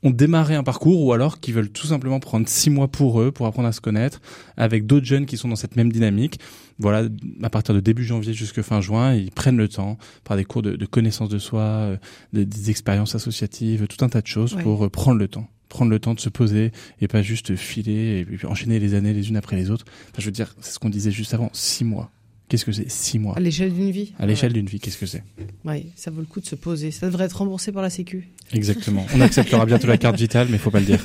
ont 0.06 0.12
démarré 0.12 0.56
un 0.56 0.64
parcours 0.64 1.04
ou 1.04 1.12
alors 1.12 1.40
qui 1.42 1.52
veulent 1.52 1.70
tout 1.72 1.88
simplement 1.88 2.20
prendre 2.22 2.48
six 2.48 2.70
mois 2.70 2.88
pour 2.88 3.20
eux 3.20 3.32
pour 3.32 3.48
apprendre 3.48 3.68
à 3.68 3.72
se 3.74 3.82
connaître 3.82 4.22
avec 4.56 4.86
d'autres 4.86 5.06
jeunes 5.06 5.26
qui 5.26 5.36
sont 5.36 5.50
dans 5.50 5.56
cette 5.58 5.76
même 5.76 5.92
dynamique. 5.92 6.40
Voilà, 6.80 7.10
à 7.44 7.50
partir 7.50 7.74
de 7.76 7.80
début 7.80 8.04
janvier 8.04 8.34
jusqu'à 8.34 8.62
fin 8.64 8.82
juin, 8.82 9.14
ils 9.14 9.32
prennent 9.32 9.58
le 9.58 9.68
temps 9.68 9.98
par 10.24 10.38
des 10.38 10.46
cours 10.46 10.62
de, 10.62 10.76
de 10.76 10.86
connaissance 10.86 11.30
de 11.30 11.38
soi, 11.40 11.62
euh, 11.62 11.98
des, 12.34 12.46
des 12.46 12.70
expériences 12.70 13.16
associatives, 13.16 13.88
tout 13.88 14.04
un 14.06 14.10
tas 14.10 14.22
de 14.22 14.28
choses 14.28 14.54
Ouais. 14.56 14.64
pour 14.64 14.86
euh, 14.86 14.90
prendre 14.90 15.18
le 15.20 15.28
temps 15.28 15.50
prendre 15.68 15.92
le 15.92 16.00
temps 16.00 16.14
de 16.14 16.20
se 16.22 16.30
poser 16.30 16.72
et 17.02 17.08
pas 17.10 17.22
juste 17.22 17.56
filer 17.58 18.20
et 18.20 18.24
puis 18.26 18.48
enchaîner 18.48 18.80
les 18.80 18.94
années 18.94 19.12
les 19.14 19.28
unes 19.28 19.36
après 19.36 19.58
les 19.58 19.72
autres. 19.72 19.84
Enfin, 20.12 20.20
je 20.20 20.26
veux 20.26 20.32
dire, 20.32 20.56
c'est 20.62 20.72
ce 20.74 20.80
qu'on 20.80 20.90
disait 20.90 21.12
juste 21.12 21.34
avant, 21.34 21.50
six 21.52 21.84
mois. 21.84 22.12
Qu'est-ce 22.48 22.66
que 22.66 22.72
c'est 22.72 22.90
Six 22.92 23.18
mois. 23.18 23.36
À 23.36 23.40
l'échelle 23.40 23.74
d'une 23.74 23.90
vie 23.90 24.14
À 24.20 24.28
l'échelle 24.28 24.54
d'une 24.54 24.68
vie, 24.68 24.80
qu'est-ce 24.80 24.98
que 25.00 25.08
c'est 25.08 25.24
Oui, 25.66 25.88
ça 25.96 26.12
vaut 26.12 26.20
le 26.22 26.28
coup 26.28 26.40
de 26.40 26.46
se 26.46 26.54
poser. 26.54 26.92
Ça 26.92 27.08
devrait 27.08 27.26
être 27.26 27.38
remboursé 27.38 27.72
par 27.72 27.82
la 27.82 27.90
Sécu. 27.90 28.30
Exactement. 28.54 29.04
On 29.16 29.22
acceptera 29.22 29.66
bientôt 29.66 29.88
la 29.88 29.98
carte 29.98 30.18
vitale, 30.18 30.48
mais 30.52 30.60
faut 30.60 30.70
pas 30.70 30.80
le 30.80 30.86
dire. 30.86 31.00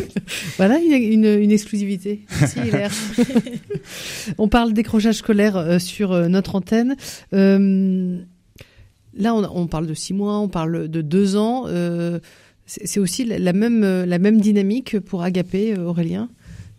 Voilà 0.56 0.78
une, 0.78 0.92
une, 0.92 1.40
une 1.42 1.52
exclusivité. 1.52 2.22
Merci 2.40 2.60
Hilaire. 2.60 2.92
on 4.38 4.48
parle 4.48 4.72
décrochage 4.72 5.16
scolaire 5.16 5.56
euh, 5.56 5.78
sur 5.78 6.12
euh, 6.12 6.28
notre 6.28 6.54
antenne. 6.54 6.96
Euh, 7.34 8.18
là, 9.14 9.34
on, 9.34 9.44
on 9.44 9.66
parle 9.66 9.86
de 9.86 9.94
six 9.94 10.14
mois, 10.14 10.38
on 10.38 10.48
parle 10.48 10.88
de 10.88 11.02
deux 11.02 11.36
ans. 11.36 11.66
C'est 12.64 12.98
aussi 12.98 13.24
la, 13.26 13.38
la 13.38 13.52
même, 13.52 13.82
la 13.82 14.18
même 14.18 14.40
dynamique 14.40 14.98
pour 14.98 15.22
Agapé, 15.22 15.78
Aurélien, 15.78 16.30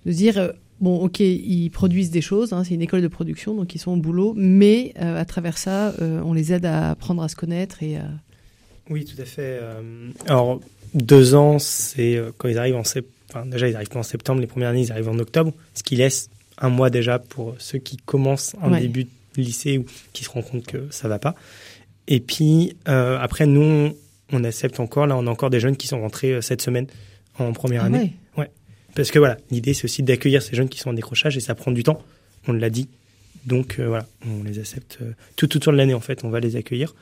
de 0.07 0.11
dire 0.11 0.53
bon, 0.79 0.97
ok, 0.99 1.19
ils 1.19 1.69
produisent 1.69 2.11
des 2.11 2.21
choses, 2.21 2.53
hein, 2.53 2.63
c'est 2.63 2.73
une 2.73 2.81
école 2.81 3.01
de 3.01 3.07
production, 3.07 3.55
donc 3.55 3.73
ils 3.75 3.79
sont 3.79 3.91
au 3.91 3.97
boulot, 3.97 4.33
mais 4.37 4.93
euh, 5.01 5.19
à 5.19 5.25
travers 5.25 5.57
ça, 5.57 5.89
euh, 6.01 6.21
on 6.23 6.33
les 6.33 6.53
aide 6.53 6.65
à 6.65 6.91
apprendre 6.91 7.21
à 7.23 7.27
se 7.29 7.35
connaître 7.35 7.81
et 7.83 7.97
à... 7.97 8.07
Oui, 8.89 9.03
tout 9.05 9.21
à 9.21 9.25
fait. 9.25 9.59
Euh, 9.61 10.09
alors, 10.27 10.61
deux 10.93 11.35
ans, 11.35 11.59
c'est 11.59 12.21
quand 12.37 12.47
ils 12.47 12.57
arrivent 12.57 12.75
en 12.77 12.83
septembre. 12.85 13.13
Enfin, 13.29 13.45
déjà, 13.45 13.67
ils 13.67 13.75
arrivent 13.75 13.89
pas 13.89 13.99
en 13.99 14.03
septembre. 14.03 14.39
Les 14.39 14.47
premières 14.47 14.69
années, 14.69 14.83
ils 14.83 14.91
arrivent 14.93 15.09
en 15.09 15.19
octobre. 15.19 15.51
Ce 15.73 15.83
qui 15.83 15.97
laisse 15.97 16.29
un 16.59 16.69
mois 16.69 16.89
déjà 16.89 17.19
pour 17.19 17.55
ceux 17.59 17.77
qui 17.79 17.97
commencent 17.97 18.55
un 18.61 18.71
Ouais. 18.71 18.79
début 18.79 19.03
de 19.03 19.09
lycée 19.35 19.77
ou 19.77 19.85
qui 20.13 20.23
se 20.23 20.29
rendent 20.29 20.45
compte 20.45 20.65
que 20.65 20.87
ça 20.89 21.09
va 21.09 21.19
pas. 21.19 21.35
Et 22.07 22.21
puis, 22.21 22.77
après, 22.85 23.45
nous, 23.45 23.91
on, 24.31 24.43
accepte 24.45 24.79
encore. 24.79 25.05
Là, 25.07 25.17
on 25.17 25.27
a 25.27 25.29
encore 25.29 25.49
des 25.49 25.59
jeunes 25.59 25.75
qui 25.75 25.87
sont 25.87 25.99
rentrés 25.99 26.41
cette 26.41 26.61
semaine 26.61 26.87
en 27.37 27.51
première 27.51 27.83
Ah 27.83 27.87
année. 27.87 27.97
ouais. 27.97 28.13
Parce 28.97 29.11
que 29.11 29.19
voilà, 29.19 29.37
l'idée, 29.51 29.75
c'est 29.75 29.85
aussi 29.85 30.01
d'accueillir 30.01 30.41
ces 30.41 30.55
jeunes 30.55 30.69
qui 30.69 30.79
sont 30.79 30.89
en 30.89 30.93
décrochage 30.93 31.37
et 31.37 31.39
ça 31.39 31.53
prend 31.53 31.69
du 31.69 31.83
temps. 31.83 32.01
On 32.47 32.53
l'a 32.53 32.71
dit. 32.71 32.89
Donc, 33.45 33.75
euh, 33.77 33.87
voilà, 33.87 34.07
on 34.25 34.43
les 34.43 34.57
accepte 34.57 34.97
euh, 35.03 35.11
tout 35.35 35.55
autour 35.55 35.71
de 35.71 35.77
l'année, 35.77 35.93
en 35.93 35.99
fait. 35.99 36.23
On 36.23 36.31
va 36.31 36.39
les 36.39 36.55
accueillir. 36.55 36.95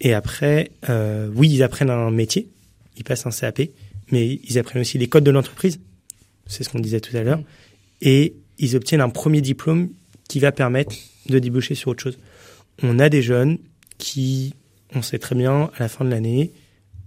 Et 0.00 0.14
après, 0.14 0.72
euh, 0.88 1.30
oui, 1.32 1.48
ils 1.48 1.62
apprennent 1.62 1.90
un 1.90 2.10
métier, 2.10 2.48
ils 2.96 3.04
passent 3.04 3.24
un 3.24 3.30
CAP, 3.30 3.70
mais 4.10 4.40
ils 4.42 4.58
apprennent 4.58 4.80
aussi 4.80 4.98
les 4.98 5.06
codes 5.06 5.22
de 5.22 5.30
l'entreprise. 5.30 5.78
C'est 6.48 6.64
ce 6.64 6.70
qu'on 6.70 6.80
disait 6.80 7.00
tout 7.00 7.16
à 7.16 7.22
l'heure. 7.22 7.38
Mm. 7.38 7.44
Et 8.02 8.34
ils 8.58 8.74
obtiennent 8.74 9.00
un 9.00 9.08
premier 9.08 9.42
diplôme 9.42 9.90
qui 10.28 10.40
va 10.40 10.50
permettre 10.50 10.96
de 11.28 11.38
déboucher 11.38 11.76
sur 11.76 11.92
autre 11.92 12.02
chose. 12.02 12.18
On 12.82 12.98
a 12.98 13.08
des 13.08 13.22
jeunes 13.22 13.58
qui, 13.98 14.54
on 14.92 15.02
sait 15.02 15.20
très 15.20 15.36
bien, 15.36 15.70
à 15.76 15.78
la 15.78 15.88
fin 15.88 16.04
de 16.04 16.10
l'année, 16.10 16.50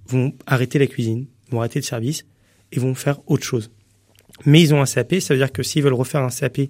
vont 0.07 0.33
arrêter 0.47 0.79
la 0.79 0.87
cuisine, 0.87 1.25
vont 1.49 1.59
arrêter 1.59 1.79
le 1.79 1.85
service 1.85 2.23
et 2.71 2.79
vont 2.79 2.95
faire 2.95 3.19
autre 3.27 3.43
chose. 3.43 3.69
Mais 4.45 4.61
ils 4.61 4.73
ont 4.73 4.81
un 4.81 4.85
CAP, 4.85 5.15
ça 5.19 5.33
veut 5.33 5.39
dire 5.39 5.51
que 5.51 5.63
s'ils 5.63 5.83
veulent 5.83 5.93
refaire 5.93 6.21
un 6.21 6.29
CAP 6.29 6.61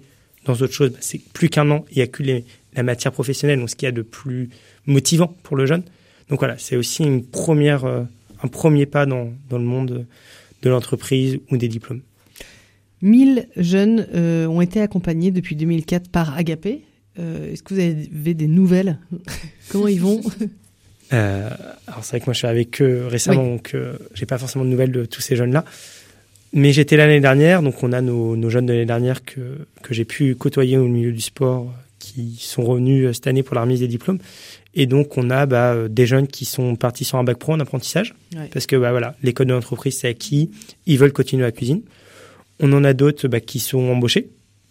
dans 0.46 0.54
autre 0.54 0.72
chose, 0.72 0.90
bah, 0.90 0.98
c'est 1.00 1.20
plus 1.32 1.48
qu'un 1.48 1.70
an, 1.70 1.84
il 1.90 1.96
n'y 1.96 2.02
a 2.02 2.06
que 2.06 2.22
les- 2.22 2.44
la 2.74 2.82
matière 2.82 3.12
professionnelle, 3.12 3.58
donc 3.58 3.70
ce 3.70 3.76
qu'il 3.76 3.86
y 3.86 3.88
a 3.88 3.92
de 3.92 4.02
plus 4.02 4.48
motivant 4.86 5.28
pour 5.42 5.56
le 5.56 5.66
jeune. 5.66 5.82
Donc 6.28 6.38
voilà, 6.38 6.56
c'est 6.58 6.76
aussi 6.76 7.02
une 7.02 7.24
première, 7.24 7.84
euh, 7.84 8.02
un 8.42 8.48
premier 8.48 8.86
pas 8.86 9.06
dans, 9.06 9.32
dans 9.48 9.58
le 9.58 9.64
monde 9.64 10.06
de 10.62 10.70
l'entreprise 10.70 11.38
ou 11.50 11.56
des 11.56 11.68
diplômes. 11.68 12.00
1000 13.02 13.48
jeunes 13.56 14.06
euh, 14.14 14.46
ont 14.46 14.60
été 14.60 14.80
accompagnés 14.80 15.30
depuis 15.30 15.56
2004 15.56 16.08
par 16.10 16.36
Agapé. 16.36 16.82
Euh, 17.18 17.52
Est-ce 17.52 17.62
que 17.62 17.74
vous 17.74 17.80
avez 17.80 18.34
des 18.34 18.46
nouvelles? 18.46 18.98
Comment 19.70 19.88
ils 19.88 20.00
vont? 20.00 20.20
Alors 21.10 22.02
c'est 22.02 22.10
vrai 22.12 22.20
que 22.20 22.26
moi 22.26 22.32
je 22.34 22.38
suis 22.38 22.46
avec 22.46 22.80
eux 22.82 23.06
récemment, 23.08 23.44
donc 23.44 23.72
euh, 23.74 23.96
j'ai 24.14 24.26
pas 24.26 24.38
forcément 24.38 24.64
de 24.64 24.70
nouvelles 24.70 24.92
de 24.92 25.04
tous 25.04 25.20
ces 25.20 25.34
jeunes-là. 25.34 25.64
Mais 26.52 26.72
j'étais 26.72 26.96
l'année 26.96 27.20
dernière, 27.20 27.62
donc 27.62 27.82
on 27.82 27.92
a 27.92 28.00
nos, 28.00 28.34
nos 28.36 28.50
jeunes 28.50 28.66
de 28.66 28.72
l'année 28.72 28.86
dernière 28.86 29.24
que, 29.24 29.58
que 29.82 29.94
j'ai 29.94 30.04
pu 30.04 30.34
côtoyer 30.34 30.76
au 30.78 30.86
milieu 30.88 31.12
du 31.12 31.20
sport, 31.20 31.72
qui 32.00 32.36
sont 32.40 32.64
revenus 32.64 33.06
euh, 33.06 33.12
cette 33.12 33.26
année 33.28 33.42
pour 33.44 33.54
la 33.54 33.62
remise 33.62 33.80
des 33.80 33.88
diplômes. 33.88 34.18
Et 34.74 34.86
donc 34.86 35.16
on 35.16 35.30
a 35.30 35.46
bah, 35.46 35.72
euh, 35.74 35.88
des 35.88 36.06
jeunes 36.06 36.26
qui 36.26 36.44
sont 36.44 36.74
partis 36.76 37.04
sur 37.04 37.18
un 37.18 37.24
bac 37.24 37.38
pro 37.38 37.52
en 37.52 37.60
apprentissage, 37.60 38.14
Ouais. 38.36 38.48
parce 38.52 38.66
que 38.66 38.74
bah, 38.76 38.90
voilà, 38.90 39.14
l'école 39.22 39.46
de 39.46 39.52
l'entreprise 39.52 39.98
c'est 39.98 40.08
acquis, 40.08 40.50
ils 40.86 40.98
veulent 40.98 41.12
continuer 41.12 41.42
la 41.44 41.52
cuisine. 41.52 41.82
On 42.58 42.72
en 42.72 42.82
a 42.84 42.94
d'autres 42.94 43.28
bah, 43.28 43.40
qui 43.40 43.58
sont 43.60 43.88
embauchés, 43.88 44.28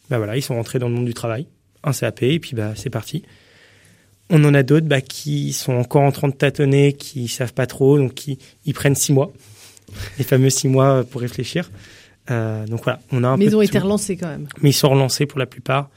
bah, 0.10 0.18
voilà, 0.18 0.36
ils 0.38 0.42
sont 0.42 0.56
rentrés 0.56 0.80
dans 0.80 0.90
le 0.90 0.96
monde 0.96 1.06
du 1.06 1.14
travail, 1.14 1.48
un 1.84 1.94
CAP, 1.94 2.24
et 2.24 2.40
puis 2.40 2.56
bah, 2.56 2.74
c'est 2.76 2.90
parti. 2.90 3.24
On 4.30 4.44
en 4.44 4.54
a 4.54 4.64
d'autres 4.64 4.86
bah, 4.86 5.02
qui 5.02 5.54
sont 5.54 5.74
encore 5.74 6.02
en 6.04 6.12
train 6.12 6.28
de 6.28 6.34
tâtonner, 6.36 6.94
qui 6.94 7.28
savent 7.30 7.54
pas 7.54 7.68
trop, 7.68 7.98
donc 7.98 8.14
qui 8.16 8.38
ils 8.66 8.74
prennent 8.74 8.96
six 8.96 9.12
mois, 9.14 9.32
les 10.18 10.24
fameux 10.24 10.50
six 10.50 10.68
mois 10.68 11.04
pour 11.04 11.22
réfléchir. 11.22 11.70
Euh, 12.32 12.66
donc 12.68 12.84
voilà, 12.84 13.00
on 13.12 13.24
a 13.24 13.30
un 13.30 13.38
Mais 13.38 13.46
peu 13.46 13.52
ils 13.52 13.56
ont 13.56 13.62
été 13.62 13.78
tout. 13.80 13.84
relancés 13.86 14.16
quand 14.18 14.28
même. 14.28 14.48
Mais 14.62 14.70
ils 14.70 14.74
sont 14.74 14.90
relancés 14.90 15.26
pour 15.26 15.40
la 15.40 15.46
plupart. 15.46 15.90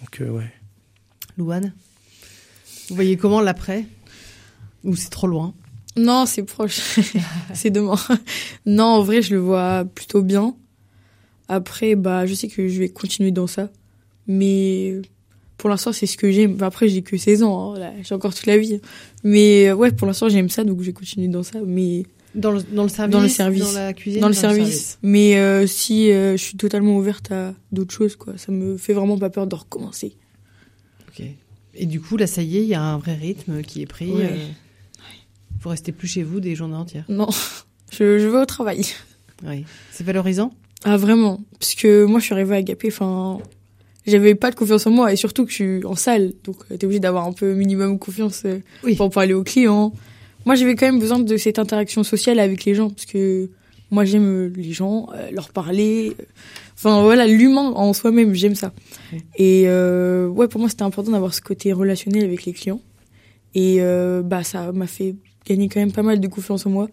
Donc 0.00 0.20
euh, 0.20 0.28
ouais. 0.30 0.50
Louane 1.36 1.72
Vous 2.88 2.94
voyez 2.94 3.16
comment 3.16 3.40
l'après? 3.40 3.84
Ou 4.84 4.94
c'est 4.96 5.08
trop 5.10 5.26
loin? 5.26 5.52
Non, 5.96 6.26
c'est 6.26 6.42
proche. 6.42 6.80
c'est 7.54 7.70
demain. 7.70 7.96
Non, 8.66 8.84
en 8.84 9.02
vrai, 9.02 9.22
je 9.22 9.34
le 9.34 9.40
vois 9.40 9.84
plutôt 9.84 10.22
bien. 10.22 10.54
Après, 11.48 11.94
bah, 11.94 12.26
je 12.26 12.34
sais 12.34 12.48
que 12.48 12.68
je 12.68 12.78
vais 12.78 12.88
continuer 12.88 13.30
dans 13.30 13.46
ça. 13.46 13.70
Mais 14.26 15.00
pour 15.56 15.70
l'instant, 15.70 15.92
c'est 15.92 16.06
ce 16.06 16.16
que 16.16 16.30
j'aime. 16.30 16.54
Enfin, 16.54 16.66
après, 16.66 16.88
j'ai 16.88 17.02
que 17.02 17.16
16 17.16 17.42
ans. 17.42 17.74
hein, 17.76 17.92
j'ai 18.02 18.14
encore 18.14 18.34
toute 18.34 18.46
la 18.46 18.58
vie. 18.58 18.80
Mais 19.22 19.72
ouais, 19.72 19.92
pour 19.92 20.06
l'instant, 20.06 20.28
j'aime 20.28 20.48
ça, 20.48 20.64
donc 20.64 20.80
je 20.80 20.86
vais 20.86 20.92
continuer 20.92 21.28
dans 21.28 21.42
ça. 21.42 21.58
Mais 21.64 22.04
dans 22.34 22.50
le, 22.52 22.62
dans 22.62 22.82
le 22.84 22.88
service 22.88 23.12
Dans 23.12 23.20
le 23.22 23.28
service. 23.28 23.62
Dans 23.62 23.72
la 23.80 23.92
cuisine 23.92 24.20
dans 24.20 24.28
le 24.28 24.34
service. 24.34 24.98
Mais 25.02 25.36
euh, 25.36 25.66
si 25.66 26.10
euh, 26.10 26.36
je 26.36 26.42
suis 26.42 26.56
totalement 26.56 26.96
ouverte 26.96 27.30
à 27.32 27.54
d'autres 27.72 27.94
choses, 27.94 28.16
quoi. 28.16 28.34
Ça 28.36 28.50
me 28.52 28.76
fait 28.76 28.92
vraiment 28.92 29.18
pas 29.18 29.30
peur 29.30 29.46
de 29.46 29.54
recommencer. 29.54 30.16
Ok. 31.08 31.24
Et 31.76 31.86
du 31.86 32.00
coup, 32.00 32.16
là, 32.16 32.26
ça 32.26 32.42
y 32.42 32.58
est, 32.58 32.62
il 32.62 32.68
y 32.68 32.74
a 32.74 32.82
un 32.82 32.98
vrai 32.98 33.14
rythme 33.14 33.62
qui 33.62 33.82
est 33.82 33.86
pris. 33.86 34.10
Ouais. 34.10 34.30
euh, 34.32 34.46
Vous 35.60 35.68
restez 35.70 35.92
plus 35.92 36.08
chez 36.08 36.22
vous 36.22 36.40
des 36.40 36.54
journées 36.54 36.76
entières. 36.76 37.04
Non, 37.08 37.28
je, 37.92 38.18
je 38.18 38.26
vais 38.28 38.38
au 38.38 38.44
travail. 38.46 38.84
Oui. 39.44 39.64
C'est 39.90 40.04
valorisant? 40.04 40.52
Ah 40.84 40.96
vraiment 40.98 41.40
Parce 41.58 41.74
que 41.74 42.04
moi 42.04 42.20
je 42.20 42.26
suis 42.26 42.34
arrivée 42.34 42.56
à 42.56 42.62
Gapé, 42.62 42.88
enfin 42.88 43.38
j'avais 44.06 44.34
pas 44.34 44.50
de 44.50 44.54
confiance 44.54 44.86
en 44.86 44.90
moi 44.90 45.12
et 45.12 45.16
surtout 45.16 45.44
que 45.46 45.50
je 45.50 45.54
suis 45.54 45.84
en 45.86 45.94
salle, 45.96 46.32
donc 46.44 46.56
euh, 46.70 46.76
t'es 46.76 46.84
obligé 46.84 47.00
d'avoir 47.00 47.26
un 47.26 47.32
peu 47.32 47.54
minimum 47.54 47.98
confiance 47.98 48.42
euh, 48.44 48.58
Oui. 48.82 48.94
pour 48.94 49.08
parler 49.08 49.32
aux 49.32 49.42
clients. 49.44 49.94
Moi 50.46 50.54
j'avais 50.54 50.74
quand 50.74 50.86
même 50.86 50.98
besoin 50.98 51.18
de 51.18 51.36
cette 51.36 51.58
interaction 51.58 52.02
sociale 52.04 52.38
avec 52.38 52.64
les 52.64 52.74
gens 52.74 52.90
parce 52.90 53.06
que 53.06 53.50
moi 53.90 54.04
j'aime 54.04 54.26
euh, 54.26 54.52
les 54.56 54.72
gens, 54.72 55.08
euh, 55.14 55.30
leur 55.30 55.50
parler. 55.50 56.14
Enfin 56.76 57.02
voilà, 57.02 57.26
l'humain 57.26 57.72
en 57.74 57.92
soi-même, 57.92 58.34
j'aime 58.34 58.54
ça. 58.54 58.72
Et 59.36 59.64
euh, 59.66 60.26
ouais, 60.28 60.48
pour 60.48 60.60
moi 60.60 60.68
c'était 60.68 60.82
important 60.82 61.12
d'avoir 61.12 61.32
ce 61.34 61.40
côté 61.40 61.72
relationnel 61.72 62.24
avec 62.24 62.44
les 62.44 62.52
clients. 62.52 62.80
Et 63.54 63.76
euh, 63.80 64.22
bah 64.22 64.42
ça 64.42 64.72
m'a 64.72 64.86
fait 64.86 65.14
gagner 65.46 65.68
quand 65.68 65.80
même 65.80 65.92
pas 65.92 66.02
mal 66.02 66.20
de 66.20 66.26
confiance 66.28 66.66
en 66.66 66.70
moi. 66.70 66.88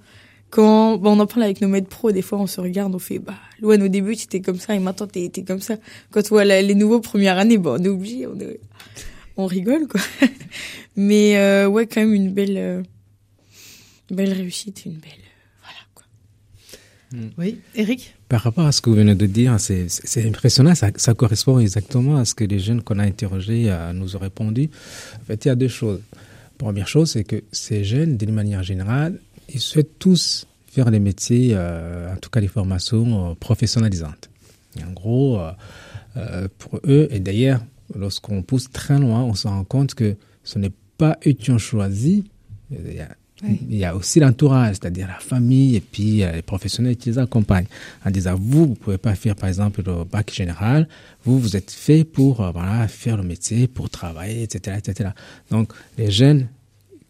Quand 0.52 0.98
bah, 0.98 1.10
on 1.10 1.20
en 1.20 1.26
parle 1.28 1.44
avec 1.44 1.62
nos 1.62 1.68
maîtres 1.70 1.88
pro, 1.88 2.12
des 2.12 2.22
fois 2.22 2.38
on 2.40 2.46
se 2.48 2.60
regarde, 2.62 2.94
on 2.94 3.00
fait 3.00 3.20
bah 3.20 3.36
Louane 3.62 3.82
au 3.84 3.88
début 3.88 4.16
tu 4.18 4.26
étais 4.26 4.42
comme 4.42 4.60
ça 4.60 4.76
et 4.76 4.80
maintenant 4.80 5.08
t'es 5.08 5.30
t'es 5.30 5.44
comme 5.44 5.62
ça. 5.62 5.76
Quand 6.12 6.22
on 6.26 6.30
voit 6.30 6.46
la- 6.46 6.62
les 6.62 6.76
nouveaux 6.76 7.00
premières 7.00 7.38
années, 7.38 7.58
bah 7.58 7.78
on 7.80 7.84
est 7.84 7.88
obligé, 7.88 8.28
on, 8.28 8.38
est- 8.40 8.60
on 9.38 9.46
rigole 9.46 9.88
quoi. 9.88 10.02
Mais 10.96 11.38
euh, 11.38 11.68
ouais 11.68 11.88
quand 11.88 12.02
même 12.02 12.14
une 12.14 12.32
belle 12.32 12.58
euh, 12.58 12.84
belle 14.16 14.34
réussite, 14.34 14.86
une 14.86 14.94
belle 14.94 15.12
voilà 15.62 15.80
quoi. 15.94 16.06
Oui, 17.38 17.60
Eric? 17.76 18.16
Par 18.30 18.42
rapport 18.42 18.66
à 18.66 18.72
ce 18.72 18.82
que 18.82 18.90
vous 18.90 18.96
venez 18.96 19.16
de 19.16 19.26
dire, 19.26 19.60
c'est 19.60 20.26
impressionnant, 20.26 20.76
ça, 20.76 20.90
ça 20.96 21.14
correspond 21.14 21.60
exactement 21.60 22.18
à 22.18 22.26
ce 22.26 22.34
que 22.34 22.44
les 22.44 22.60
jeunes 22.60 22.82
qu'on 22.82 23.00
a 23.00 23.04
interrogés 23.04 23.66
euh, 23.68 23.94
nous 23.94 24.16
ont 24.16 24.20
répondu. 24.20 24.70
En 25.22 25.26
fait, 25.26 25.46
il 25.46 25.48
y 25.50 25.52
a 25.52 25.56
deux 25.56 25.68
choses. 25.68 26.02
Première 26.58 26.88
chose, 26.88 27.12
c'est 27.12 27.24
que 27.24 27.44
ces 27.52 27.84
jeunes, 27.84 28.18
d'une 28.18 28.34
manière 28.34 28.64
générale, 28.64 29.20
ils 29.50 29.60
souhaitent 29.60 29.98
tous 29.98 30.46
faire 30.72 30.90
des 30.90 31.00
métiers, 31.00 31.52
euh, 31.54 32.14
en 32.14 32.18
tout 32.18 32.30
cas 32.30 32.40
des 32.40 32.48
formations 32.48 33.32
euh, 33.32 33.34
professionnalisantes. 33.36 34.30
Et 34.80 34.84
en 34.84 34.92
gros, 34.92 35.40
euh, 36.18 36.48
pour 36.58 36.80
eux, 36.86 37.10
et 37.12 37.20
d'ailleurs, 37.20 37.62
lorsqu'on 37.94 38.42
pousse 38.42 38.72
très 38.72 38.98
loin, 38.98 39.22
on 39.24 39.34
se 39.34 39.48
rend 39.48 39.66
compte 39.66 39.96
que 39.96 40.16
ce 40.44 40.60
n'est 40.60 40.72
pas 40.98 41.18
eux 41.28 41.34
qui 41.34 41.52
ont 41.52 41.58
choisi. 41.58 42.24
Il 42.70 42.94
y 42.94 43.02
a, 43.02 43.10
Oui. 43.44 43.60
il 43.70 43.78
y 43.78 43.86
a 43.86 43.96
aussi 43.96 44.20
l'entourage, 44.20 44.76
c'est-à-dire 44.76 45.08
la 45.08 45.20
famille 45.20 45.76
et 45.76 45.82
puis 45.82 46.24
euh, 46.24 46.32
les 46.34 46.42
professionnels 46.42 46.96
qui 46.96 47.10
les 47.10 47.18
accompagnent. 47.18 47.68
En 48.06 48.12
disant, 48.12 48.36
vous, 48.40 48.68
vous 48.68 48.76
pouvez 48.76 48.98
pas 48.98 49.16
faire, 49.16 49.36
par 49.36 49.50
exemple, 49.50 49.82
le 49.86 50.04
bac 50.04 50.32
général. 50.34 50.88
Vous, 51.24 51.40
vous 51.40 51.56
êtes 51.56 51.72
fait 51.72 52.04
pour 52.04 52.42
euh, 52.42 52.52
voilà, 52.52 52.88
faire 52.88 53.18
le 53.18 53.24
métier, 53.24 53.68
pour 53.68 53.90
travailler, 53.90 54.44
etc., 54.44 54.78
etc. 54.78 55.10
Donc, 55.50 55.74
les 55.98 56.12
jeunes 56.12 56.48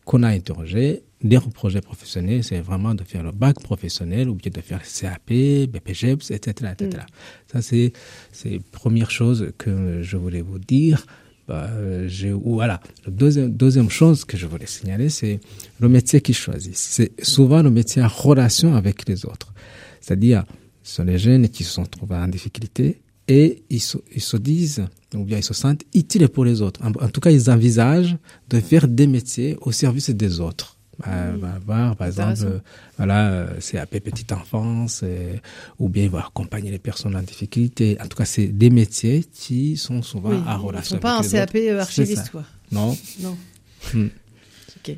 qu'on 0.05 0.23
a 0.23 0.29
interrogés, 0.29 1.03
leur 1.23 1.47
projet 1.49 1.81
professionnel, 1.81 2.43
c'est 2.43 2.59
vraiment 2.59 2.95
de 2.95 3.03
faire 3.03 3.23
le 3.23 3.31
bac 3.31 3.59
professionnel 3.61 4.29
ou 4.29 4.35
bien 4.35 4.51
de 4.51 4.61
faire 4.61 4.81
CAP, 4.81 5.31
BPGEPS, 5.69 6.31
etc., 6.31 6.71
etc. 6.73 7.03
Ça, 7.51 7.61
c'est, 7.61 7.93
c'est 8.31 8.49
la 8.49 8.59
première 8.71 9.11
chose 9.11 9.51
que 9.57 10.01
je 10.01 10.17
voulais 10.17 10.41
vous 10.41 10.59
dire. 10.59 11.05
Bah, 11.47 11.69
euh, 11.71 12.07
voilà. 12.43 12.79
La 13.05 13.11
deuxième, 13.11 13.51
deuxième 13.51 13.89
chose 13.89 14.25
que 14.25 14.37
je 14.37 14.45
voulais 14.45 14.67
signaler, 14.67 15.09
c'est 15.09 15.39
le 15.79 15.89
métier 15.89 16.21
qu'ils 16.21 16.35
choisissent. 16.35 16.87
C'est 16.91 17.11
souvent 17.23 17.61
le 17.61 17.71
métier 17.71 18.01
en 18.01 18.07
relation 18.07 18.75
avec 18.75 19.07
les 19.07 19.25
autres. 19.25 19.53
C'est-à-dire, 19.99 20.43
ce 20.83 20.95
sont 20.95 21.03
les 21.03 21.17
jeunes 21.17 21.49
qui 21.49 21.63
se 21.63 21.71
sont 21.71 21.85
trouvés 21.85 22.15
en 22.15 22.27
difficulté 22.27 23.01
et 23.27 23.63
ils 23.69 23.79
se, 23.81 23.97
ils 24.13 24.21
se 24.21 24.37
disent, 24.37 24.85
ou 25.15 25.23
bien 25.23 25.37
ils 25.37 25.43
se 25.43 25.53
sentent 25.53 25.83
utiles 25.93 26.27
pour 26.29 26.45
les 26.45 26.61
autres. 26.61 26.81
En 26.83 27.09
tout 27.09 27.21
cas, 27.21 27.31
ils 27.31 27.49
envisagent 27.49 28.17
de 28.49 28.59
faire 28.59 28.87
des 28.87 29.07
métiers 29.07 29.57
au 29.61 29.71
service 29.71 30.09
des 30.09 30.39
autres. 30.39 30.77
Va 31.05 31.59
voir, 31.65 31.95
par 31.95 32.07
exemple, 32.07 32.39
euh, 32.43 32.59
voilà, 32.97 33.29
euh, 33.31 33.59
CAP 33.59 33.99
petite 33.99 34.31
enfance, 34.31 35.01
euh, 35.03 35.35
ou 35.79 35.89
bien 35.89 36.03
il 36.03 36.09
va 36.09 36.25
accompagner 36.25 36.71
les 36.71 36.79
personnes 36.79 37.15
en 37.15 37.21
difficulté. 37.21 37.97
En 38.01 38.07
tout 38.07 38.17
cas, 38.17 38.25
c'est 38.25 38.47
des 38.47 38.69
métiers 38.69 39.23
qui 39.33 39.77
sont 39.77 40.01
souvent 40.01 40.29
Oui, 40.29 40.37
en 40.47 40.57
ils 40.57 40.65
relation 40.65 40.95
sont 40.95 40.99
pas 41.01 41.17
un 41.17 41.23
CAP 41.23 41.55
autres. 41.55 41.79
archiviste, 41.79 42.29
quoi. 42.31 42.43
Non. 42.71 42.97
Non. 43.19 43.37
Hmm. 43.93 44.07
Ok. 44.77 44.95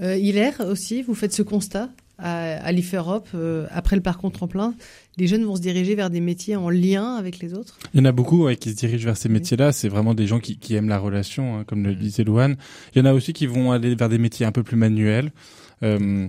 Euh, 0.00 0.16
Hilaire 0.16 0.60
aussi, 0.60 1.02
vous 1.02 1.14
faites 1.14 1.32
ce 1.32 1.42
constat? 1.42 1.88
À, 2.18 2.64
à 2.64 2.72
l'IFEUROP, 2.72 3.28
euh, 3.34 3.66
après 3.70 3.96
le 3.96 4.02
parcours 4.02 4.32
tremplin, 4.32 4.74
les 5.16 5.26
jeunes 5.26 5.44
vont 5.44 5.56
se 5.56 5.60
diriger 5.60 5.94
vers 5.94 6.10
des 6.10 6.20
métiers 6.20 6.56
en 6.56 6.70
lien 6.70 7.14
avec 7.16 7.38
les 7.40 7.54
autres. 7.54 7.78
Il 7.94 8.00
y 8.00 8.02
en 8.02 8.06
a 8.06 8.12
beaucoup 8.12 8.44
ouais, 8.44 8.56
qui 8.56 8.70
se 8.70 8.76
dirigent 8.76 9.04
vers 9.04 9.16
ces 9.16 9.28
métiers-là. 9.28 9.72
C'est 9.72 9.88
vraiment 9.88 10.14
des 10.14 10.26
gens 10.26 10.40
qui, 10.40 10.58
qui 10.58 10.74
aiment 10.74 10.88
la 10.88 10.98
relation, 10.98 11.58
hein, 11.58 11.64
comme 11.64 11.84
le 11.84 11.94
disait 11.94 12.24
Louane. 12.24 12.56
Il 12.94 12.98
y 12.98 13.02
en 13.02 13.04
a 13.04 13.12
aussi 13.12 13.32
qui 13.32 13.46
vont 13.46 13.72
aller 13.72 13.94
vers 13.94 14.08
des 14.08 14.18
métiers 14.18 14.46
un 14.46 14.52
peu 14.52 14.62
plus 14.62 14.76
manuels. 14.76 15.32
Euh, 15.82 16.28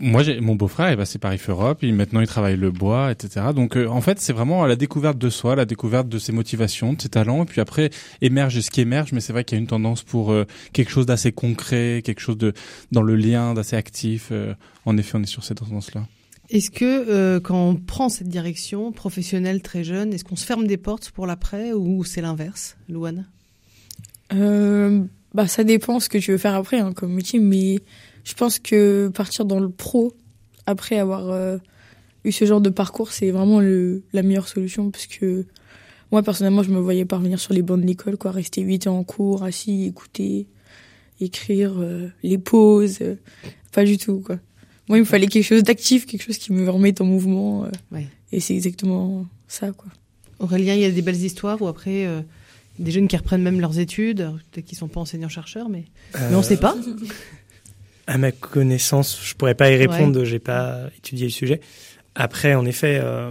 moi, 0.00 0.22
mon 0.40 0.54
beau-frère 0.54 0.88
est 0.88 0.96
passé 0.96 1.18
par 1.18 1.34
IF 1.34 1.48
Europe. 1.50 1.78
Il, 1.82 1.94
maintenant, 1.94 2.20
il 2.20 2.26
travaille 2.26 2.56
le 2.56 2.70
bois, 2.70 3.10
etc. 3.10 3.46
Donc, 3.54 3.76
euh, 3.76 3.86
en 3.88 4.00
fait, 4.00 4.20
c'est 4.20 4.32
vraiment 4.32 4.64
la 4.66 4.76
découverte 4.76 5.18
de 5.18 5.30
soi, 5.30 5.56
la 5.56 5.64
découverte 5.64 6.08
de 6.08 6.18
ses 6.18 6.32
motivations, 6.32 6.92
de 6.92 7.02
ses 7.02 7.08
talents. 7.08 7.42
Et 7.42 7.46
puis 7.46 7.60
après, 7.60 7.90
émerge 8.20 8.60
ce 8.60 8.70
qui 8.70 8.80
émerge. 8.80 9.12
Mais 9.12 9.20
c'est 9.20 9.32
vrai 9.32 9.44
qu'il 9.44 9.56
y 9.56 9.58
a 9.58 9.60
une 9.60 9.66
tendance 9.66 10.02
pour 10.02 10.32
euh, 10.32 10.46
quelque 10.72 10.90
chose 10.90 11.06
d'assez 11.06 11.32
concret, 11.32 12.02
quelque 12.04 12.20
chose 12.20 12.38
de 12.38 12.52
dans 12.92 13.02
le 13.02 13.16
lien, 13.16 13.54
d'assez 13.54 13.76
actif. 13.76 14.28
Euh, 14.30 14.54
en 14.84 14.96
effet, 14.96 15.16
on 15.16 15.22
est 15.22 15.26
sur 15.26 15.44
cette 15.44 15.58
tendance-là. 15.58 16.06
Est-ce 16.50 16.70
que 16.70 16.84
euh, 16.84 17.40
quand 17.40 17.68
on 17.68 17.74
prend 17.76 18.08
cette 18.08 18.28
direction 18.28 18.90
professionnelle 18.90 19.60
très 19.60 19.84
jeune, 19.84 20.14
est-ce 20.14 20.24
qu'on 20.24 20.36
se 20.36 20.46
ferme 20.46 20.66
des 20.66 20.78
portes 20.78 21.10
pour 21.10 21.26
l'après 21.26 21.72
ou 21.74 22.04
c'est 22.04 22.22
l'inverse, 22.22 22.76
Louane? 22.88 23.26
Euh, 24.32 25.04
bah 25.34 25.46
ça 25.46 25.62
dépend 25.62 26.00
ce 26.00 26.08
que 26.08 26.18
tu 26.18 26.32
veux 26.32 26.38
faire 26.38 26.54
après 26.54 26.78
hein, 26.78 26.92
comme 26.94 27.12
métier, 27.12 27.38
mais 27.38 27.80
je 28.28 28.34
pense 28.34 28.58
que 28.58 29.08
partir 29.14 29.44
dans 29.44 29.60
le 29.60 29.70
pro 29.70 30.12
après 30.66 30.98
avoir 30.98 31.30
euh, 31.30 31.56
eu 32.24 32.32
ce 32.32 32.44
genre 32.44 32.60
de 32.60 32.70
parcours, 32.70 33.12
c'est 33.12 33.30
vraiment 33.30 33.60
le, 33.60 34.02
la 34.12 34.22
meilleure 34.22 34.48
solution 34.48 34.90
parce 34.90 35.06
que 35.06 35.46
moi 36.12 36.22
personnellement, 36.22 36.62
je 36.62 36.70
me 36.70 36.78
voyais 36.78 37.04
pas 37.04 37.16
revenir 37.16 37.38
sur 37.40 37.54
les 37.54 37.62
bancs 37.62 37.80
de 37.80 37.86
l'école, 37.86 38.16
quoi, 38.18 38.30
rester 38.32 38.60
8 38.62 38.86
ans 38.86 38.98
en 38.98 39.04
cours, 39.04 39.42
assis, 39.44 39.84
écouter, 39.84 40.46
écrire 41.20 41.74
euh, 41.78 42.08
les 42.22 42.38
pauses, 42.38 42.98
euh, 43.00 43.16
pas 43.72 43.84
du 43.84 43.96
tout 43.98 44.20
quoi. 44.20 44.38
Moi, 44.88 44.96
il 44.98 45.00
me 45.02 45.06
fallait 45.06 45.26
quelque 45.26 45.44
chose 45.44 45.62
d'actif, 45.62 46.06
quelque 46.06 46.22
chose 46.22 46.38
qui 46.38 46.50
me 46.52 46.68
remette 46.70 47.00
en 47.02 47.04
mouvement, 47.04 47.64
euh, 47.64 47.68
Ouais. 47.92 48.06
et 48.32 48.40
c'est 48.40 48.54
exactement 48.54 49.26
ça 49.46 49.72
quoi. 49.72 49.88
Aurélien, 50.38 50.74
il 50.74 50.80
y 50.80 50.84
a 50.84 50.90
des 50.90 51.02
belles 51.02 51.22
histoires 51.24 51.60
où 51.60 51.66
après, 51.66 52.06
euh, 52.06 52.20
des 52.78 52.90
jeunes 52.92 53.08
qui 53.08 53.16
reprennent 53.16 53.42
même 53.42 53.60
leurs 53.60 53.78
études, 53.80 54.30
peut-être 54.52 54.64
qu'ils 54.66 54.78
sont 54.78 54.86
pas 54.88 55.00
enseignants-chercheurs, 55.00 55.68
mais, 55.68 55.84
mais 56.14 56.34
on 56.36 56.38
Euh, 56.38 56.42
sait 56.42 56.56
pas. 56.58 56.76
À 58.08 58.16
ma 58.18 58.32
connaissance, 58.32 59.20
je 59.22 59.34
pourrais 59.34 59.54
pas 59.54 59.70
y 59.70 59.76
répondre, 59.76 60.24
j'ai 60.24 60.38
pas 60.38 60.80
étudié 60.96 61.26
le 61.26 61.30
sujet. 61.30 61.60
Après, 62.14 62.54
en 62.54 62.64
effet, 62.64 62.98
euh, 63.02 63.30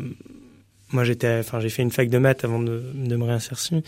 moi 0.94 1.04
j'étais, 1.04 1.38
enfin 1.40 1.60
j'ai 1.60 1.70
fait 1.70 1.82
une 1.82 1.92
fac 1.92 2.10
de 2.10 2.18
maths 2.20 2.46
avant 2.46 2.60
de, 2.60 2.82
de 2.94 3.16
me 3.16 3.24
réinsérer 3.26 3.82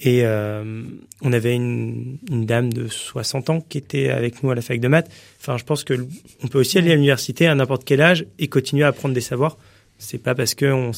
et 0.00 0.20
euh, 0.22 0.84
on 1.22 1.32
avait 1.32 1.54
une, 1.56 2.18
une 2.30 2.46
dame 2.46 2.72
de 2.72 2.86
60 2.86 3.50
ans 3.50 3.60
qui 3.68 3.78
était 3.78 4.10
avec 4.10 4.42
nous 4.44 4.50
à 4.50 4.54
la 4.54 4.62
fac 4.62 4.78
de 4.78 4.86
maths. 4.86 5.10
Enfin, 5.40 5.56
je 5.58 5.64
pense 5.64 5.82
que 5.82 6.06
on 6.44 6.46
peut 6.46 6.60
aussi 6.60 6.78
aller 6.78 6.92
à 6.92 6.94
l'université 6.94 7.48
à 7.48 7.54
n'importe 7.56 7.84
quel 7.84 8.00
âge 8.00 8.24
et 8.38 8.46
continuer 8.46 8.84
à 8.84 8.88
apprendre 8.88 9.14
des 9.14 9.20
savoirs. 9.20 9.58
C'est 9.98 10.22
pas 10.22 10.36
parce 10.36 10.54
que 10.54 10.66
on, 10.66 10.92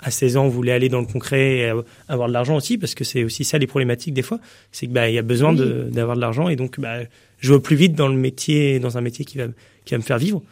à 0.00 0.10
16 0.10 0.38
ans 0.38 0.44
on 0.46 0.48
voulait 0.48 0.72
aller 0.72 0.88
dans 0.88 1.00
le 1.00 1.06
concret 1.06 1.58
et 1.58 1.66
av- 1.68 1.84
avoir 2.08 2.26
de 2.28 2.32
l'argent 2.32 2.56
aussi, 2.56 2.78
parce 2.78 2.94
que 2.94 3.04
c'est 3.04 3.22
aussi 3.22 3.44
ça 3.44 3.58
les 3.58 3.66
problématiques 3.66 4.14
des 4.14 4.22
fois. 4.22 4.40
C'est 4.72 4.86
que 4.86 4.92
bah 4.92 5.10
il 5.10 5.14
y 5.14 5.18
a 5.18 5.22
besoin 5.22 5.50
Oui. 5.52 5.58
de- 5.58 5.88
d'avoir 5.92 6.16
de 6.16 6.22
l'argent 6.22 6.48
et 6.48 6.56
donc 6.56 6.80
bah 6.80 7.00
je 7.38 7.54
au 7.54 7.60
plus 7.60 7.76
vite 7.76 7.94
dans 7.94 8.08
le 8.08 8.16
métier, 8.16 8.80
dans 8.80 8.98
un 8.98 9.00
métier 9.00 9.24
qui 9.24 9.38
va, 9.38 9.44
qui 9.84 9.94
va 9.94 9.98
me 9.98 10.02
faire 10.02 10.18
vivre. 10.18 10.42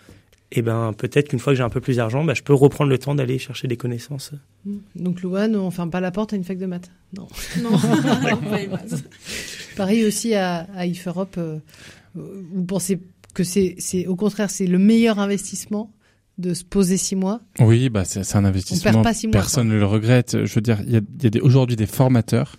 Et 0.52 0.62
ben 0.62 0.92
peut-être 0.96 1.28
qu'une 1.28 1.40
fois 1.40 1.52
que 1.52 1.56
j'ai 1.56 1.64
un 1.64 1.68
peu 1.70 1.80
plus 1.80 1.96
d'argent, 1.96 2.22
bah, 2.22 2.34
je 2.34 2.42
peux 2.42 2.54
reprendre 2.54 2.88
le 2.88 2.98
temps 2.98 3.16
d'aller 3.16 3.38
chercher 3.38 3.66
des 3.66 3.76
connaissances. 3.76 4.30
Donc 4.94 5.22
Louane, 5.22 5.56
on 5.56 5.72
ferme 5.72 5.90
pas 5.90 6.00
la 6.00 6.12
porte 6.12 6.32
à 6.32 6.36
une 6.36 6.44
fac 6.44 6.58
de 6.58 6.66
maths? 6.66 6.90
Non. 7.16 7.26
Non. 7.62 7.70
Pareil 9.76 10.04
aussi 10.04 10.34
à, 10.34 10.66
à 10.74 10.86
IF 10.86 11.06
Europe. 11.08 11.34
euh, 11.38 11.58
euh, 12.16 12.42
vous 12.52 12.64
pensez 12.64 13.00
que 13.34 13.44
c'est, 13.44 13.74
c'est 13.78 14.06
au 14.06 14.16
contraire, 14.16 14.50
c'est 14.50 14.66
le 14.66 14.78
meilleur 14.78 15.18
investissement 15.18 15.92
de 16.38 16.54
se 16.54 16.64
poser 16.64 16.96
six 16.96 17.16
mois? 17.16 17.40
Oui, 17.60 17.88
bah 17.88 18.04
c'est 18.04 18.22
c'est 18.22 18.36
un 18.36 18.44
investissement. 18.44 19.02
pas 19.02 19.14
six 19.14 19.26
mois, 19.26 19.32
Personne 19.32 19.68
ne 19.68 19.74
le 19.78 19.86
regrette. 19.86 20.44
Je 20.44 20.54
veux 20.54 20.60
dire, 20.60 20.78
il 20.86 20.92
y 20.92 20.96
a, 20.96 21.00
il 21.18 21.24
y 21.24 21.26
a 21.26 21.30
des- 21.30 21.40
aujourd'hui 21.40 21.76
des 21.76 21.86
formateurs 21.86 22.56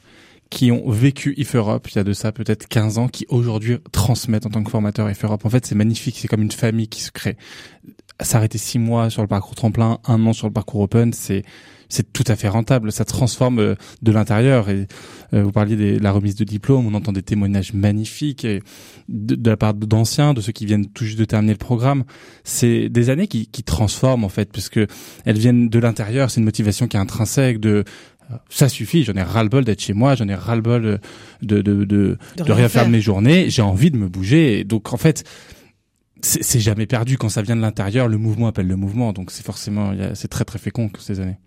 qui 0.49 0.71
ont 0.71 0.89
vécu 0.89 1.33
IF 1.37 1.55
Europe, 1.55 1.87
il 1.91 1.95
y 1.95 1.99
a 1.99 2.03
de 2.03 2.13
ça 2.13 2.31
peut-être 2.31 2.67
15 2.67 2.97
ans, 2.97 3.07
qui 3.07 3.25
aujourd'hui 3.29 3.77
transmettent 3.91 4.45
en 4.45 4.49
tant 4.49 4.63
que 4.63 4.71
formateur 4.71 5.09
IF 5.09 5.23
Europe. 5.23 5.45
En 5.45 5.49
fait, 5.49 5.65
c'est 5.65 5.75
magnifique, 5.75 6.17
c'est 6.19 6.27
comme 6.27 6.41
une 6.41 6.51
famille 6.51 6.87
qui 6.87 7.01
se 7.01 7.11
crée. 7.11 7.37
S'arrêter 8.21 8.57
six 8.57 8.79
mois 8.79 9.09
sur 9.09 9.21
le 9.21 9.27
parcours 9.27 9.55
tremplin, 9.55 9.99
un 10.05 10.25
an 10.25 10.33
sur 10.33 10.47
le 10.47 10.53
parcours 10.53 10.81
open, 10.81 11.13
c'est 11.13 11.43
c'est 11.89 12.11
tout 12.11 12.23
à 12.27 12.35
fait 12.35 12.47
rentable. 12.47 12.91
Ça 12.91 13.05
transforme 13.05 13.59
euh, 13.59 13.75
de 14.01 14.11
l'intérieur. 14.11 14.69
Et 14.69 14.87
euh, 15.33 15.43
vous 15.43 15.51
parliez 15.51 15.75
de 15.75 16.03
la 16.03 16.11
remise 16.11 16.35
de 16.35 16.43
diplôme, 16.43 16.85
on 16.85 16.93
entend 16.93 17.11
des 17.11 17.21
témoignages 17.21 17.73
magnifiques 17.73 18.45
et 18.45 18.61
de, 19.09 19.49
la 19.49 19.57
part 19.57 19.73
d'anciens, 19.73 20.33
de 20.33 20.41
ceux 20.41 20.51
qui 20.51 20.65
viennent 20.65 20.87
tout 20.87 21.05
juste 21.05 21.19
de 21.19 21.25
terminer 21.25 21.53
le 21.53 21.57
programme. 21.57 22.03
C'est 22.43 22.89
des 22.89 23.09
années 23.09 23.27
qui, 23.27 23.47
qui 23.47 23.63
transforment 23.63 24.23
en 24.23 24.29
fait, 24.29 24.51
puisque 24.51 24.79
elles 25.25 25.37
viennent 25.37 25.69
de 25.69 25.79
l'intérieur. 25.79 26.29
C'est 26.29 26.39
une 26.39 26.45
motivation 26.45 26.87
qui 26.87 26.97
est 26.97 26.99
intrinsèque 26.99 27.59
de 27.59 27.83
ça 28.49 28.69
suffit, 28.69 29.03
j'en 29.03 29.13
ai 29.13 29.21
ras-le-bol 29.21 29.63
d'être 29.63 29.81
chez 29.81 29.93
moi, 29.93 30.15
j'en 30.15 30.27
ai 30.27 30.35
ras-le-bol 30.35 30.99
de, 31.41 31.61
de, 31.61 31.61
de, 31.61 31.85
de, 31.85 32.17
de 32.37 32.51
rien 32.51 32.69
faire 32.69 32.85
de 32.85 32.91
mes 32.91 33.01
journées, 33.01 33.49
j'ai 33.49 33.61
envie 33.61 33.91
de 33.91 33.97
me 33.97 34.07
bouger. 34.07 34.59
Et 34.59 34.63
donc 34.63 34.93
en 34.93 34.97
fait, 34.97 35.23
c'est 36.21 36.59
jamais 36.59 36.85
perdu 36.87 37.17
quand 37.17 37.29
ça 37.29 37.41
vient 37.41 37.55
de 37.55 37.61
l'intérieur. 37.61 38.07
Le 38.07 38.17
mouvement 38.17 38.47
appelle 38.47 38.67
le 38.67 38.75
mouvement, 38.75 39.13
donc 39.13 39.31
c'est 39.31 39.45
forcément, 39.45 39.93
c'est 40.13 40.27
très 40.27 40.45
très 40.45 40.59
fécond 40.59 40.89
ces 40.99 41.19
années. 41.19 41.37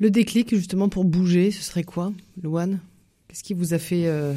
Le 0.00 0.10
déclic, 0.10 0.54
justement, 0.54 0.88
pour 0.88 1.04
bouger, 1.04 1.50
ce 1.50 1.62
serait 1.62 1.84
quoi, 1.84 2.12
Loane 2.42 2.80
Qu'est-ce 3.28 3.44
qui 3.44 3.54
vous 3.54 3.74
a 3.74 3.78
fait 3.78 4.06
euh, 4.06 4.32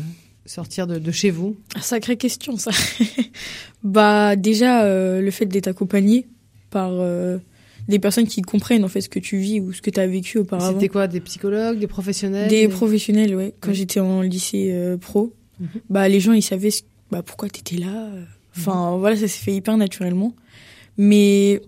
sortir 0.45 0.88
de, 0.88 0.99
de 0.99 1.11
chez 1.11 1.31
vous? 1.31 1.57
Ah, 1.75 1.81
Sacrée 1.81 2.17
question, 2.17 2.57
ça. 2.57 2.71
bah, 3.83 4.35
déjà, 4.35 4.83
euh, 4.83 5.21
le 5.21 5.31
fait 5.31 5.45
d'être 5.45 5.67
accompagné 5.67 6.27
par 6.69 6.91
euh, 6.93 7.38
des 7.88 7.99
personnes 7.99 8.27
qui 8.27 8.41
comprennent 8.41 8.83
en 8.83 8.88
fait 8.88 9.01
ce 9.01 9.09
que 9.09 9.19
tu 9.19 9.38
vis 9.38 9.59
ou 9.59 9.71
ce 9.73 9.81
que 9.81 9.89
tu 9.89 9.99
as 9.99 10.07
vécu 10.07 10.38
auparavant. 10.39 10.73
C'était 10.79 10.89
quoi 10.89 11.07
Des 11.07 11.19
psychologues, 11.21 11.79
des 11.79 11.88
professionnels 11.88 12.49
Des 12.49 12.67
professionnels, 12.67 13.35
ouais. 13.35 13.53
Quand 13.61 13.69
Ouais. 13.69 13.75
j'étais 13.75 13.99
en 13.99 14.21
lycée 14.21 14.69
euh, 14.71 14.97
pro, 14.97 15.33
Mhm. 15.59 15.67
bah 15.89 16.07
les 16.09 16.19
gens 16.19 16.33
ils 16.33 16.41
savaient 16.43 16.71
ce- 16.71 16.83
bah, 17.11 17.23
pourquoi 17.23 17.49
t'étais 17.49 17.77
là. 17.77 18.05
euh. 18.13 18.23
Enfin 18.57 18.97
voilà, 18.97 19.15
ça 19.15 19.27
s'est 19.27 19.43
fait 19.43 19.53
hyper 19.53 19.77
naturellement. 19.77 20.33
Mais 20.97 21.61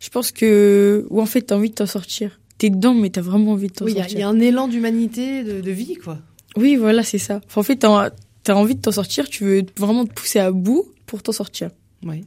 je 0.00 0.08
pense 0.10 0.30
que 0.32 1.06
ou 1.10 1.20
en 1.20 1.26
fait 1.26 1.42
t'as 1.42 1.56
envie 1.56 1.70
de 1.70 1.74
t'en 1.74 1.86
sortir. 1.86 2.40
T'es 2.58 2.70
dedans, 2.70 2.94
mais 2.94 3.10
t'as 3.10 3.20
vraiment 3.20 3.52
envie 3.52 3.66
de 3.68 3.72
t'en 3.72 3.84
Oui, 3.84 3.94
sortir. 3.94 4.12
il 4.16 4.20
y, 4.20 4.22
a 4.22 4.28
un 4.28 4.38
élan 4.38 4.68
d'humanité, 4.68 5.42
de, 5.42 5.60
de 5.60 5.70
vie, 5.72 5.96
quoi. 5.96 6.18
Oui, 6.56 6.76
voilà, 6.76 7.02
c'est 7.02 7.18
ça. 7.18 7.40
Enfin, 7.46 7.60
en 7.60 7.64
fait, 7.64 7.76
t'as 7.76 8.10
as 8.46 8.54
envie 8.56 8.76
de 8.76 8.80
t'en 8.80 8.92
sortir. 8.92 9.28
Tu 9.28 9.42
veux 9.44 9.62
vraiment 9.76 10.06
te 10.06 10.12
pousser 10.12 10.38
à 10.38 10.52
bout 10.52 10.86
pour 11.06 11.20
t'en 11.22 11.32
sortir. 11.32 11.70
Oui. 12.04 12.24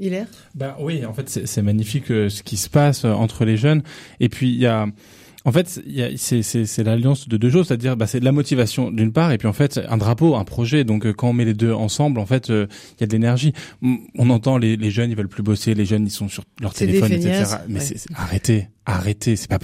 Hilaire? 0.00 0.26
Ben 0.54 0.74
oui, 0.80 1.04
en 1.04 1.12
fait, 1.12 1.28
c'est 1.28 1.46
c'est 1.46 1.62
magnifique 1.62 2.10
euh, 2.10 2.28
ce 2.28 2.42
qui 2.42 2.56
se 2.56 2.70
passe 2.70 3.04
euh, 3.04 3.12
entre 3.12 3.44
les 3.44 3.56
jeunes. 3.56 3.82
Et 4.18 4.28
puis 4.28 4.48
il 4.48 4.58
y 4.58 4.66
a, 4.66 4.86
en 5.44 5.52
fait, 5.52 5.68
c'est 6.16 6.84
l'alliance 6.84 7.28
de 7.28 7.36
deux 7.36 7.50
choses, 7.50 7.68
c'est-à-dire 7.68 7.96
bah, 7.96 8.06
c'est 8.06 8.20
de 8.20 8.24
la 8.24 8.32
motivation 8.32 8.90
d'une 8.90 9.12
part, 9.12 9.32
et 9.32 9.38
puis 9.38 9.48
en 9.48 9.52
fait 9.52 9.80
un 9.88 9.96
drapeau, 9.96 10.34
un 10.36 10.44
projet. 10.44 10.84
Donc 10.84 11.06
euh, 11.06 11.12
quand 11.12 11.30
on 11.30 11.32
met 11.32 11.44
les 11.44 11.54
deux 11.54 11.72
ensemble, 11.72 12.20
en 12.20 12.26
fait, 12.26 12.50
euh, 12.50 12.66
il 12.98 13.00
y 13.00 13.04
a 13.04 13.06
de 13.06 13.12
l'énergie. 13.12 13.52
On 13.82 14.28
entend 14.30 14.58
les, 14.58 14.76
les 14.76 14.90
jeunes, 14.90 15.10
ils 15.10 15.16
veulent 15.16 15.28
plus 15.28 15.42
bosser, 15.42 15.74
les 15.74 15.84
jeunes, 15.86 16.06
ils 16.06 16.10
sont 16.10 16.28
sur 16.28 16.44
leur 16.60 16.74
téléphone, 16.74 17.12
etc. 17.12 17.56
Mais 17.68 17.74
ouais. 17.76 17.80
c'est 17.80 17.96
c'est- 17.98 18.08
arrêtez, 18.14 18.68
arrêtez. 18.84 19.36
C'est 19.36 19.48
pas 19.48 19.58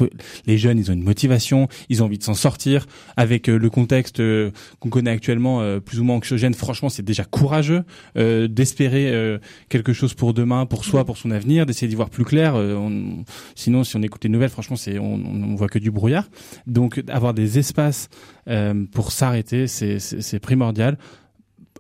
les 0.47 0.57
jeunes, 0.59 0.79
ils 0.79 0.91
ont 0.91 0.95
une 0.95 1.03
motivation, 1.03 1.69
ils 1.91 2.03
ont 2.03 2.07
envie 2.07 2.19
de 2.19 2.23
s'en 2.25 2.35
sortir. 2.35 2.87
Avec 3.19 3.49
euh, 3.51 3.59
le 3.59 3.69
contexte 3.71 4.21
euh, 4.21 4.51
qu'on 4.81 4.89
connaît 4.89 5.11
actuellement, 5.11 5.63
plus 5.81 6.01
ou 6.01 6.05
moins 6.05 6.17
anxiogène, 6.17 6.55
franchement, 6.55 6.89
c'est 6.89 7.03
déjà 7.05 7.25
courageux 7.25 7.83
euh, 8.17 8.49
d'espérer 8.49 9.11
euh, 9.13 9.39
quelque 9.69 9.93
chose 9.93 10.15
pour 10.15 10.33
demain, 10.33 10.65
pour 10.65 10.85
soi, 10.85 11.05
pour 11.05 11.19
son 11.19 11.31
avenir, 11.31 11.67
d'essayer 11.67 11.89
d'y 11.89 11.95
voir 11.97 12.09
plus 12.11 12.25
clair. 12.25 12.55
On- 12.55 13.25
sinon, 13.55 13.85
si 13.85 13.97
on 13.97 14.03
écoute 14.03 14.25
les 14.25 14.31
nouvelles, 14.31 14.49
franchement, 14.51 14.77
c'est 14.77 14.99
on, 14.99 15.15
on, 15.15 15.43
on 15.43 15.55
voit 15.67 15.73
que 15.73 15.79
du 15.79 15.91
brouillard. 15.91 16.29
Donc, 16.67 17.03
avoir 17.09 17.35
des 17.35 17.59
espaces 17.59 18.09
euh, 18.49 18.85
pour 18.93 19.13
s'arrêter, 19.13 19.67
c'est 19.67 20.39
primordial. 20.41 20.99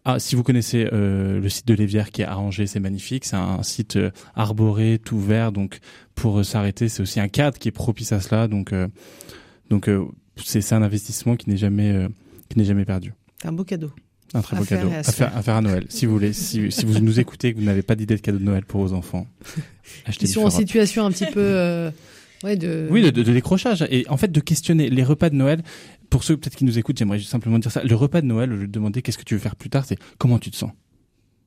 Ah, 0.09 0.21
si 0.21 0.37
vous 0.37 0.45
connaissez 0.45 0.89
euh, 0.93 1.41
le 1.41 1.49
site 1.49 1.67
de 1.67 1.75
l'Évière 1.75 2.13
qui 2.13 2.23
est 2.23 2.27
à 2.27 2.39
Angers, 2.39 2.69
c'est 2.69 2.79
magnifique. 2.79 3.25
C'est 3.25 3.35
un 3.35 3.65
site 3.65 3.97
euh, 3.97 4.13
arboré, 4.37 5.01
tout 5.05 5.19
vert. 5.19 5.51
Donc, 5.51 5.81
pour 6.15 6.39
euh, 6.39 6.43
s'arrêter, 6.45 6.89
c'est 6.89 7.03
aussi 7.03 7.19
un 7.19 7.27
cadre 7.27 7.59
qui 7.59 7.67
est 7.67 7.73
propice 7.73 8.13
à 8.13 8.21
cela. 8.21 8.47
Donc, 8.47 8.73
donc 9.69 9.91
c'est 10.37 10.73
un 10.73 10.83
investissement 10.83 11.35
qui 11.35 11.51
n'est 11.51 11.57
jamais 11.57 12.07
qui 12.49 12.57
n'est 12.57 12.65
jamais 12.65 12.85
perdu. 12.85 13.15
C'est 13.43 13.49
un 13.49 13.53
beau 13.53 13.65
cadeau. 13.65 13.91
Un 14.33 14.43
très 14.43 14.57
À 14.57 14.61
beau 14.61 14.65
cadeau 14.65 14.89
à 14.93 15.03
faire, 15.03 15.37
à 15.37 15.43
faire 15.43 15.57
à 15.57 15.61
Noël. 15.61 15.87
Si 15.89 16.07
vous 16.07 16.13
voulez, 16.13 16.33
si, 16.33 16.71
si 16.71 16.87
vous 16.87 17.01
nous 17.01 17.19
écoutez 17.19 17.49
et 17.49 17.55
que 17.55 17.59
vous 17.59 17.65
n'avez 17.65 17.83
pas 17.83 17.97
d'idée 17.97 18.15
de 18.15 18.21
cadeau 18.21 18.39
de 18.39 18.45
Noël 18.45 18.65
pour 18.65 18.83
vos 18.83 18.93
enfants, 18.93 19.27
achetez 20.07 20.27
Ils 20.27 20.29
sont 20.29 20.45
en 20.45 20.51
situation 20.51 21.05
un 21.05 21.11
petit 21.11 21.27
peu... 21.27 21.91
ouais, 22.45 22.57
de... 22.57 22.89
Oui, 22.91 23.03
de, 23.03 23.11
de, 23.11 23.23
de 23.23 23.33
décrochage 23.33 23.87
et 23.91 24.07
en 24.09 24.17
fait 24.17 24.31
de 24.33 24.41
questionner 24.41 24.91
les 24.91 25.05
repas 25.05 25.31
de 25.31 25.35
Noël. 25.37 25.63
Pour 26.09 26.23
ceux 26.23 26.37
peut-être 26.37 26.55
qui 26.57 26.65
nous 26.65 26.79
écoutent, 26.79 26.99
j'aimerais 26.99 27.19
simplement 27.21 27.59
dire 27.59 27.73
ça. 27.73 27.83
Le 27.83 27.95
repas 27.97 28.21
de 28.21 28.27
Noël, 28.27 28.57
je 28.61 28.67
demander 28.67 29.03
qu'est-ce 29.03 29.19
que 29.19 29.25
tu 29.25 29.35
veux 29.35 29.41
faire 29.41 29.57
plus 29.57 29.71
tard, 29.71 29.85
c'est 29.85 29.99
comment 30.19 30.39
tu 30.39 30.51
te 30.53 30.57
sens, 30.57 30.71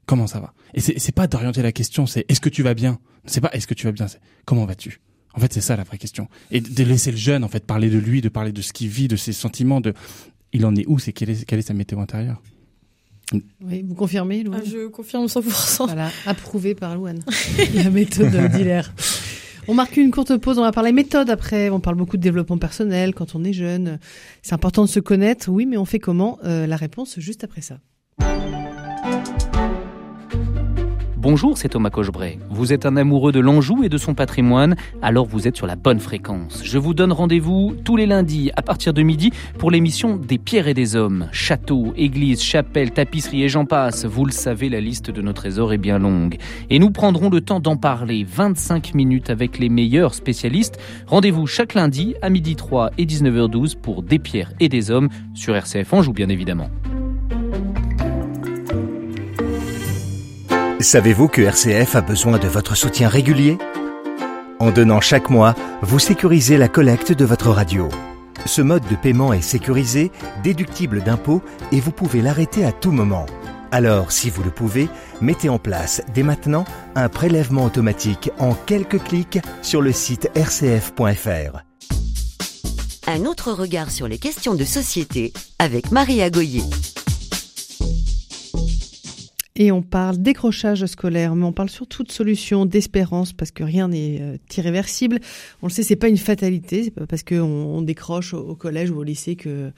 comment 0.06 0.28
ça 0.28 0.40
va? 0.42 0.54
Et 0.74 0.82
c'est 0.82 1.00
c'est 1.00 1.14
pas 1.14 1.28
d'orienter 1.28 1.62
la 1.62 1.72
question, 1.72 2.06
c'est 2.06 2.26
est-ce 2.28 2.42
que 2.42 2.50
tu 2.50 2.62
vas 2.62 2.74
bien? 2.74 3.00
C'est 3.26 3.40
pas 3.40 3.50
est-ce 3.54 3.68
que 3.68 3.74
tu 3.74 3.86
vas 3.86 3.94
bien, 3.94 4.08
c'est 4.08 4.20
comment 4.46 4.66
vas-tu? 4.66 5.00
En 5.34 5.40
fait, 5.40 5.54
c'est 5.54 5.62
ça 5.62 5.78
la 5.78 5.84
vraie 5.84 5.98
question. 5.98 6.28
Et 6.52 6.60
de 6.60 6.84
laisser 6.84 7.12
le 7.12 7.18
jeune 7.18 7.44
en 7.44 7.48
fait 7.48 7.66
parler 7.66 7.90
de 7.90 7.98
lui, 8.00 8.20
de 8.20 8.30
parler 8.30 8.52
de 8.52 8.62
ce 8.62 8.74
qu'il 8.74 8.90
vit, 8.90 9.08
de 9.08 9.16
ses 9.16 9.32
sentiments, 9.32 9.80
de 9.80 9.94
il 10.52 10.66
en 10.66 10.76
est 10.76 10.86
où, 10.88 11.00
c'est 11.00 11.14
quelle 11.14 11.30
est 11.30 11.46
quelle 11.46 11.60
est 11.60 11.68
sa 11.68 11.74
météo 11.74 12.00
intérieure. 12.00 12.42
Oui, 13.64 13.86
vous 13.88 13.94
confirmez, 13.94 14.42
Louane? 14.44 14.62
Ah, 14.66 14.68
je 14.70 14.88
confirme 14.88 15.28
100%. 15.28 15.86
Voilà, 15.86 16.12
approuvé 16.26 16.74
par 16.74 16.96
Louane. 16.96 17.20
La 17.76 17.92
méthode 17.92 18.36
d'Hilaire. 18.52 18.92
On 19.72 19.76
marque 19.76 19.98
une 19.98 20.10
courte 20.10 20.36
pause, 20.38 20.58
on 20.58 20.64
va 20.64 20.72
parler 20.72 20.92
méthode 20.92 21.30
après. 21.30 21.70
On 21.70 21.80
parle 21.80 21.96
beaucoup 21.96 22.18
de 22.18 22.24
développement 22.24 22.58
personnel 22.58 23.14
quand 23.14 23.36
on 23.36 23.44
est 23.44 23.54
jeune. 23.54 24.00
C'est 24.42 24.54
important 24.56 24.82
de 24.82 24.90
se 24.90 25.00
connaître, 25.00 25.48
oui, 25.48 25.68
mais 25.68 25.78
on 25.78 25.86
fait 25.86 26.00
comment 26.00 26.40
Euh, 26.44 26.66
La 26.66 26.76
réponse 26.76 27.20
juste 27.20 27.44
après 27.44 27.62
ça. 27.62 27.78
Bonjour, 31.22 31.58
c'est 31.58 31.68
Thomas 31.68 31.90
Cochebray. 31.90 32.40
Vous 32.50 32.72
êtes 32.72 32.86
un 32.86 32.96
amoureux 32.96 33.34
de 33.34 33.42
l'Anjou 33.42 33.84
et 33.84 33.90
de 33.90 33.98
son 33.98 34.14
patrimoine, 34.14 34.78
alors 35.02 35.26
vous 35.26 35.50
êtes 35.50 35.58
sur 35.58 35.68
la 35.68 35.76
bonne 35.76 36.00
fréquence. 36.00 36.62
Je 36.64 36.78
vous 36.78 36.94
donne 36.94 37.12
rendez-vous 37.12 37.76
tous 37.84 37.98
les 37.98 38.06
lundis 38.06 38.52
à 38.56 38.62
partir 38.62 38.94
de 38.94 39.02
midi 39.02 39.34
pour 39.58 39.70
l'émission 39.70 40.16
Des 40.16 40.38
pierres 40.38 40.70
et 40.70 40.74
des 40.74 40.96
hommes. 40.96 41.28
Châteaux, 41.34 41.92
églises, 41.98 42.42
chapelles, 42.42 42.92
tapisseries 42.92 43.44
et 43.44 43.50
j'en 43.50 43.66
passe. 43.66 44.06
Vous 44.06 44.24
le 44.24 44.32
savez, 44.32 44.70
la 44.70 44.80
liste 44.80 45.12
de 45.12 45.22
nos 45.22 45.34
trésors 45.34 45.74
est 45.74 45.78
bien 45.78 46.00
longue. 46.00 46.38
Et 46.70 46.80
nous 46.80 46.90
prendrons 46.90 47.30
le 47.30 47.42
temps 47.42 47.60
d'en 47.60 47.76
parler 47.76 48.26
25 48.26 48.94
minutes 48.96 49.30
avec 49.30 49.60
les 49.60 49.68
meilleurs 49.68 50.14
spécialistes. 50.14 50.80
Rendez-vous 51.06 51.48
chaque 51.48 51.74
lundi 51.74 52.16
à 52.22 52.30
midi 52.30 52.56
3 52.56 52.92
et 52.98 53.06
19h12 53.06 53.76
pour 53.76 54.04
Des 54.04 54.20
pierres 54.20 54.54
et 54.62 54.70
des 54.70 54.90
hommes 54.90 55.10
sur 55.34 55.54
RCF 55.54 55.92
Anjou, 55.92 56.14
bien 56.14 56.30
évidemment. 56.30 56.70
Savez-vous 60.82 61.28
que 61.28 61.42
RCF 61.42 61.98
a 61.98 62.02
besoin 62.02 62.38
de 62.38 62.48
votre 62.48 62.74
soutien 62.74 63.10
régulier? 63.10 63.58
En 64.60 64.72
donnant 64.72 65.02
chaque 65.02 65.30
mois, 65.30 65.54
vous 65.82 66.00
sécurisez 66.00 66.58
la 66.58 66.70
collecte 66.70 67.12
de 67.12 67.26
votre 67.26 67.50
radio. 67.50 67.90
Ce 68.46 68.62
mode 68.62 68.88
de 68.90 68.96
paiement 68.96 69.34
est 69.34 69.42
sécurisé, 69.42 70.10
déductible 70.42 71.04
d'impôts 71.04 71.42
et 71.74 71.82
vous 71.82 71.92
pouvez 71.92 72.22
l'arrêter 72.22 72.64
à 72.64 72.72
tout 72.72 72.94
moment. 72.94 73.26
Alors, 73.72 74.14
si 74.14 74.30
vous 74.30 74.42
le 74.42 74.52
pouvez, 74.52 74.88
mettez 75.20 75.50
en 75.50 75.60
place 75.60 76.02
dès 76.14 76.24
maintenant 76.24 76.64
un 76.96 77.10
prélèvement 77.10 77.66
automatique 77.66 78.32
en 78.40 78.54
quelques 78.54 79.04
clics 79.04 79.40
sur 79.62 79.82
le 79.82 79.92
site 79.92 80.32
rcf.fr. 80.34 81.60
Un 83.06 83.26
autre 83.26 83.52
regard 83.52 83.92
sur 83.92 84.08
les 84.08 84.18
questions 84.18 84.56
de 84.56 84.64
société 84.64 85.34
avec 85.60 85.92
Maria 85.92 86.30
Goyer. 86.30 86.64
Et 89.60 89.74
on 89.74 89.82
parle 89.82 90.18
décrochage 90.18 90.86
scolaire, 90.86 91.36
mais 91.36 91.44
on 91.44 91.52
parle 91.52 91.70
surtout 91.70 92.04
de 92.04 92.12
solutions, 92.12 92.66
d'espérance, 92.66 93.34
parce 93.34 93.52
que 93.52 93.62
rien 93.62 93.90
n'est 93.90 94.22
euh, 94.22 94.38
irréversible. 94.58 95.20
On 95.62 95.68
le 95.68 95.72
sait, 95.72 95.84
c'est 95.84 95.98
pas 95.98 96.08
une 96.08 96.18
fatalité, 96.18 96.86
c'est 96.86 96.92
pas 96.92 97.06
parce 97.06 97.24
qu'on 97.24 97.42
on 97.42 97.82
décroche 97.82 98.34
au, 98.34 98.40
au 98.40 98.56
collège 98.56 98.90
ou 98.90 99.00
au 99.00 99.04
lycée 99.04 99.36
que 99.36 99.72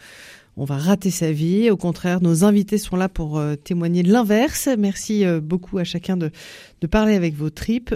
on 0.56 0.66
va 0.66 0.78
rater 0.78 1.10
sa 1.10 1.32
vie. 1.32 1.72
Au 1.72 1.78
contraire, 1.78 2.22
nos 2.22 2.44
invités 2.44 2.78
sont 2.78 2.96
là 2.96 3.10
pour 3.10 3.40
euh, 3.40 3.56
témoigner 3.56 4.04
de 4.04 4.12
l'inverse. 4.12 4.70
Merci 4.78 5.26
euh, 5.26 5.42
beaucoup 5.42 5.80
à 5.80 5.84
chacun 5.84 6.16
de, 6.16 6.30
de 6.82 6.88
parler 6.88 7.16
avec 7.16 7.34
vos 7.34 7.50
tripes. 7.50 7.96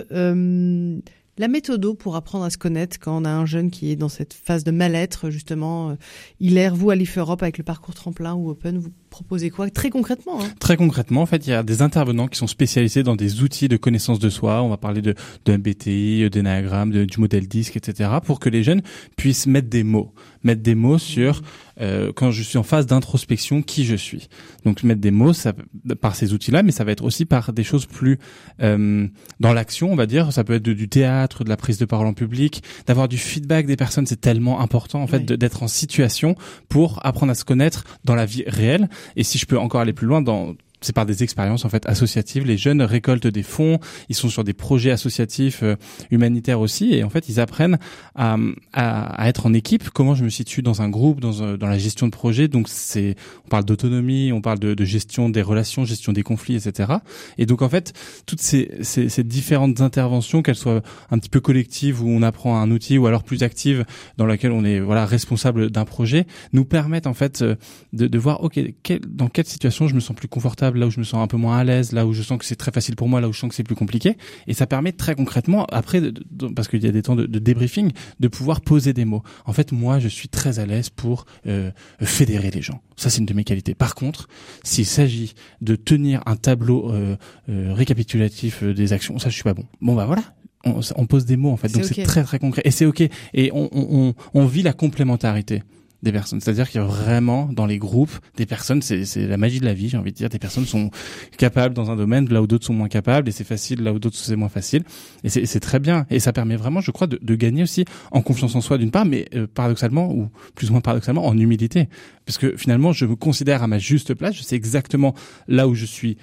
La 1.37 1.49
méthode 1.49 1.97
pour 1.97 2.15
apprendre 2.15 2.45
à 2.45 2.49
se 2.49 2.57
connaître 2.57 2.97
quand 2.97 3.21
on 3.21 3.25
a 3.25 3.29
un 3.29 3.45
jeune 3.45 3.69
qui 3.69 3.91
est 3.91 3.97
dans 3.97 4.07
cette 4.07 4.33
phase 4.33 4.63
de 4.63 4.71
mal-être, 4.71 5.29
justement, 5.29 5.89
euh, 5.89 5.95
Hilaire, 6.39 6.73
vous 6.73 6.91
à 6.91 6.95
l'IF 6.95 7.17
Europe 7.17 7.43
avec 7.43 7.57
le 7.57 7.65
parcours 7.65 7.93
tremplin 7.93 8.35
ou 8.35 8.49
Open, 8.49 8.77
vous 8.77 8.91
proposez 9.09 9.49
quoi? 9.49 9.69
Très 9.69 9.89
concrètement. 9.89 10.41
Hein 10.41 10.47
Très 10.61 10.77
concrètement, 10.77 11.21
en 11.21 11.25
fait, 11.25 11.45
il 11.45 11.49
y 11.49 11.53
a 11.53 11.61
des 11.61 11.81
intervenants 11.81 12.27
qui 12.27 12.37
sont 12.37 12.47
spécialisés 12.47 13.03
dans 13.03 13.17
des 13.17 13.41
outils 13.41 13.67
de 13.67 13.75
connaissance 13.75 14.19
de 14.19 14.29
soi. 14.29 14.63
On 14.63 14.69
va 14.69 14.77
parler 14.77 15.01
de, 15.01 15.13
de 15.43 15.57
MBTI, 15.57 16.29
d'énagramme, 16.29 16.91
de, 16.91 17.03
du 17.03 17.19
modèle 17.19 17.49
disque, 17.49 17.75
etc., 17.75 18.11
pour 18.23 18.39
que 18.39 18.47
les 18.47 18.63
jeunes 18.63 18.81
puissent 19.17 19.45
mettre 19.45 19.67
des 19.67 19.83
mots, 19.83 20.13
mettre 20.45 20.61
des 20.61 20.75
mots 20.75 20.97
sur 20.97 21.41
euh, 21.81 22.13
quand 22.15 22.31
je 22.31 22.41
suis 22.41 22.57
en 22.57 22.63
phase 22.63 22.85
d'introspection, 22.85 23.61
qui 23.61 23.83
je 23.83 23.95
suis. 23.95 24.29
Donc 24.63 24.83
mettre 24.83 25.01
des 25.01 25.11
mots 25.11 25.33
ça, 25.33 25.51
par 25.99 26.15
ces 26.15 26.31
outils-là, 26.33 26.63
mais 26.63 26.71
ça 26.71 26.85
va 26.85 26.93
être 26.93 27.03
aussi 27.03 27.25
par 27.25 27.51
des 27.51 27.63
choses 27.65 27.85
plus 27.85 28.17
euh, 28.61 29.07
dans 29.41 29.51
l'action, 29.51 29.91
on 29.91 29.95
va 29.97 30.05
dire. 30.05 30.31
Ça 30.31 30.43
peut 30.45 30.53
être 30.53 30.63
de- 30.63 30.71
du 30.73 30.87
théâtre, 30.87 31.43
de 31.43 31.49
la 31.49 31.57
prise 31.57 31.77
de 31.77 31.85
parole 31.85 32.07
en 32.07 32.13
public, 32.13 32.63
d'avoir 32.87 33.07
du 33.09 33.17
feedback 33.17 33.65
des 33.65 33.75
personnes. 33.75 34.05
C'est 34.05 34.21
tellement 34.21 34.61
important, 34.61 35.01
en 35.01 35.07
fait, 35.07 35.25
d'être 35.25 35.63
en 35.63 35.67
situation 35.67 36.35
pour 36.69 37.05
apprendre 37.05 37.31
à 37.31 37.35
se 37.35 37.43
connaître 37.43 37.83
dans 38.05 38.15
la 38.15 38.25
vie 38.25 38.43
réelle. 38.47 38.89
Et 39.17 39.23
si 39.23 39.37
je 39.37 39.45
peux 39.45 39.59
encore 39.59 39.81
aller 39.81 39.91
plus 39.93 40.07
loin 40.07 40.21
dans 40.21 40.55
c'est 40.85 40.93
par 40.93 41.05
des 41.05 41.23
expériences 41.23 41.65
en 41.65 41.69
fait 41.69 41.85
associatives. 41.87 42.45
Les 42.45 42.57
jeunes 42.57 42.81
récoltent 42.81 43.27
des 43.27 43.43
fonds, 43.43 43.79
ils 44.09 44.15
sont 44.15 44.29
sur 44.29 44.43
des 44.43 44.53
projets 44.53 44.91
associatifs 44.91 45.61
euh, 45.63 45.75
humanitaires 46.11 46.59
aussi, 46.59 46.93
et 46.93 47.03
en 47.03 47.09
fait 47.09 47.27
ils 47.29 47.39
apprennent 47.39 47.77
à, 48.15 48.37
à, 48.73 49.21
à 49.23 49.27
être 49.29 49.45
en 49.45 49.53
équipe. 49.53 49.89
Comment 49.89 50.15
je 50.15 50.23
me 50.23 50.29
situe 50.29 50.61
dans 50.61 50.81
un 50.81 50.89
groupe, 50.89 51.19
dans, 51.19 51.43
un- 51.43 51.57
dans 51.57 51.67
la 51.67 51.77
gestion 51.77 52.05
de 52.07 52.11
projet? 52.11 52.47
Donc 52.47 52.67
c'est, 52.69 53.15
on 53.45 53.49
parle 53.49 53.65
d'autonomie, 53.65 54.31
on 54.31 54.41
parle 54.41 54.59
de, 54.59 54.73
de 54.73 54.85
gestion 54.85 55.29
des 55.29 55.41
relations, 55.41 55.85
gestion 55.85 56.13
des 56.13 56.23
conflits, 56.23 56.55
etc. 56.55 56.93
Et 57.37 57.45
donc 57.45 57.61
en 57.61 57.69
fait 57.69 57.93
toutes 58.25 58.41
ces, 58.41 58.71
ces, 58.81 59.09
ces 59.09 59.23
différentes 59.23 59.81
interventions, 59.81 60.41
qu'elles 60.41 60.55
soient 60.55 60.81
un 61.11 61.17
petit 61.17 61.29
peu 61.29 61.39
collectives 61.41 62.03
où 62.03 62.07
on 62.09 62.21
apprend 62.21 62.59
un 62.59 62.69
outil, 62.71 62.97
ou 62.97 63.07
alors 63.07 63.23
plus 63.23 63.43
actives 63.43 63.85
dans 64.17 64.25
laquelle 64.25 64.51
on 64.51 64.63
est 64.63 64.79
voilà 64.79 65.05
responsable 65.05 65.71
d'un 65.71 65.85
projet, 65.85 66.25
nous 66.53 66.65
permettent 66.65 67.07
en 67.07 67.13
fait 67.13 67.41
euh, 67.41 67.55
de, 67.93 68.07
de 68.07 68.17
voir 68.19 68.43
ok 68.43 68.59
quel- 68.83 69.01
dans 69.07 69.27
quelle 69.27 69.45
situation 69.45 69.87
je 69.87 69.95
me 69.95 69.99
sens 69.99 70.15
plus 70.15 70.27
confortable 70.27 70.74
confortable, 70.75 70.79
là 70.79 70.87
où 70.87 70.91
je 70.91 70.99
me 70.99 71.03
sens 71.05 71.23
un 71.23 71.27
peu 71.27 71.37
moins 71.37 71.57
à 71.57 71.63
l'aise, 71.63 71.91
là 71.91 72.05
où 72.05 72.13
je 72.13 72.21
sens 72.21 72.37
que 72.37 72.45
c'est 72.45 72.55
très 72.55 72.71
facile 72.71 72.95
pour 72.95 73.07
moi, 73.07 73.21
là 73.21 73.27
où 73.29 73.33
je 73.33 73.39
sens 73.39 73.49
que 73.49 73.55
c'est 73.55 73.63
plus 73.63 73.75
compliqué. 73.75 74.17
Et 74.47 74.53
ça 74.53 74.67
permet 74.67 74.91
très 74.91 75.15
concrètement, 75.15 75.65
après, 75.71 76.01
de- 76.01 76.13
de- 76.31 76.47
parce 76.47 76.67
qu'il 76.67 76.83
y 76.83 76.87
a 76.87 76.91
des 76.91 77.01
temps 77.01 77.15
de, 77.15 77.25
de 77.25 77.39
débriefing, 77.39 77.91
de 78.19 78.27
pouvoir 78.27 78.61
poser 78.61 78.93
des 78.93 79.05
mots. 79.05 79.23
En 79.45 79.53
fait, 79.53 79.71
moi, 79.71 79.99
je 79.99 80.07
suis 80.07 80.27
très 80.29 80.59
à 80.59 80.65
l'aise 80.65 80.89
pour 80.89 81.25
euh, 81.47 81.71
fédérer 82.01 82.51
les 82.51 82.61
gens. 82.61 82.81
Ça, 82.95 83.09
c'est 83.09 83.19
une 83.19 83.25
de 83.25 83.33
mes 83.33 83.43
qualités. 83.43 83.75
Par 83.75 83.95
contre, 83.95 84.27
s'il 84.63 84.85
s'agit 84.85 85.33
de 85.61 85.75
tenir 85.75 86.21
un 86.25 86.35
tableau 86.35 86.91
euh, 86.91 87.15
euh, 87.49 87.73
récapitulatif 87.73 88.63
des 88.63 88.93
actions, 88.93 89.19
ça, 89.19 89.29
je 89.29 89.35
suis 89.35 89.43
pas 89.43 89.53
bon. 89.53 89.65
Bon, 89.81 89.95
bah 89.95 90.05
voilà. 90.05 90.23
On, 90.67 91.05
pose 91.05 91.25
des 91.25 91.37
mots 91.37 91.51
en 91.51 91.57
fait, 91.57 91.71
donc 91.71 91.83
c'est 91.83 92.01
très 92.01 92.23
très 92.23 92.39
concret 92.39 92.63
et 92.65 92.71
c'est 92.71 92.87
ok. 92.87 93.07
Et 93.35 93.51
on, 93.53 94.15
on 94.33 94.45
vit 94.47 94.63
la 94.63 94.73
complémentarité 94.73 95.61
des 96.05 96.11
personnes. 96.11 96.39
C'est-à-dire 96.39 96.69
qu'il 96.69 96.79
y 96.79 96.83
a 96.83 96.87
vraiment 96.87 97.49
dans 97.51 97.65
les 97.65 97.77
groupes 97.77 98.17
des 98.37 98.45
personnes, 98.45 98.81
c'est 98.81 99.27
la 99.27 99.37
magie 99.37 99.59
de 99.59 99.65
la 99.65 99.73
vie, 99.73 99.89
j'ai 99.89 99.97
envie 99.97 100.11
de 100.11 100.15
dire. 100.15 100.29
Des 100.29 100.39
personnes 100.39 100.65
sont 100.65 100.91
capables 101.37 101.73
dans 101.73 101.91
un 101.91 101.97
domaine 101.97 102.29
là 102.29 102.41
où 102.41 102.47
d'autres 102.47 102.65
sont 102.65 102.73
moins 102.73 102.87
capables 102.87 103.27
et 103.27 103.31
c'est 103.31 103.43
facile 103.43 103.83
là 103.83 103.91
où 103.91 103.99
d'autres 103.99 104.15
c'est 104.15 104.35
moins 104.35 104.49
facile. 104.49 104.83
Et 105.23 105.29
c'est 105.29 105.59
très 105.59 105.79
bien. 105.79 106.05
Et 106.09 106.19
ça 106.19 106.31
permet 106.31 106.55
vraiment, 106.55 106.79
je 106.79 106.91
crois, 106.91 107.07
de, 107.07 107.19
de 107.21 107.35
gagner 107.35 107.63
aussi 107.63 107.83
en 108.11 108.21
confiance 108.21 108.55
en 108.55 108.61
soi 108.61 108.77
d'une 108.77 108.91
part, 108.91 109.05
mais 109.05 109.27
euh, 109.35 109.47
paradoxalement 109.53 110.11
ou 110.13 110.29
plus 110.53 110.69
ou 110.69 110.73
moins 110.73 110.81
paradoxalement 110.81 111.25
en 111.25 111.37
humilité, 111.37 111.89
parce 112.25 112.37
que 112.37 112.55
finalement 112.55 112.93
je 112.93 113.05
me 113.05 113.15
considère 113.15 113.63
à 113.63 113.67
ma 113.67 113.79
juste 113.79 114.13
place. 114.13 114.35
Je 114.35 114.43
sais 114.43 114.55
exactement 114.55 115.15
là 115.47 115.67
où 115.67 115.75
je 115.75 115.85
suis 115.85 116.17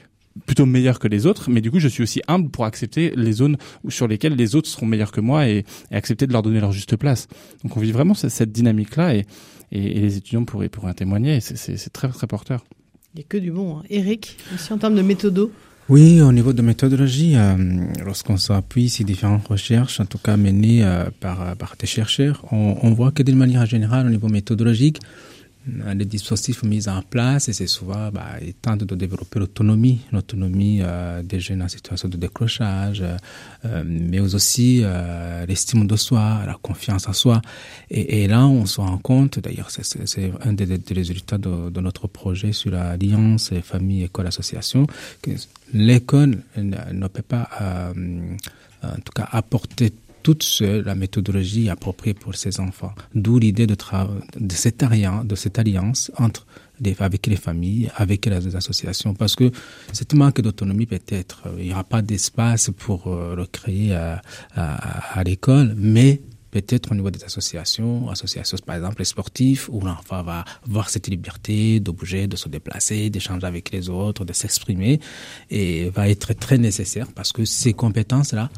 plutôt 0.46 0.64
meilleur 0.64 0.98
que 0.98 1.08
les 1.08 1.26
autres, 1.26 1.50
mais 1.50 1.60
du 1.60 1.70
coup 1.70 1.78
je 1.78 1.88
suis 1.88 2.02
aussi 2.02 2.22
humble 2.28 2.50
pour 2.50 2.64
accepter 2.64 3.12
les 3.16 3.32
zones 3.32 3.56
sur 3.88 4.08
lesquelles 4.08 4.34
les 4.34 4.54
autres 4.54 4.68
seront 4.68 4.86
meilleurs 4.86 5.12
que 5.12 5.20
moi 5.20 5.48
et, 5.48 5.64
et 5.90 5.94
accepter 5.94 6.26
de 6.26 6.32
leur 6.32 6.42
donner 6.42 6.60
leur 6.60 6.72
juste 6.72 6.96
place. 6.96 7.28
Donc 7.62 7.76
on 7.76 7.80
vit 7.80 7.92
vraiment 7.92 8.14
cette, 8.14 8.30
cette 8.30 8.52
dynamique-là 8.52 9.16
et, 9.16 9.26
et, 9.72 9.96
et 9.96 10.00
les 10.00 10.16
étudiants 10.16 10.44
pourraient, 10.44 10.68
pourraient 10.68 10.90
en 10.90 10.94
témoigner. 10.94 11.40
c'est- 11.40 11.88
très 11.92 12.08
très 12.08 12.26
porteur. 12.26 12.64
Il 13.14 13.18
n'y 13.18 13.24
a 13.24 13.26
que 13.28 13.36
du 13.38 13.50
bon. 13.50 13.78
hein. 13.78 13.82
Eric, 13.90 14.36
aussi 14.54 14.72
en 14.72 14.78
termes 14.78 14.94
de 14.94 15.02
méthodo. 15.02 15.50
Oui, 15.88 16.20
au 16.22 16.32
niveau 16.32 16.52
de 16.52 16.62
méthodologie, 16.62 17.34
euh, 17.36 17.56
lorsqu'on 18.04 18.36
s'appuie 18.36 18.88
sur 18.88 19.04
différentes 19.04 19.46
recherches, 19.48 19.98
en 20.00 20.06
tout 20.06 20.18
cas 20.18 20.36
menées 20.36 20.84
euh, 20.84 21.06
par, 21.20 21.42
euh, 21.42 21.54
par 21.56 21.74
des 21.78 21.86
chercheurs, 21.88 22.44
on, 22.52 22.76
on 22.82 22.92
voit 22.92 23.10
que 23.10 23.22
d'une 23.22 23.36
manière 23.36 23.66
générale, 23.66 24.06
au 24.06 24.10
niveau 24.10 24.28
méthodologique, 24.28 25.00
euh, 25.02 25.41
les 25.66 26.04
dispositifs 26.04 26.64
mis 26.64 26.88
en 26.88 27.02
place, 27.02 27.48
et 27.48 27.52
c'est 27.52 27.68
souvent, 27.68 28.10
bah, 28.10 28.32
ils 28.40 28.54
tentent 28.54 28.84
de 28.84 28.94
développer 28.96 29.38
l'autonomie, 29.38 30.00
l'autonomie 30.10 30.80
euh, 30.82 31.22
des 31.22 31.38
jeunes 31.38 31.62
en 31.62 31.68
situation 31.68 32.08
de 32.08 32.16
décrochage, 32.16 33.04
euh, 33.64 33.84
mais 33.86 34.18
aussi 34.18 34.80
euh, 34.82 35.46
l'estime 35.46 35.86
de 35.86 35.96
soi, 35.96 36.42
la 36.46 36.58
confiance 36.60 37.08
en 37.08 37.12
soi. 37.12 37.40
Et, 37.90 38.26
là, 38.26 38.46
on 38.46 38.66
se 38.66 38.80
rend 38.80 38.98
compte, 38.98 39.38
d'ailleurs, 39.38 39.70
c'est- 39.70 40.32
un 40.44 40.52
des, 40.52 40.80
résultats 40.94 41.38
de, 41.38 41.70
de 41.70 41.80
notre 41.80 42.08
projet 42.08 42.52
sur 42.52 42.72
l'alliance 42.72 43.50
famille, 43.62 44.02
école, 44.02 44.26
association, 44.26 44.86
que 45.20 45.30
l'école 45.72 46.42
ne, 46.56 47.06
peut 47.06 47.22
pas, 47.22 47.48
en 48.82 49.00
tout 49.04 49.12
cas, 49.14 49.28
apporter 49.30 49.92
toute 50.22 50.42
seule 50.42 50.84
la 50.84 50.94
méthodologie 50.94 51.68
appropriée 51.68 52.14
pour 52.14 52.34
ses 52.34 52.60
enfants. 52.60 52.92
D'où 53.14 53.38
l'idée 53.38 53.66
de, 53.66 53.76
cette 54.50 54.82
alliance, 54.82 56.10
entre 56.18 56.46
avec 56.98 57.26
les 57.26 57.36
familles, 57.36 57.90
avec 57.96 58.26
les 58.26 58.56
associations, 58.56 59.14
parce 59.14 59.36
que 59.36 59.50
cette 59.92 60.14
manque 60.14 60.40
d'autonomie 60.40 60.86
peut-être, 60.86 61.42
il 61.58 61.66
n'y 61.66 61.72
aura 61.72 61.84
pas 61.84 62.02
d'espace 62.02 62.70
pour 62.76 63.06
euh, 63.06 63.36
le 63.36 63.46
créer 63.46 63.94
à, 63.94 65.22
l'école, 65.24 65.74
mais 65.76 66.20
peut-être 66.50 66.90
au 66.92 66.94
niveau 66.94 67.10
des 67.10 67.22
associations, 67.22 68.10
associations 68.10 68.58
par 68.66 68.76
exemple 68.76 68.96
les 68.98 69.04
sportifs, 69.04 69.68
où 69.70 69.80
l'enfant 69.80 70.22
va 70.22 70.44
avoir 70.66 70.90
cette 70.90 71.08
liberté 71.08 71.80
bouger, 71.80 72.26
de 72.26 72.36
se 72.36 72.48
déplacer, 72.48 73.10
d'échanger 73.10 73.46
avec 73.46 73.70
les 73.70 73.88
autres, 73.88 74.24
de 74.24 74.32
s'exprimer, 74.32 74.98
et 75.50 75.88
va 75.90 76.08
être 76.08 76.32
très 76.34 76.58
nécessaire 76.58 77.06
parce 77.14 77.32
que 77.32 77.44
ces 77.44 77.72
compétences-là 77.72 78.50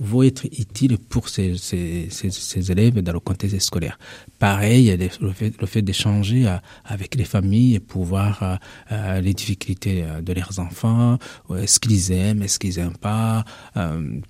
vont 0.00 0.22
être 0.22 0.44
utiles 0.46 0.98
pour 0.98 1.28
ces, 1.28 1.56
ces, 1.56 2.08
ces, 2.10 2.30
ces 2.30 2.72
élèves 2.72 3.00
dans 3.00 3.12
le 3.12 3.20
contexte 3.20 3.58
scolaire. 3.60 3.98
Pareil, 4.38 4.96
le 5.20 5.32
fait, 5.32 5.52
le 5.60 5.66
fait 5.66 5.82
d'échanger 5.82 6.46
euh, 6.46 6.56
avec 6.84 7.14
les 7.14 7.24
familles 7.24 7.74
et 7.74 7.80
pouvoir 7.80 8.42
euh, 8.42 8.56
euh, 8.92 9.20
les 9.20 9.34
difficultés 9.34 10.04
de 10.22 10.32
leurs 10.32 10.58
enfants, 10.58 11.18
euh, 11.50 11.66
ce 11.66 11.78
qu'ils 11.78 12.12
aiment, 12.12 12.42
est-ce 12.42 12.58
qu'ils 12.58 12.78
aiment 12.78 12.96
pas, 12.96 13.44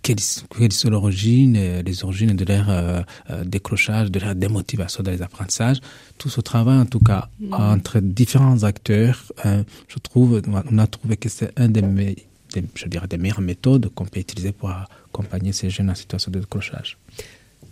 quelles, 0.03 0.17
quelles 0.57 0.73
sont 0.73 0.91
l'origine, 0.91 1.81
les 1.81 2.05
origines 2.05 2.35
de 2.37 2.45
leur 2.45 3.05
décrochage, 3.45 4.11
de 4.11 4.21
leur 4.21 4.35
démotivation 4.35 5.03
dans 5.03 5.11
les 5.11 5.23
apprentissages. 5.23 5.81
Tout 6.19 6.29
ce 6.29 6.41
travail, 6.41 6.79
en 6.79 6.87
tout 6.87 7.01
cas, 7.01 7.29
entre 7.53 8.01
différents 8.01 8.62
acteurs, 8.65 9.33
je 9.45 9.99
trouve, 10.03 10.41
on 10.47 10.79
a 10.79 10.87
trouvé 10.87 11.17
que 11.17 11.29
c'est 11.29 11.53
un 11.59 11.69
des 11.69 11.83
des, 11.83 12.65
je 12.75 12.87
dirais, 12.87 13.09
des 13.09 13.19
meilleures 13.19 13.41
méthodes 13.41 13.89
qu'on 13.95 14.05
peut 14.05 14.21
utiliser 14.21 14.53
pour 14.53 14.71
accompagner 15.15 15.53
ces 15.53 15.71
jeunes 15.71 15.91
en 15.91 15.95
situation 15.95 16.31
de 16.33 16.41
décrochage. 16.41 16.99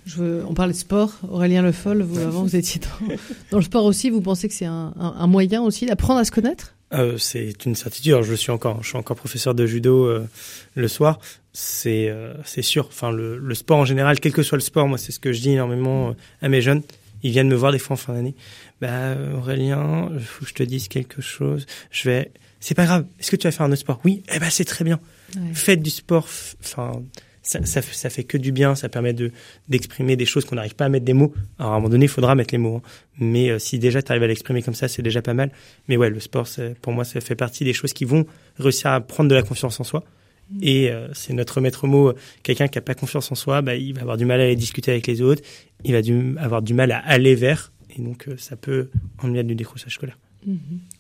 Je 0.07 0.17
veux, 0.17 0.45
on 0.49 0.55
parlait 0.55 0.73
de 0.73 0.79
sport. 0.79 1.13
Aurélien 1.29 1.63
Le 1.63 1.73
Foll, 1.73 2.03
vous, 2.03 2.19
avant, 2.19 2.43
vous 2.43 2.57
étiez 2.57 2.81
dans, 2.81 3.15
dans 3.53 3.59
le 3.59 3.65
sport 3.65 3.85
aussi. 3.85 4.11
Vous 4.11 4.21
pensez 4.21 4.49
que 4.49 4.55
c'est 4.55 4.67
un, 4.67 4.93
un, 4.99 5.15
un, 5.19 5.27
moyen 5.27 5.63
aussi 5.63 5.87
d'apprendre 5.87 6.19
à 6.19 6.25
se 6.25 6.33
connaître? 6.33 6.75
Euh, 6.93 7.19
C'est 7.19 7.65
une 7.67 7.77
certitude. 7.77 8.13
Alors, 8.13 8.25
je 8.25 8.35
suis 8.35 8.51
encore, 8.51 8.83
je 8.83 8.89
suis 8.89 8.97
encore 8.97 9.17
professeur 9.17 9.55
de 9.55 9.65
judo 9.65 10.05
euh, 10.07 10.27
le 10.75 10.89
soir. 10.89 11.21
C'est, 11.53 12.09
euh, 12.09 12.35
c'est 12.45 12.63
sûr. 12.63 12.87
Enfin, 12.89 13.13
le, 13.13 13.39
le, 13.39 13.55
sport 13.55 13.79
en 13.79 13.85
général, 13.85 14.19
quel 14.19 14.33
que 14.33 14.43
soit 14.43 14.59
le 14.59 14.63
sport, 14.63 14.89
moi, 14.89 14.99
c'est 14.99 15.13
ce 15.13 15.21
que 15.21 15.33
je 15.33 15.41
dis 15.41 15.51
énormément 15.51 16.11
euh, 16.11 16.13
à 16.41 16.49
mes 16.49 16.63
jeunes. 16.63 16.83
Ils 17.23 17.31
viennent 17.31 17.49
me 17.49 17.55
voir 17.55 17.71
des 17.71 17.79
fois 17.79 17.95
en 17.95 17.97
fin 17.97 18.13
d'année. 18.13 18.35
Bah, 18.81 19.15
Aurélien, 19.37 20.11
il 20.15 20.21
faut 20.21 20.45
que 20.45 20.49
je 20.51 20.55
te 20.55 20.65
dise 20.65 20.89
quelque 20.89 21.23
chose. 21.23 21.67
Je 21.93 22.09
vais, 22.09 22.33
c'est 22.59 22.75
pas 22.75 22.87
grave. 22.87 23.05
Est-ce 23.21 23.31
que 23.31 23.37
tu 23.37 23.47
vas 23.47 23.53
faire 23.53 23.67
un 23.67 23.71
autre 23.71 23.83
sport? 23.83 24.01
Oui. 24.05 24.25
Eh 24.35 24.41
ben, 24.41 24.51
c'est 24.51 24.65
très 24.65 24.85
bien. 24.85 24.99
Ouais. 25.37 25.43
Faites 25.55 25.81
du 25.81 25.91
sport. 25.91 26.27
Enfin, 26.61 27.01
ça, 27.43 27.65
ça, 27.65 27.83
ça, 27.83 28.11
fait 28.11 28.25
que 28.25 28.39
du 28.39 28.53
bien. 28.53 28.75
Ça 28.75 28.89
permet 28.89 29.13
de 29.13 29.33
d'exprimer 29.69 30.17
des 30.17 30.27
choses 30.27 30.45
qu'on 30.45 30.57
n'arrive 30.57 30.75
pas 30.75 30.87
à 30.87 30.89
mettre 30.89 31.05
des 31.05 31.13
mots. 31.13 31.35
Alors 31.59 31.73
à 31.73 31.75
un 31.77 31.79
moment 31.79 31.91
donné, 31.91 32.07
il 32.07 32.09
faudra 32.09 32.35
mettre 32.35 32.55
les 32.55 32.59
mots. 32.59 32.77
Hein. 32.77 32.83
Mais 33.19 33.51
euh, 33.51 33.59
si 33.59 33.79
déjà 33.79 34.03
tu 34.03 34.13
arrives 34.13 34.23
à 34.23 34.27
l'exprimer 34.29 34.63
comme 34.63 34.75
ça, 34.75 34.89
c'est 34.89 35.03
déjà 35.03 35.23
pas 35.23 35.35
mal. 35.35 35.51
Mais 35.89 35.97
ouais, 35.97 36.11
le 36.11 36.21
sport, 36.21 36.47
pour 36.81 36.93
moi, 36.93 37.05
ça 37.05 37.21
fait 37.21 37.35
partie 37.35 37.65
des 37.65 37.73
choses 37.73 37.93
qui 37.93 38.05
vont 38.05 38.27
réussir 38.59 38.91
à 38.91 39.01
prendre 39.01 39.29
de 39.29 39.35
la 39.35 39.43
confiance 39.43 39.79
en 39.81 39.85
soi. 39.85 40.05
Mmh. 40.51 40.59
Et 40.63 40.91
euh, 40.91 41.09
c'est 41.15 41.33
notre 41.33 41.61
maître 41.61 41.87
mot. 41.87 42.13
Quelqu'un 42.43 42.69
qui 42.69 42.79
a 42.79 42.83
pas 42.83 42.95
confiance 42.95 43.31
en 43.33 43.35
soi, 43.35 43.63
bah, 43.63 43.75
il 43.75 43.95
va 43.95 44.03
avoir 44.03 44.17
du 44.17 44.25
mal 44.25 44.41
à 44.41 44.45
aller 44.45 44.57
discuter 44.57 44.91
avec 44.93 45.07
les 45.07 45.21
autres. 45.21 45.43
Il 45.85 45.93
va 45.93 46.03
du, 46.03 46.37
avoir 46.39 46.63
du 46.63 46.75
mal 46.75 46.93
à 46.93 46.99
aller 46.99 47.35
vers. 47.35 47.73
Et 47.97 48.01
donc, 48.01 48.29
euh, 48.29 48.37
ça 48.39 48.57
peut 48.57 48.89
emmener 49.19 49.41
à 49.41 49.43
du 49.43 49.55
décrochage 49.55 49.95
scolaire. 49.95 50.19
Mmh. 50.47 50.57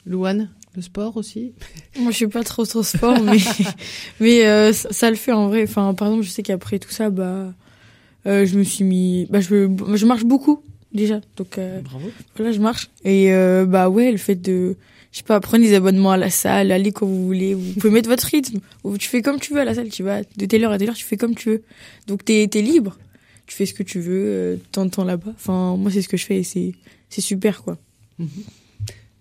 Louane, 0.07 0.51
le 0.77 0.83
sport 0.83 1.17
aussi 1.17 1.53
Moi, 2.01 2.11
je 2.11 2.17
suis 2.17 2.27
pas 2.29 2.45
trop 2.45 2.65
trop 2.65 2.83
sport, 2.83 3.21
mais 3.21 3.39
mais 4.21 4.47
euh, 4.47 4.73
ça, 4.73 4.93
ça, 4.93 5.11
le 5.11 5.17
fait 5.17 5.33
en 5.33 5.49
vrai. 5.49 5.63
Enfin, 5.65 5.95
par 5.95 6.09
exemple, 6.09 6.25
je 6.25 6.31
sais 6.31 6.43
qu'après 6.43 6.79
tout 6.79 6.91
ça, 6.91 7.11
bah, 7.11 7.53
euh, 8.27 8.47
je 8.47 8.59
me 8.59 8.65
suis 8.65 8.85
mis, 8.85 9.27
bah, 9.31 9.41
je 9.41 9.69
je 9.95 10.07
marche 10.07 10.25
beaucoup 10.25 10.63
déjà. 10.95 11.21
Donc 11.37 11.59
euh, 11.59 11.81
Bravo. 11.81 12.11
voilà, 12.37 12.53
je 12.53 12.61
marche. 12.61 12.91
Et 13.05 13.33
euh, 13.33 13.67
bah 13.67 13.89
ouais, 13.89 14.11
le 14.11 14.19
fait 14.19 14.35
de, 14.37 14.77
je 15.13 15.19
sais 15.19 15.25
pas, 15.25 15.41
prendre 15.41 15.65
des 15.65 15.75
abonnements 15.75 16.13
à 16.13 16.17
la 16.17 16.31
salle, 16.31 16.71
aller 16.73 16.93
quand 16.93 17.07
vous 17.07 17.25
voulez. 17.27 17.55
Vous 17.55 17.75
pouvez 17.75 17.93
mettre 17.93 18.09
votre 18.09 18.27
rythme. 18.27 18.61
Ou 18.85 18.97
tu 18.99 19.09
fais 19.09 19.23
comme 19.23 19.41
tu 19.41 19.53
veux 19.55 19.61
à 19.61 19.65
la 19.65 19.75
salle. 19.75 19.89
Tu 19.89 20.03
vas 20.03 20.23
de 20.23 20.47
telle 20.47 20.65
heure 20.65 20.73
à 20.73 20.79
telle 20.79 20.91
heure, 20.91 20.97
tu 20.97 21.05
fais 21.05 21.17
comme 21.17 21.35
tu 21.35 21.51
veux. 21.51 21.63
Donc 22.07 22.25
t'es 22.25 22.49
es 22.53 22.63
libre. 22.63 22.99
Tu 23.47 23.57
fais 23.57 23.67
ce 23.67 23.75
que 23.75 23.83
tu 23.83 24.01
veux, 24.01 24.25
euh, 24.27 24.57
temps 24.71 25.05
là-bas. 25.05 25.33
Enfin, 25.35 25.77
moi, 25.77 25.91
c'est 25.91 26.01
ce 26.03 26.09
que 26.09 26.17
je 26.17 26.25
fais 26.25 26.39
et 26.39 26.45
c'est 26.45 26.73
c'est 27.11 27.21
super 27.21 27.63
quoi. 27.63 27.77
Mm 28.19 28.25
-hmm. 28.25 28.62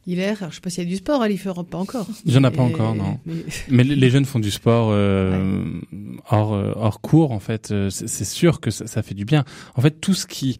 Hilaire, 0.07 0.37
alors 0.39 0.51
je 0.51 0.55
sais 0.55 0.61
pas 0.61 0.69
s'il 0.69 0.83
y 0.83 0.87
a 0.87 0.89
du 0.89 0.97
sport 0.97 1.21
à 1.21 1.27
l'IFEUROPE, 1.27 1.69
pas 1.69 1.77
encore. 1.77 2.07
Il 2.25 2.31
n'y 2.31 2.37
en 2.37 2.43
a 2.43 2.51
pas 2.51 2.63
encore, 2.63 2.95
non. 2.95 3.19
Mais... 3.25 3.35
mais, 3.69 3.83
les 3.83 4.09
jeunes 4.09 4.25
font 4.25 4.39
du 4.39 4.51
sport 4.51 4.89
euh, 4.91 5.63
ouais. 5.63 5.97
hors, 6.29 6.51
hors 6.51 7.01
cours, 7.01 7.31
en 7.31 7.39
fait. 7.39 7.73
C'est 7.89 8.25
sûr 8.25 8.59
que 8.59 8.71
ça, 8.71 8.87
ça, 8.87 9.03
fait 9.03 9.13
du 9.13 9.25
bien. 9.25 9.45
En 9.75 9.81
fait, 9.81 10.01
tout 10.01 10.13
ce 10.13 10.25
qui 10.25 10.57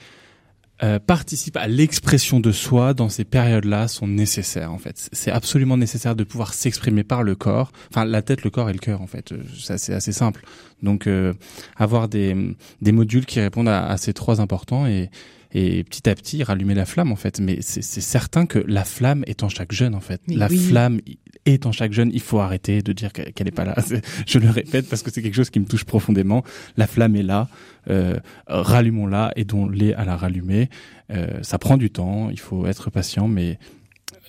euh, 0.83 0.97
participe 0.97 1.57
à 1.57 1.67
l'expression 1.67 2.39
de 2.39 2.51
soi 2.51 2.95
dans 2.95 3.07
ces 3.07 3.23
périodes-là 3.23 3.87
sont 3.87 4.07
nécessaires, 4.07 4.73
en 4.73 4.79
fait. 4.79 5.09
C'est 5.11 5.29
absolument 5.29 5.77
nécessaire 5.77 6.15
de 6.15 6.23
pouvoir 6.23 6.55
s'exprimer 6.55 7.03
par 7.03 7.21
le 7.21 7.35
corps. 7.35 7.71
Enfin, 7.91 8.03
la 8.03 8.23
tête, 8.23 8.43
le 8.43 8.49
corps 8.49 8.67
et 8.67 8.73
le 8.73 8.79
cœur, 8.79 8.99
en 8.99 9.05
fait. 9.05 9.31
C'est 9.55 9.93
assez 9.93 10.11
simple. 10.11 10.43
Donc, 10.81 11.07
euh, 11.07 11.33
avoir 11.75 12.07
des, 12.07 12.55
des 12.81 12.91
modules 12.91 13.25
qui 13.25 13.39
répondent 13.39 13.69
à, 13.69 13.87
à 13.87 13.97
ces 13.97 14.13
trois 14.13 14.41
importants 14.41 14.85
et 14.87 15.09
et 15.53 15.83
petit 15.83 16.09
à 16.09 16.15
petit 16.15 16.43
rallumer 16.43 16.73
la 16.73 16.85
flamme 16.85 17.11
en 17.11 17.15
fait. 17.15 17.39
Mais 17.39 17.59
c'est 17.61 17.81
certain 17.81 18.45
que 18.45 18.59
la 18.67 18.83
flamme 18.83 19.23
est 19.27 19.43
en 19.43 19.49
chaque 19.49 19.71
jeune 19.71 19.95
en 19.95 19.99
fait. 19.99 20.21
Mais 20.27 20.35
la 20.35 20.47
oui. 20.47 20.57
flamme 20.57 21.01
est 21.45 21.65
en 21.65 21.71
chaque 21.71 21.91
jeune. 21.93 22.09
Il 22.13 22.21
faut 22.21 22.39
arrêter 22.39 22.81
de 22.81 22.93
dire 22.93 23.11
qu'elle 23.11 23.33
n'est 23.45 23.51
pas 23.51 23.65
là. 23.65 23.75
Je 24.27 24.39
le 24.39 24.49
répète 24.49 24.87
parce 24.89 25.03
que 25.03 25.11
c'est 25.11 25.21
quelque 25.21 25.35
chose 25.35 25.49
qui 25.49 25.59
me 25.59 25.65
touche 25.65 25.83
profondément. 25.83 26.43
La 26.77 26.87
flamme 26.87 27.15
est 27.15 27.23
là. 27.23 27.49
Euh, 27.89 28.17
Rallumons-la, 28.47 29.33
aidons-les 29.35 29.93
à 29.93 30.05
la 30.05 30.15
rallumer. 30.15 30.69
Euh, 31.11 31.39
ça 31.41 31.57
prend 31.57 31.77
du 31.77 31.89
temps. 31.89 32.29
Il 32.29 32.39
faut 32.39 32.65
être 32.67 32.89
patient, 32.89 33.27
mais 33.27 33.59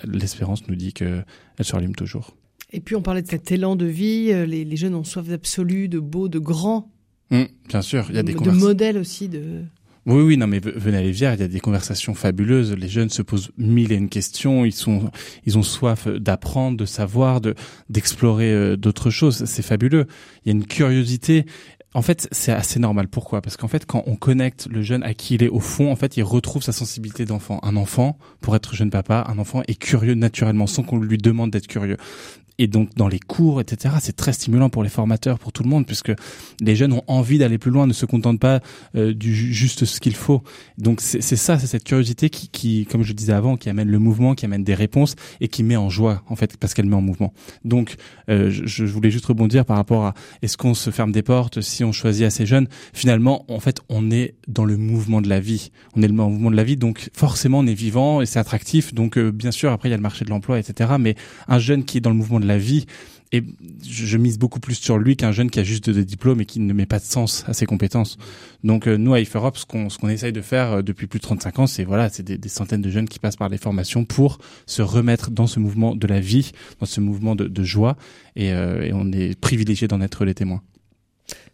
l'espérance 0.03 0.67
nous 0.67 0.75
dit 0.75 0.93
que 0.93 1.23
elle 1.57 1.65
se 1.65 1.73
rallume 1.73 1.95
toujours. 1.95 2.35
Et 2.73 2.79
puis 2.81 2.95
on 2.95 3.01
parlait 3.01 3.21
de 3.21 3.29
cet 3.29 3.51
élan 3.51 3.75
de 3.75 3.85
vie. 3.85 4.25
Les, 4.47 4.65
les 4.65 4.75
jeunes 4.75 4.95
ont 4.95 5.03
soif 5.03 5.27
d'absolu, 5.27 5.87
de 5.87 5.99
beau, 5.99 6.27
de 6.27 6.39
grand. 6.39 6.89
Mmh, 7.29 7.43
bien 7.69 7.81
sûr, 7.81 8.05
il 8.09 8.15
y 8.15 8.19
a 8.19 8.23
des 8.23 8.33
de 8.33 8.51
modèles 8.51 8.97
aussi 8.97 9.29
de 9.29 9.61
Oui, 10.05 10.21
oui, 10.21 10.37
non, 10.37 10.47
mais 10.47 10.59
ve- 10.59 10.73
venez 10.75 10.97
à 10.97 11.01
l'Évière, 11.01 11.33
il 11.33 11.39
y 11.39 11.43
a 11.43 11.47
des 11.47 11.59
conversations 11.61 12.13
fabuleuses. 12.13 12.73
Les 12.73 12.89
jeunes 12.89 13.09
se 13.09 13.21
posent 13.21 13.51
mille 13.57 13.91
et 13.91 13.95
une 13.95 14.09
questions. 14.09 14.65
Ils 14.65 14.73
sont, 14.73 15.09
ils 15.45 15.57
ont 15.57 15.63
soif 15.63 16.07
d'apprendre, 16.07 16.77
de 16.77 16.85
savoir, 16.85 17.39
de 17.41 17.55
d'explorer 17.89 18.51
euh, 18.51 18.75
d'autres 18.75 19.09
choses. 19.09 19.45
C'est 19.45 19.61
fabuleux. 19.61 20.07
Il 20.45 20.49
y 20.49 20.51
a 20.51 20.55
une 20.57 20.65
curiosité. 20.65 21.45
En 21.95 22.01
fait, 22.01 22.27
c'est 22.31 22.51
assez 22.51 22.79
normal. 22.79 23.07
Pourquoi? 23.07 23.41
Parce 23.43 23.55
qu'en 23.55 23.67
fait, 23.67 23.85
quand 23.85 24.03
on 24.07 24.15
connecte 24.15 24.67
le 24.69 24.81
jeune 24.81 25.03
à 25.03 25.13
qui 25.13 25.35
il 25.35 25.43
est 25.43 25.47
au 25.49 25.59
fond, 25.59 25.91
en 25.91 25.95
fait, 25.95 26.17
il 26.17 26.23
retrouve 26.23 26.63
sa 26.63 26.71
sensibilité 26.71 27.23
d'enfant. 27.25 27.59
Un 27.61 27.75
enfant, 27.75 28.17
pour 28.41 28.55
être 28.55 28.75
jeune 28.75 28.89
papa, 28.89 29.25
un 29.29 29.37
enfant 29.37 29.61
est 29.67 29.75
curieux 29.79 30.15
naturellement, 30.15 30.65
sans 30.65 30.81
qu'on 30.81 30.97
lui 30.99 31.19
demande 31.19 31.51
d'être 31.51 31.67
curieux. 31.67 31.97
Et 32.59 32.67
donc 32.67 32.89
dans 32.95 33.07
les 33.07 33.19
cours, 33.19 33.61
etc., 33.61 33.95
c'est 33.99 34.15
très 34.15 34.31
stimulant 34.33 34.69
pour 34.69 34.83
les 34.83 34.89
formateurs, 34.89 35.39
pour 35.39 35.51
tout 35.51 35.63
le 35.63 35.69
monde, 35.69 35.85
puisque 35.87 36.11
les 36.61 36.75
jeunes 36.75 36.93
ont 36.93 37.03
envie 37.07 37.37
d'aller 37.39 37.57
plus 37.57 37.71
loin, 37.71 37.87
ne 37.87 37.93
se 37.93 38.05
contentent 38.05 38.39
pas 38.39 38.59
euh, 38.95 39.13
du 39.13 39.33
ju- 39.33 39.51
juste 39.53 39.85
ce 39.85 39.99
qu'il 39.99 40.15
faut. 40.15 40.43
Donc 40.77 41.01
c'est 41.01 41.21
ça, 41.21 41.57
c'est 41.57 41.67
cette 41.67 41.83
curiosité 41.83 42.29
qui, 42.29 42.49
qui, 42.49 42.85
comme 42.85 43.01
je 43.03 43.13
disais 43.13 43.33
avant, 43.33 43.57
qui 43.57 43.69
amène 43.69 43.89
le 43.89 43.97
mouvement, 43.99 44.35
qui 44.35 44.45
amène 44.45 44.63
des 44.63 44.75
réponses 44.75 45.15
et 45.41 45.47
qui 45.47 45.63
met 45.63 45.75
en 45.75 45.89
joie, 45.89 46.21
en 46.29 46.35
fait, 46.35 46.57
parce 46.57 46.73
qu'elle 46.73 46.85
met 46.85 46.95
en 46.95 47.01
mouvement. 47.01 47.33
Donc 47.65 47.95
euh, 48.29 48.49
je, 48.51 48.65
je 48.65 48.85
voulais 48.85 49.09
juste 49.11 49.25
rebondir 49.25 49.65
par 49.65 49.77
rapport 49.77 50.05
à 50.05 50.13
est-ce 50.43 50.55
qu'on 50.57 50.73
se 50.75 50.91
ferme 50.91 51.11
des 51.11 51.23
portes 51.23 51.61
si 51.61 51.83
on 51.83 51.91
choisit 51.91 52.25
assez 52.25 52.45
jeune? 52.45 52.67
Finalement, 52.93 53.45
en 53.51 53.59
fait, 53.59 53.81
on 53.89 54.11
est 54.11 54.35
dans 54.47 54.65
le 54.65 54.77
mouvement 54.77 55.21
de 55.21 55.27
la 55.29 55.39
vie. 55.39 55.71
On 55.95 56.01
est 56.03 56.07
le 56.07 56.13
mouvement 56.13 56.51
de 56.51 56.55
la 56.55 56.63
vie, 56.63 56.77
donc 56.77 57.09
forcément 57.13 57.59
on 57.59 57.67
est 57.67 57.73
vivant 57.73 58.21
et 58.21 58.25
c'est 58.27 58.39
attractif. 58.39 58.93
Donc 58.93 59.17
euh, 59.17 59.31
bien 59.31 59.51
sûr, 59.51 59.71
après 59.71 59.89
il 59.89 59.91
y 59.91 59.95
a 59.95 59.97
le 59.97 60.03
marché 60.03 60.23
de 60.23 60.29
l'emploi, 60.29 60.59
etc. 60.59 60.91
Mais 60.99 61.15
un 61.47 61.59
jeune 61.59 61.83
qui 61.83 61.97
est 61.97 62.01
dans 62.01 62.09
le 62.11 62.15
mouvement 62.15 62.39
de 62.39 62.42
la 62.43 62.57
vie, 62.57 62.85
et 63.33 63.43
je, 63.83 64.17
mise 64.17 64.37
beaucoup 64.37 64.59
plus 64.59 64.75
sur 64.75 64.99
lui 64.99 65.17
qu'un 65.17 65.31
jeune 65.31 65.49
qui 65.49 65.59
a 65.59 65.63
juste 65.63 65.89
des 65.89 66.05
diplômes 66.05 66.39
et 66.41 66.45
qui 66.45 66.59
ne 66.59 66.71
met 66.71 66.85
pas 66.85 66.99
de 66.99 67.03
sens 67.03 67.43
à 67.47 67.53
ses 67.53 67.65
compétences. 67.65 68.17
Donc 68.63 68.87
euh, 68.87 68.95
nous 68.95 69.15
à 69.15 69.19
IFE 69.19 69.35
Europe, 69.35 69.57
ce 69.57 69.65
qu'on 69.65 70.09
essaye 70.09 70.31
de 70.31 70.41
faire 70.41 70.71
euh, 70.71 70.81
depuis 70.83 71.07
plus 71.07 71.17
de 71.17 71.23
35 71.23 71.59
ans, 71.59 71.67
c'est 71.67 71.83
voilà, 71.83 72.09
c'est 72.09 72.21
des, 72.21 72.49
centaines 72.49 72.83
de 72.83 72.91
jeunes 72.91 73.09
qui 73.09 73.17
passent 73.17 73.35
par 73.35 73.49
les 73.49 73.57
formations 73.57 74.05
pour 74.05 74.37
se 74.67 74.83
remettre 74.83 75.31
dans 75.31 75.47
ce 75.47 75.59
mouvement 75.59 75.95
de 75.95 76.05
la 76.05 76.19
vie, 76.19 76.51
dans 76.79 76.85
ce 76.85 77.01
mouvement 77.01 77.35
de, 77.35 77.63
joie, 77.63 77.97
et, 78.35 78.53
euh, 78.53 78.83
et 78.83 78.93
on 78.93 79.11
est 79.11 79.37
privilégié 79.39 79.87
d'en 79.87 79.99
être 79.99 80.25
les 80.25 80.35
témoins. 80.35 80.61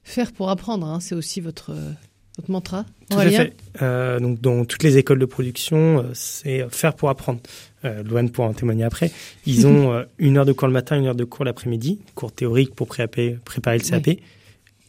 Faire 0.03 0.33
pour 0.33 0.49
apprendre, 0.49 0.85
hein, 0.85 0.99
c'est 0.99 1.15
aussi 1.15 1.39
votre, 1.39 1.73
votre 2.39 2.51
mantra. 2.51 2.85
Tout 3.09 3.17
à 3.17 3.29
fait. 3.29 3.53
Euh, 3.81 4.19
donc 4.19 4.39
dans 4.41 4.65
toutes 4.65 4.83
les 4.83 4.97
écoles 4.97 5.19
de 5.19 5.25
production, 5.25 5.99
euh, 5.99 6.03
c'est 6.13 6.67
faire 6.69 6.95
pour 6.95 7.09
apprendre. 7.09 7.39
Euh, 7.85 8.03
Louane 8.03 8.29
pourra 8.29 8.47
en 8.47 8.53
témoigner 8.53 8.83
après. 8.83 9.11
Ils 9.45 9.67
ont 9.67 9.91
euh, 9.93 10.03
une 10.17 10.37
heure 10.37 10.45
de 10.45 10.53
cours 10.53 10.67
le 10.67 10.73
matin, 10.73 10.97
une 10.97 11.07
heure 11.07 11.15
de 11.15 11.23
cours 11.23 11.45
l'après-midi, 11.45 11.99
cours 12.15 12.31
théorique 12.31 12.75
pour 12.75 12.87
préparer, 12.87 13.37
préparer 13.43 13.77
le 13.77 13.83
CAP. 13.83 14.19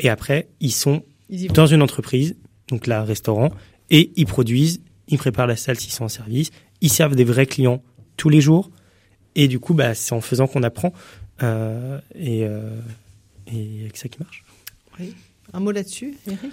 Et 0.01 0.09
après, 0.09 0.48
ils 0.61 0.72
sont 0.72 1.03
Ils 1.28 1.48
dans 1.48 1.66
une 1.66 1.82
entreprise, 1.82 2.36
donc 2.68 2.86
là, 2.86 3.05
restaurant, 3.05 3.51
et 3.90 4.12
ils 4.16 4.26
produisent, 4.26 4.80
ils 5.09 5.18
préparent 5.18 5.46
la 5.46 5.57
salle 5.57 5.78
s'ils 5.78 5.92
sont 5.92 6.05
en 6.05 6.09
service, 6.09 6.51
ils 6.80 6.90
servent 6.90 7.16
des 7.16 7.24
vrais 7.24 7.46
clients 7.46 7.82
tous 8.16 8.28
les 8.28 8.40
jours. 8.40 8.70
Et 9.34 9.46
du 9.46 9.61
coup, 9.61 9.74
bah, 9.74 9.94
c'est 9.94 10.14
en 10.14 10.20
faisant 10.20 10.46
qu'on 10.46 10.62
apprend. 10.62 10.92
Euh, 11.42 12.01
et, 12.14 12.44
euh, 12.44 12.78
et 13.46 13.80
avec 13.82 13.96
ça 13.96 14.09
qui 14.09 14.18
marche. 14.18 14.44
Un 15.53 15.61
mot 15.61 15.70
là-dessus, 15.70 16.14
Eric? 16.26 16.53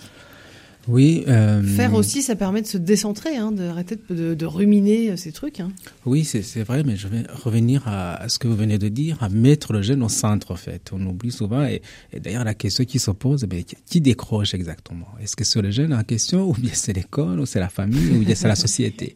Oui. 0.87 1.23
euh, 1.27 1.61
Faire 1.63 1.93
aussi, 1.93 2.21
ça 2.21 2.35
permet 2.35 2.61
de 2.61 2.67
se 2.67 2.77
décentrer, 2.77 3.35
hein, 3.35 3.51
d'arrêter 3.51 3.97
de, 4.09 4.15
de, 4.15 4.33
de 4.35 4.45
ruminer 4.45 5.17
ces 5.17 5.31
trucs. 5.31 5.59
Hein. 5.59 5.69
Oui, 6.05 6.23
c'est 6.23 6.41
c'est 6.41 6.63
vrai, 6.63 6.83
mais 6.83 6.95
je 6.95 7.07
vais 7.07 7.23
revenir 7.43 7.83
à, 7.87 8.15
à 8.15 8.29
ce 8.29 8.39
que 8.39 8.47
vous 8.47 8.55
venez 8.55 8.77
de 8.77 8.87
dire, 8.87 9.17
à 9.21 9.29
mettre 9.29 9.73
le 9.73 9.81
jeune 9.81 10.01
au 10.03 10.09
centre, 10.09 10.51
en 10.51 10.55
fait. 10.55 10.89
On 10.93 11.05
oublie 11.05 11.31
souvent, 11.31 11.65
et, 11.65 11.81
et 12.13 12.19
d'ailleurs, 12.19 12.43
la 12.45 12.53
question 12.53 12.85
qui 12.85 12.99
se 12.99 13.11
pose, 13.11 13.45
mais 13.51 13.63
qui- 13.63 13.75
qui 13.85 14.01
décroche 14.01 14.53
exactement? 14.53 15.07
Est-ce 15.21 15.35
que 15.35 15.43
c'est 15.43 15.61
le 15.61 15.71
jeune 15.71 15.93
en 15.93 16.03
question, 16.03 16.49
ou 16.49 16.53
bien 16.53 16.71
c'est 16.73 16.93
l'école, 16.93 17.39
ou 17.39 17.45
c'est 17.45 17.59
la 17.59 17.69
famille, 17.69 18.11
ou 18.17 18.19
bien 18.23 18.35
c'est 18.35 18.47
la 18.47 18.55
société? 18.55 19.13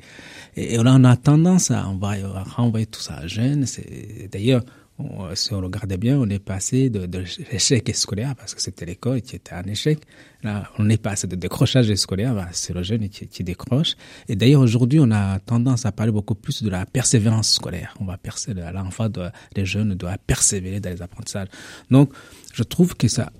Et, 0.57 0.73
et 0.75 0.79
on 0.79 0.85
a 0.85 1.15
tendance 1.15 1.71
à 1.71 1.87
envoyer, 1.87 2.23
à 2.23 2.43
renvoyer 2.43 2.85
tout 2.85 2.99
ça 3.01 3.15
à 3.15 3.27
jeunes. 3.27 3.65
C'est- 3.65 4.29
D'ailleurs, 4.31 4.63
on- 5.09 5.35
si 5.35 5.53
on 5.53 5.61
regarde 5.61 5.93
bien, 5.95 6.17
on 6.17 6.29
est 6.29 6.39
passé 6.39 6.89
de, 6.89 7.23
l'échec 7.51 7.89
scolaire, 7.95 8.35
parce 8.35 8.53
que 8.55 8.61
c'était 8.61 8.85
l'école 8.85 9.21
qui 9.21 9.35
était 9.35 9.53
un 9.53 9.63
échec. 9.63 9.99
Là, 10.43 10.69
on 10.79 10.89
est 10.89 11.01
passé 11.01 11.27
de 11.27 11.35
décrochage 11.35 11.93
scolaire, 11.95 12.33
bah, 12.33 12.47
c'est 12.51 12.73
le 12.73 12.83
jeune 12.83 13.09
qui, 13.09 13.43
décroche. 13.43 13.95
Et 14.27 14.35
d'ailleurs, 14.35 14.61
aujourd'hui, 14.61 14.99
on 14.99 15.11
a 15.11 15.39
tendance 15.39 15.85
à 15.85 15.91
parler 15.91 16.11
beaucoup 16.11 16.35
plus 16.35 16.63
de 16.63 16.69
la 16.69 16.85
persévérance 16.85 17.53
scolaire. 17.53 17.95
On 17.99 18.05
va 18.05 18.17
persévérer, 18.17 18.71
l'enfant, 18.71 19.07
les 19.55 19.65
jeunes 19.65 19.93
doivent 19.95 20.17
persévérer 20.25 20.79
dans 20.79 20.89
les 20.89 21.01
apprentissages. 21.01 21.47
Donc, 21.89 22.11
je 22.53 22.63
trouve 22.63 22.95
que 22.95 23.07
ça, 23.07 23.31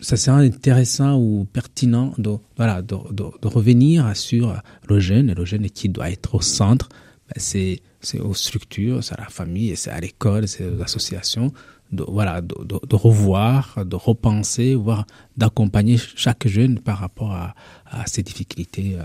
ça 0.00 0.16
serait 0.16 0.46
intéressant 0.46 1.18
ou 1.18 1.46
pertinent 1.52 2.14
de, 2.18 2.36
voilà, 2.56 2.82
de, 2.82 2.94
revenir 3.42 4.16
sur 4.16 4.60
le 4.88 5.00
jeune, 5.00 5.30
et 5.30 5.34
le 5.34 5.44
jeune 5.44 5.68
qui 5.70 5.88
doit 5.88 6.10
être 6.10 6.34
au 6.34 6.40
centre. 6.40 6.88
Ben, 7.28 7.34
c'est, 7.36 7.80
c'est 8.00 8.20
aux 8.20 8.34
structures, 8.34 9.02
c'est 9.02 9.14
à 9.14 9.22
la 9.22 9.28
famille, 9.28 9.76
c'est 9.76 9.90
à 9.90 10.00
l'école, 10.00 10.46
c'est 10.48 10.64
aux 10.66 10.82
associations, 10.82 11.52
de, 11.92 12.04
voilà, 12.06 12.40
de, 12.40 12.54
de, 12.64 12.78
de 12.86 12.96
revoir, 12.96 13.84
de 13.84 13.96
repenser, 13.96 14.74
voire 14.74 15.06
d'accompagner 15.36 15.96
chaque 16.16 16.46
jeune 16.46 16.78
par 16.80 16.98
rapport 16.98 17.32
à, 17.32 17.54
à 17.86 18.06
ses 18.06 18.22
difficultés 18.22 18.96
euh, 18.96 19.02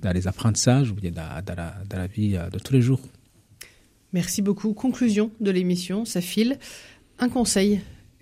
dans 0.00 0.12
les 0.12 0.26
apprentissages 0.26 0.90
ou 0.90 0.94
bien 0.94 1.10
dans, 1.10 1.42
dans, 1.44 1.54
la, 1.54 1.74
dans 1.88 1.98
la 1.98 2.06
vie 2.06 2.36
euh, 2.36 2.48
de 2.50 2.58
tous 2.58 2.72
les 2.72 2.80
jours. 2.82 3.00
Merci 4.12 4.42
beaucoup. 4.42 4.72
Conclusion 4.74 5.30
de 5.40 5.50
l'émission, 5.50 6.04
ça 6.04 6.20
file. 6.20 6.58
Un 7.18 7.28
conseil. 7.28 7.80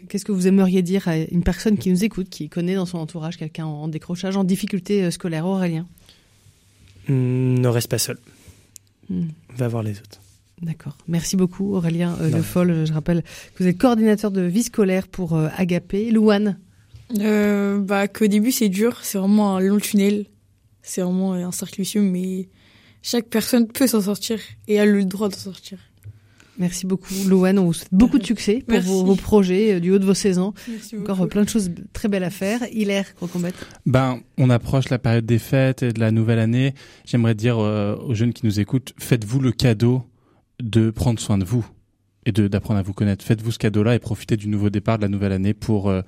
Qu'est-ce 0.09 0.25
que 0.25 0.33
vous 0.33 0.47
aimeriez 0.47 0.83
dire 0.83 1.09
à 1.09 1.16
une 1.16 1.43
personne 1.43 1.77
qui 1.79 1.91
nous 1.91 2.05
écoute, 2.05 2.29
qui 2.31 2.49
connaît 2.49 2.75
dans 2.75 2.87
son 2.87 2.99
entourage 2.99 3.37
quelqu'un 3.37 3.66
en 3.66 3.87
décrochage, 3.89 4.37
en 4.37 4.45
difficulté 4.45 5.05
euh, 5.05 5.11
scolaire 5.11 5.47
Aurélien? 5.47 5.87
Hum, 7.09 7.59
Ne 7.59 7.68
reste 7.68 7.89
pas 7.89 7.99
seul. 7.99 8.18
Hmm. 9.11 9.29
Va 9.57 9.69
voir 9.69 9.83
les 9.83 9.99
autres. 9.99 10.21
D'accord. 10.63 10.97
Merci 11.09 11.37
beaucoup 11.37 11.75
Aurélien 11.75 12.17
euh. 12.21 12.31
Le 12.31 12.43
Foll. 12.43 12.87
Je 12.87 12.93
rappelle 12.93 13.23
que 13.55 13.63
vous 13.63 13.69
êtes 13.69 13.79
coordinateur 13.79 14.31
de 14.31 14.43
vie 14.43 14.63
scolaire 14.63 15.09
pour 15.09 15.35
euh, 15.35 15.49
Agapé. 15.57 16.11
Louane 16.11 16.59
Euh, 17.19 17.79
bah, 17.79 18.09
qu'au 18.09 18.27
début, 18.27 18.53
c'est 18.53 18.69
dur. 18.69 18.99
C'est 19.03 19.19
vraiment 19.19 19.57
un 19.57 19.61
long 19.61 19.79
tunnel. 19.79 20.27
C'est 20.83 21.03
vraiment 21.03 21.35
un 21.35 21.53
cercle 21.53 21.81
vicieux, 21.81 22.03
mais 22.03 22.49
chaque 23.03 23.27
personne 23.27 23.67
peut 23.67 23.87
s'en 23.87 24.03
sortir 24.03 24.39
et 24.69 24.79
a 24.79 24.87
le 24.87 25.05
droit 25.05 25.29
d'en 25.29 25.37
sortir. 25.37 25.79
Merci 26.59 26.87
beaucoup 26.87 27.15
Louane. 27.29 27.59
On 27.59 27.67
vous 27.67 27.73
souhaite 27.73 27.89
beaucoup 27.93 28.19
de 28.19 28.27
succès 28.27 28.63
pour 28.67 28.81
vos, 28.81 29.05
vos 29.05 29.15
projets 29.17 29.75
euh, 29.75 29.81
du 29.81 29.91
haut 29.93 29.99
de 29.99 30.05
vos 30.05 30.15
16 30.15 30.39
ans. 30.39 30.55
Merci 30.69 30.97
Encore 30.97 31.17
beaucoup. 31.17 31.23
euh, 31.23 31.31
plein 31.31 31.43
de 31.45 31.49
choses 31.49 31.71
très 31.93 32.09
belles 32.09 32.25
à 32.25 32.31
faire. 32.31 32.61
Hilaire 32.73 33.15
Crocombette. 33.15 33.55
Ben, 33.87 34.21
on 34.39 34.51
approche 34.51 34.89
la 34.91 34.99
période 34.99 35.25
des 35.27 35.39
fêtes 35.39 35.83
et 35.83 35.93
de 35.93 36.01
la 36.01 36.11
nouvelle 36.11 36.39
année. 36.39 36.75
J'aimerais 37.07 37.35
dire 37.35 37.59
euh, 37.59 37.97
aux 37.97 38.15
jeunes 38.15 38.33
qui 38.33 38.45
nous 38.45 38.61
écoutent, 38.61 38.93
faites-vous 38.99 39.41
le 39.41 39.53
cadeau 39.53 40.03
de 40.61 40.91
prendre 40.91 41.19
soin 41.19 41.39
de 41.39 41.45
vous 41.45 41.67
et 42.27 42.33
d'apprendre 42.33 42.79
à 42.79 42.83
vous 42.83 42.93
connaître. 42.93 43.25
Faites-vous 43.25 43.53
ce 43.53 43.59
cadeau-là 43.59 43.95
et 43.95 43.99
profitez 43.99 44.37
du 44.37 44.49
nouveau 44.49 44.69
départ 44.69 44.99
de 44.99 45.03
la 45.03 45.09
nouvelle 45.09 45.33
année 45.33 45.55
pour 45.55 45.89
euh, 45.89 46.03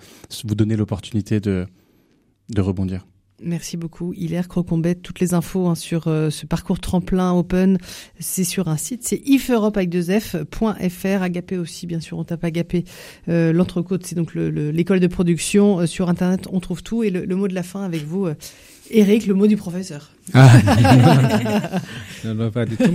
vous 0.45 0.55
donner 0.55 0.76
l'opportunité 0.76 1.40
de 1.40 1.66
de 2.51 2.61
rebondir. 2.61 3.07
Merci 3.45 3.76
beaucoup, 3.76 4.12
Hilaire 4.12 4.49
Crocombette. 4.49 5.03
Toutes 5.03 5.20
les 5.20 5.34
infos 5.34 5.66
hein, 5.68 5.74
sur 5.74 6.07
euh, 6.09 6.30
ce 6.30 6.47
parcours 6.47 6.78
tremplin 6.80 7.32
open, 7.32 7.78
c'est 8.20 8.45
sur 8.45 8.68
un 8.68 8.76
site, 8.76 9.03
c'est 9.05 9.20
ifeurope 9.26 9.76
avec 9.76 9.90
deux 9.90 10.03
F.fr. 10.18 11.22
Agapé 11.22 11.59
aussi, 11.59 11.86
bien 11.86 12.01
sûr, 12.01 12.18
on 12.18 12.24
tape 12.24 12.45
Agapé. 12.45 12.84
Euh, 13.28 13.53
L'entrecôte, 13.53 14.07
c'est 14.07 14.14
donc 14.14 14.34
le- 14.34 14.51
le- 14.51 14.70
l'école 14.70 15.01
de 15.01 15.07
production. 15.07 15.80
Euh, 15.80 15.86
sur 15.86 16.09
Internet, 16.09 16.47
on 16.53 16.61
trouve 16.61 16.82
tout. 16.82 17.03
Et 17.03 17.11
le, 17.11 17.24
le 17.24 17.36
mot 17.36 17.49
de 17.49 17.55
la 17.55 17.62
fin 17.62 17.84
avec 17.84 18.05
vous, 18.05 18.26
euh, 18.26 18.34
Eric, 18.90 19.26
le 19.26 19.34
mot 19.34 19.47
du 19.47 19.57
professeur. 19.57 20.11
Ah. 20.34 20.51
non, 22.24 22.34
non, 22.34 22.51
pas 22.51 22.64
du 22.66 22.76
tout. 22.76 22.93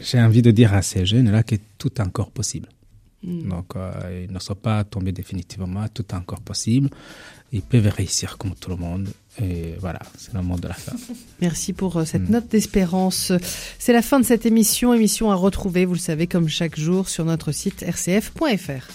j'ai- 0.00 0.20
envie 0.20 0.42
de 0.42 0.50
dire 0.50 0.72
à 0.74 0.82
ces 0.82 1.04
jeunes-là 1.06 1.42
que 1.42 1.56
tout 1.78 1.90
est 1.96 2.00
encore 2.00 2.30
possible. 2.30 2.68
Mm. 3.24 3.48
Donc, 3.48 3.76
euh, 3.76 4.24
ils 4.28 4.32
ne 4.32 4.38
sont 4.38 4.54
pas 4.54 4.82
tombés 4.84 5.12
définitivement, 5.12 5.84
tout 5.92 6.04
est 6.10 6.14
encore 6.14 6.40
possible. 6.40 6.88
Ils 7.52 7.62
peuvent 7.62 7.86
réussir 7.94 8.38
comme 8.38 8.54
tout 8.54 8.70
le 8.70 8.76
monde. 8.76 9.08
Et 9.42 9.74
voilà, 9.78 10.00
c'est 10.16 10.32
le 10.34 10.42
monde 10.42 10.60
de 10.60 10.68
la 10.68 10.74
fin. 10.74 10.92
Merci 11.40 11.72
pour 11.72 11.96
euh, 11.98 12.04
cette 12.04 12.28
Mm. 12.28 12.32
note 12.32 12.48
d'espérance. 12.48 13.32
C'est 13.78 13.92
la 13.92 14.02
fin 14.02 14.18
de 14.20 14.24
cette 14.24 14.46
émission, 14.46 14.94
émission 14.94 15.30
à 15.30 15.34
retrouver, 15.34 15.84
vous 15.84 15.94
le 15.94 15.98
savez, 15.98 16.26
comme 16.26 16.48
chaque 16.48 16.78
jour 16.78 17.08
sur 17.08 17.24
notre 17.24 17.52
site 17.52 17.82
rcf.fr. 17.86 18.88